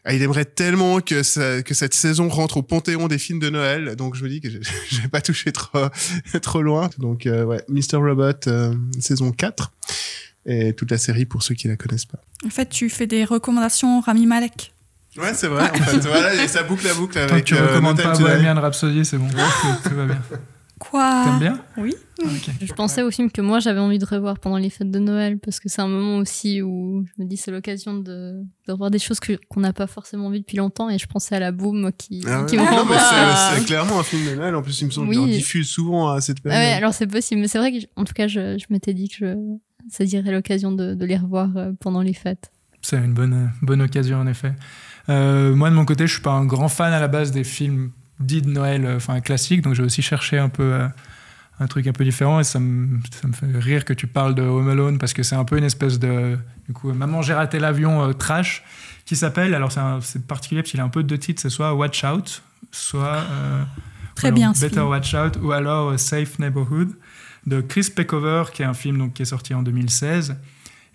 ah, 0.04 0.14
il 0.14 0.22
aimerait 0.22 0.46
tellement 0.46 1.00
que, 1.00 1.22
cette 1.22 1.94
saison 1.94 2.28
rentre 2.28 2.58
au 2.58 2.62
panthéon 2.62 3.08
des 3.08 3.18
films 3.18 3.40
de 3.40 3.50
Noël. 3.50 3.94
Donc 3.96 4.14
je 4.14 4.24
me 4.24 4.28
dis 4.28 4.40
que 4.40 4.48
je 4.48 4.58
je 4.88 5.02
vais 5.02 5.08
pas 5.08 5.20
toucher 5.20 5.52
trop, 5.52 5.88
trop 6.42 6.62
loin. 6.62 6.90
Donc 6.98 7.26
euh, 7.26 7.58
Mr. 7.68 7.96
Robot, 7.96 8.32
euh, 8.46 8.74
saison 9.00 9.32
4. 9.32 9.72
Et 10.46 10.72
toute 10.72 10.90
la 10.90 10.96
série 10.96 11.26
pour 11.26 11.42
ceux 11.42 11.54
qui 11.54 11.68
la 11.68 11.76
connaissent 11.76 12.06
pas. 12.06 12.20
En 12.46 12.48
fait, 12.48 12.70
tu 12.70 12.88
fais 12.88 13.06
des 13.06 13.24
recommandations 13.24 14.00
Rami 14.00 14.24
Malek. 14.24 14.72
Ouais, 15.16 15.34
c'est 15.34 15.48
vrai. 15.48 15.70
En 15.70 15.74
fait, 15.74 15.98
voilà, 16.06 16.34
et 16.42 16.48
ça 16.48 16.62
boucle 16.62 16.84
la 16.86 16.94
boucle 16.94 17.14
Tant 17.14 17.32
avec. 17.32 17.44
que 17.44 17.48
tu 17.48 17.54
euh, 17.56 17.66
recommandes 17.66 18.00
pas. 18.02 18.12
Bohemian 18.16 18.54
Rhapsody, 18.60 19.04
c'est 19.04 19.18
bon. 19.18 19.28
tout, 19.28 19.94
va 19.94 20.04
bien. 20.06 20.22
Quoi 20.78 21.22
T'aimes 21.24 21.38
bien 21.40 21.60
Oui. 21.78 21.94
Ah. 22.24 22.28
Je 22.62 22.72
pensais 22.72 23.02
au 23.02 23.10
film 23.10 23.32
que 23.32 23.40
moi 23.40 23.58
j'avais 23.58 23.80
envie 23.80 23.98
de 23.98 24.04
revoir 24.04 24.38
pendant 24.38 24.58
les 24.58 24.70
fêtes 24.70 24.90
de 24.92 25.00
Noël 25.00 25.38
parce 25.38 25.58
que 25.58 25.68
c'est 25.68 25.80
un 25.82 25.88
moment 25.88 26.18
aussi 26.18 26.62
où 26.62 27.04
je 27.04 27.22
me 27.22 27.28
dis 27.28 27.36
c'est 27.36 27.50
l'occasion 27.50 27.94
de, 27.94 28.42
de 28.66 28.72
revoir 28.72 28.90
des 28.92 29.00
choses 29.00 29.18
qu'on 29.20 29.60
n'a 29.60 29.72
pas 29.72 29.88
forcément 29.88 30.30
vues 30.30 30.38
depuis 30.38 30.56
longtemps 30.56 30.88
et 30.88 30.96
je 30.98 31.06
pensais 31.08 31.34
à 31.34 31.40
la 31.40 31.50
boom 31.50 31.90
qui, 31.98 32.22
Ah 32.28 32.42
ouais. 32.42 32.46
qui 32.46 32.56
me 32.56 32.62
renvoie 32.62 32.96
c'est- 32.96 33.64
clairement 33.66 33.98
un 33.98 34.02
film 34.04 34.24
de 34.30 34.36
Noël. 34.36 34.54
En 34.54 34.62
plus, 34.62 34.80
il 34.80 34.86
me 34.86 34.90
semble 34.92 35.08
Oui. 35.08 35.16
qu'on 35.16 35.26
diffuse 35.26 35.68
souvent 35.68 36.10
à 36.12 36.20
cette 36.20 36.38
Ah 36.40 36.48
période. 36.50 36.60
ouais, 36.62 36.72
alors 36.74 36.94
c'est 36.94 37.08
possible, 37.08 37.40
mais 37.40 37.48
c'est 37.48 37.58
vrai 37.58 37.72
que, 37.72 37.84
en 37.96 38.04
tout 38.04 38.14
cas, 38.14 38.28
je, 38.28 38.56
je 38.56 38.66
m'étais 38.70 38.94
dit 38.94 39.08
que 39.08 39.16
je, 39.18 39.34
ça 39.90 40.04
dirait 40.04 40.30
l'occasion 40.30 40.70
de, 40.70 40.94
de 40.94 41.04
les 41.04 41.16
revoir 41.16 41.56
euh, 41.56 41.72
pendant 41.80 42.02
les 42.02 42.14
fêtes. 42.14 42.52
C'est 42.88 42.96
une 42.96 43.12
bonne, 43.12 43.52
bonne 43.60 43.82
occasion, 43.82 44.18
en 44.18 44.26
effet. 44.26 44.54
Euh, 45.10 45.54
moi, 45.54 45.68
de 45.68 45.74
mon 45.74 45.84
côté, 45.84 46.06
je 46.06 46.12
suis 46.14 46.22
pas 46.22 46.30
un 46.30 46.46
grand 46.46 46.70
fan 46.70 46.90
à 46.90 46.98
la 47.00 47.08
base 47.08 47.32
des 47.32 47.44
films 47.44 47.90
dits 48.18 48.40
de 48.40 48.48
Noël, 48.48 48.86
euh, 48.86 48.96
enfin 48.96 49.20
classiques, 49.20 49.60
donc 49.60 49.74
j'ai 49.74 49.82
aussi 49.82 50.00
cherché 50.00 50.38
un 50.38 50.48
peu 50.48 50.62
euh, 50.62 50.88
un 51.60 51.66
truc 51.66 51.86
un 51.86 51.92
peu 51.92 52.02
différent 52.02 52.40
et 52.40 52.44
ça 52.44 52.58
me, 52.60 52.98
ça 53.20 53.28
me 53.28 53.34
fait 53.34 53.46
rire 53.58 53.84
que 53.84 53.92
tu 53.92 54.06
parles 54.06 54.34
de 54.34 54.40
Home 54.40 54.70
Alone 54.70 54.96
parce 54.96 55.12
que 55.12 55.22
c'est 55.22 55.36
un 55.36 55.44
peu 55.44 55.58
une 55.58 55.64
espèce 55.64 55.98
de, 55.98 56.38
du 56.66 56.72
coup, 56.72 56.90
Maman, 56.94 57.20
j'ai 57.20 57.34
raté 57.34 57.58
l'avion 57.58 58.08
euh, 58.08 58.12
trash 58.14 58.64
qui 59.04 59.16
s'appelle, 59.16 59.54
alors 59.54 59.70
c'est 60.00 60.26
particulier 60.26 60.62
parce 60.62 60.70
qu'il 60.70 60.80
a 60.80 60.84
un 60.84 60.88
peu 60.88 61.02
deux 61.02 61.18
titres, 61.18 61.42
c'est 61.42 61.50
soit 61.50 61.74
Watch 61.74 62.04
Out, 62.04 62.42
soit 62.70 63.18
euh, 63.30 63.64
Très 64.14 64.32
bien, 64.32 64.52
Better 64.52 64.68
film. 64.68 64.88
Watch 64.88 65.14
Out 65.14 65.38
ou 65.42 65.52
alors 65.52 66.00
Safe 66.00 66.38
Neighborhood 66.38 66.92
de 67.46 67.60
Chris 67.60 67.90
Peckover 67.94 68.44
qui 68.52 68.62
est 68.62 68.66
un 68.66 68.74
film 68.74 68.96
donc, 68.96 69.12
qui 69.12 69.22
est 69.22 69.26
sorti 69.26 69.52
en 69.52 69.62
2016 69.62 70.36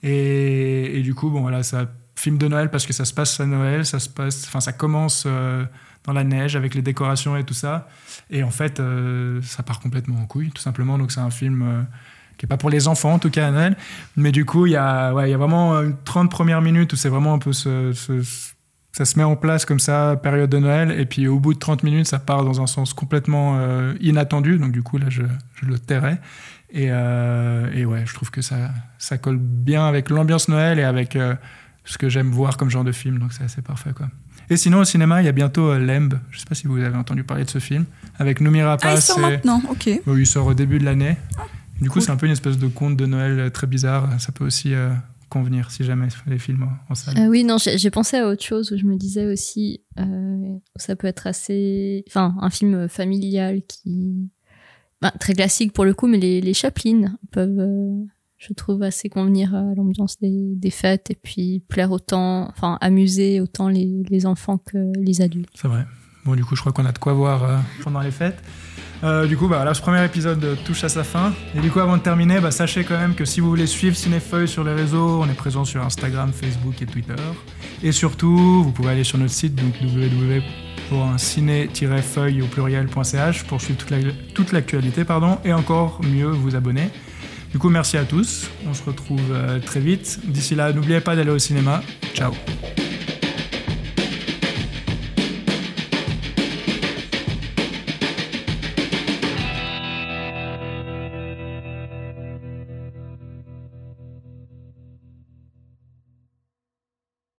et, 0.03 1.01
du 1.01 1.15
coup 1.15 1.29
bon 1.29 1.41
voilà 1.41 1.63
ça 1.63 1.85
film 2.15 2.37
de 2.37 2.47
Noël 2.47 2.69
parce 2.69 2.85
que 2.85 2.93
ça 2.93 3.05
se 3.05 3.13
passe 3.13 3.39
à 3.39 3.45
Noël 3.45 3.85
ça 3.85 3.99
se 3.99 4.09
passe 4.09 4.45
enfin 4.47 4.59
ça 4.59 4.73
commence 4.73 5.23
euh, 5.25 5.65
dans 6.05 6.13
la 6.13 6.23
neige 6.23 6.55
avec 6.55 6.75
les 6.75 6.81
décorations 6.81 7.37
et 7.37 7.45
tout 7.45 7.53
ça. 7.53 7.87
Et 8.29 8.43
en 8.43 8.51
fait 8.51 8.79
euh, 8.79 9.41
ça 9.41 9.63
part 9.63 9.79
complètement 9.79 10.19
en 10.19 10.25
couille 10.25 10.51
tout 10.51 10.61
simplement. 10.61 10.97
Donc 10.97 11.13
c'est 11.13 11.21
un 11.21 11.29
film 11.29 11.61
euh, 11.61 11.81
qui 12.37 12.45
est 12.45 12.47
pas 12.47 12.57
pour 12.57 12.69
les 12.69 12.89
enfants 12.89 13.13
en 13.13 13.19
tout 13.19 13.29
cas 13.29 13.47
à 13.47 13.51
Noël. 13.51 13.77
Mais 14.17 14.33
du 14.33 14.43
coup 14.43 14.65
il 14.65 14.73
ouais, 14.73 14.75
y 14.75 15.33
a 15.33 15.37
vraiment 15.37 15.81
une 15.81 15.95
30 16.03 16.29
premières 16.29 16.61
minutes 16.61 16.91
où 16.91 16.95
c'est 16.97 17.09
vraiment 17.09 17.33
un 17.33 17.39
peu 17.39 17.53
ça 17.53 19.05
se 19.05 19.17
met 19.17 19.23
en 19.23 19.35
place 19.35 19.65
comme 19.65 19.79
ça, 19.79 20.19
période 20.21 20.51
de 20.51 20.59
Noël, 20.59 20.91
et 20.91 21.07
puis 21.07 21.27
au 21.27 21.39
bout 21.39 21.55
de 21.55 21.59
30 21.59 21.81
minutes, 21.81 22.05
ça 22.05 22.19
part 22.19 22.43
dans 22.43 22.61
un 22.61 22.67
sens 22.67 22.93
complètement 22.93 23.59
inattendu, 23.99 24.59
donc 24.59 24.71
du 24.71 24.83
coup, 24.83 24.99
là, 24.99 25.07
je, 25.09 25.23
je 25.55 25.65
le 25.65 25.79
tairai. 25.79 26.19
Et, 26.75 26.87
euh, 26.89 27.71
et 27.73 27.85
ouais, 27.85 28.03
je 28.05 28.13
trouve 28.15 28.31
que 28.31 28.41
ça, 28.41 28.71
ça 28.97 29.17
colle 29.19 29.37
bien 29.37 29.85
avec 29.85 30.09
l'ambiance 30.09 30.47
Noël 30.49 30.79
et 30.79 30.83
avec 30.83 31.15
euh, 31.15 31.35
ce 31.85 31.97
que 31.99 32.09
j'aime 32.09 32.31
voir 32.31 32.57
comme 32.57 32.69
genre 32.71 32.83
de 32.83 32.91
film, 32.91 33.19
donc 33.19 33.31
c'est 33.33 33.43
assez 33.43 33.61
parfait, 33.61 33.91
quoi. 33.95 34.09
Et 34.49 34.57
sinon, 34.57 34.79
au 34.79 34.83
cinéma, 34.83 35.21
il 35.21 35.25
y 35.25 35.29
a 35.29 35.31
bientôt 35.33 35.69
euh, 35.71 35.77
Lemb, 35.79 36.15
je 36.31 36.39
sais 36.39 36.45
pas 36.45 36.55
si 36.55 36.65
vous 36.67 36.77
avez 36.79 36.97
entendu 36.97 37.23
parler 37.23 37.45
de 37.45 37.49
ce 37.49 37.59
film, 37.59 37.85
avec 38.17 38.41
Noomi 38.41 38.61
Ah, 38.61 38.69
Rapace. 38.69 38.99
il 39.09 39.13
sort 39.13 39.19
et- 39.19 39.31
maintenant, 39.33 39.61
ok. 39.69 39.87
oui, 40.07 40.21
il 40.21 40.25
sort 40.27 40.47
au 40.47 40.53
début 40.53 40.79
de 40.79 40.85
l'année. 40.85 41.15
Du 41.79 41.89
coup, 41.89 41.93
cool. 41.95 42.01
c'est 42.01 42.11
un 42.11 42.17
peu 42.17 42.25
une 42.25 42.31
espèce 42.31 42.57
de 42.57 42.67
conte 42.67 42.97
de 42.97 43.05
Noël 43.05 43.39
euh, 43.39 43.49
très 43.49 43.67
bizarre, 43.67 44.09
ça 44.19 44.31
peut 44.31 44.45
aussi 44.45 44.73
euh, 44.73 44.89
convenir 45.29 45.69
si 45.71 45.83
jamais 45.83 46.07
les 46.27 46.39
films 46.39 46.63
en, 46.63 46.91
en 46.91 46.95
salle. 46.95 47.17
Euh, 47.19 47.27
oui, 47.27 47.43
non, 47.43 47.57
j'ai 47.59 47.77
j'ai 47.77 47.89
pensé 47.91 48.17
à 48.17 48.27
autre 48.27 48.43
chose 48.43 48.71
où 48.71 48.77
je 48.77 48.85
me 48.85 48.95
disais 48.97 49.25
aussi, 49.31 49.81
euh, 49.99 50.55
ça 50.75 50.95
peut 50.95 51.07
être 51.07 51.27
assez. 51.27 52.03
Enfin, 52.07 52.35
un 52.41 52.49
film 52.49 52.87
familial 52.89 53.61
qui. 53.67 54.29
Ben, 55.03 55.11
très 55.19 55.33
classique 55.33 55.73
pour 55.73 55.83
le 55.83 55.93
coup, 55.93 56.07
mais 56.07 56.17
les, 56.17 56.39
les 56.39 56.53
peuvent, 57.33 57.59
euh, 57.59 58.05
je 58.37 58.53
trouve, 58.53 58.83
assez 58.83 59.09
convenir 59.09 59.53
à 59.53 59.75
l'ambiance 59.75 60.15
des, 60.21 60.71
fêtes 60.71 61.11
et 61.11 61.17
puis 61.21 61.61
plaire 61.67 61.91
autant, 61.91 62.47
enfin, 62.47 62.77
amuser 62.79 63.41
autant 63.41 63.67
les, 63.67 64.25
enfants 64.25 64.57
que 64.57 64.93
les 64.97 65.21
adultes. 65.21 65.49
C'est 65.55 65.67
vrai. 65.67 65.83
Bon, 66.23 66.35
du 66.35 66.45
coup, 66.45 66.55
je 66.55 66.61
crois 66.61 66.71
qu'on 66.71 66.85
a 66.85 66.93
de 66.93 66.97
quoi 66.99 67.11
voir 67.11 67.43
euh, 67.43 67.57
pendant 67.83 67.99
les 67.99 68.11
fêtes. 68.11 68.41
Euh, 69.03 69.27
du 69.27 69.35
coup, 69.35 69.49
bah, 69.49 69.65
là, 69.65 69.73
ce 69.73 69.81
premier 69.81 70.05
épisode 70.05 70.57
touche 70.63 70.85
à 70.85 70.89
sa 70.89 71.03
fin. 71.03 71.33
Et 71.53 71.59
du 71.59 71.69
coup, 71.69 71.81
avant 71.81 71.97
de 71.97 72.01
terminer, 72.01 72.39
bah, 72.39 72.51
sachez 72.51 72.85
quand 72.85 72.97
même 72.97 73.13
que 73.13 73.25
si 73.25 73.41
vous 73.41 73.49
voulez 73.49 73.67
suivre 73.67 73.97
Cinéfeuille 73.97 74.47
sur 74.47 74.63
les 74.63 74.73
réseaux, 74.73 75.21
on 75.21 75.27
est 75.27 75.35
présent 75.35 75.65
sur 75.65 75.83
Instagram, 75.83 76.31
Facebook 76.31 76.81
et 76.81 76.85
Twitter. 76.85 77.21
Et 77.81 77.91
surtout, 77.91 78.63
vous 78.63 78.71
pouvez 78.71 78.91
aller 78.91 79.03
sur 79.03 79.17
notre 79.17 79.33
site, 79.33 79.55
donc 79.55 79.73
www.ciné-feuille 80.93 82.41
au 82.41 82.45
pluriel.ch 82.45 83.43
pour 83.43 83.61
suivre 83.61 83.79
toute 84.33 84.51
l'actualité, 84.51 85.03
pardon, 85.03 85.37
et 85.43 85.53
encore 85.53 85.99
mieux 86.03 86.29
vous 86.29 86.55
abonner. 86.55 86.89
Du 87.51 87.59
coup, 87.59 87.69
merci 87.69 87.97
à 87.97 88.03
tous. 88.03 88.49
On 88.67 88.73
se 88.73 88.83
retrouve 88.83 89.31
euh, 89.31 89.59
très 89.59 89.79
vite. 89.79 90.19
D'ici 90.23 90.55
là, 90.55 90.73
n'oubliez 90.73 91.01
pas 91.01 91.15
d'aller 91.15 91.31
au 91.31 91.39
cinéma. 91.39 91.81
Ciao. 92.13 92.33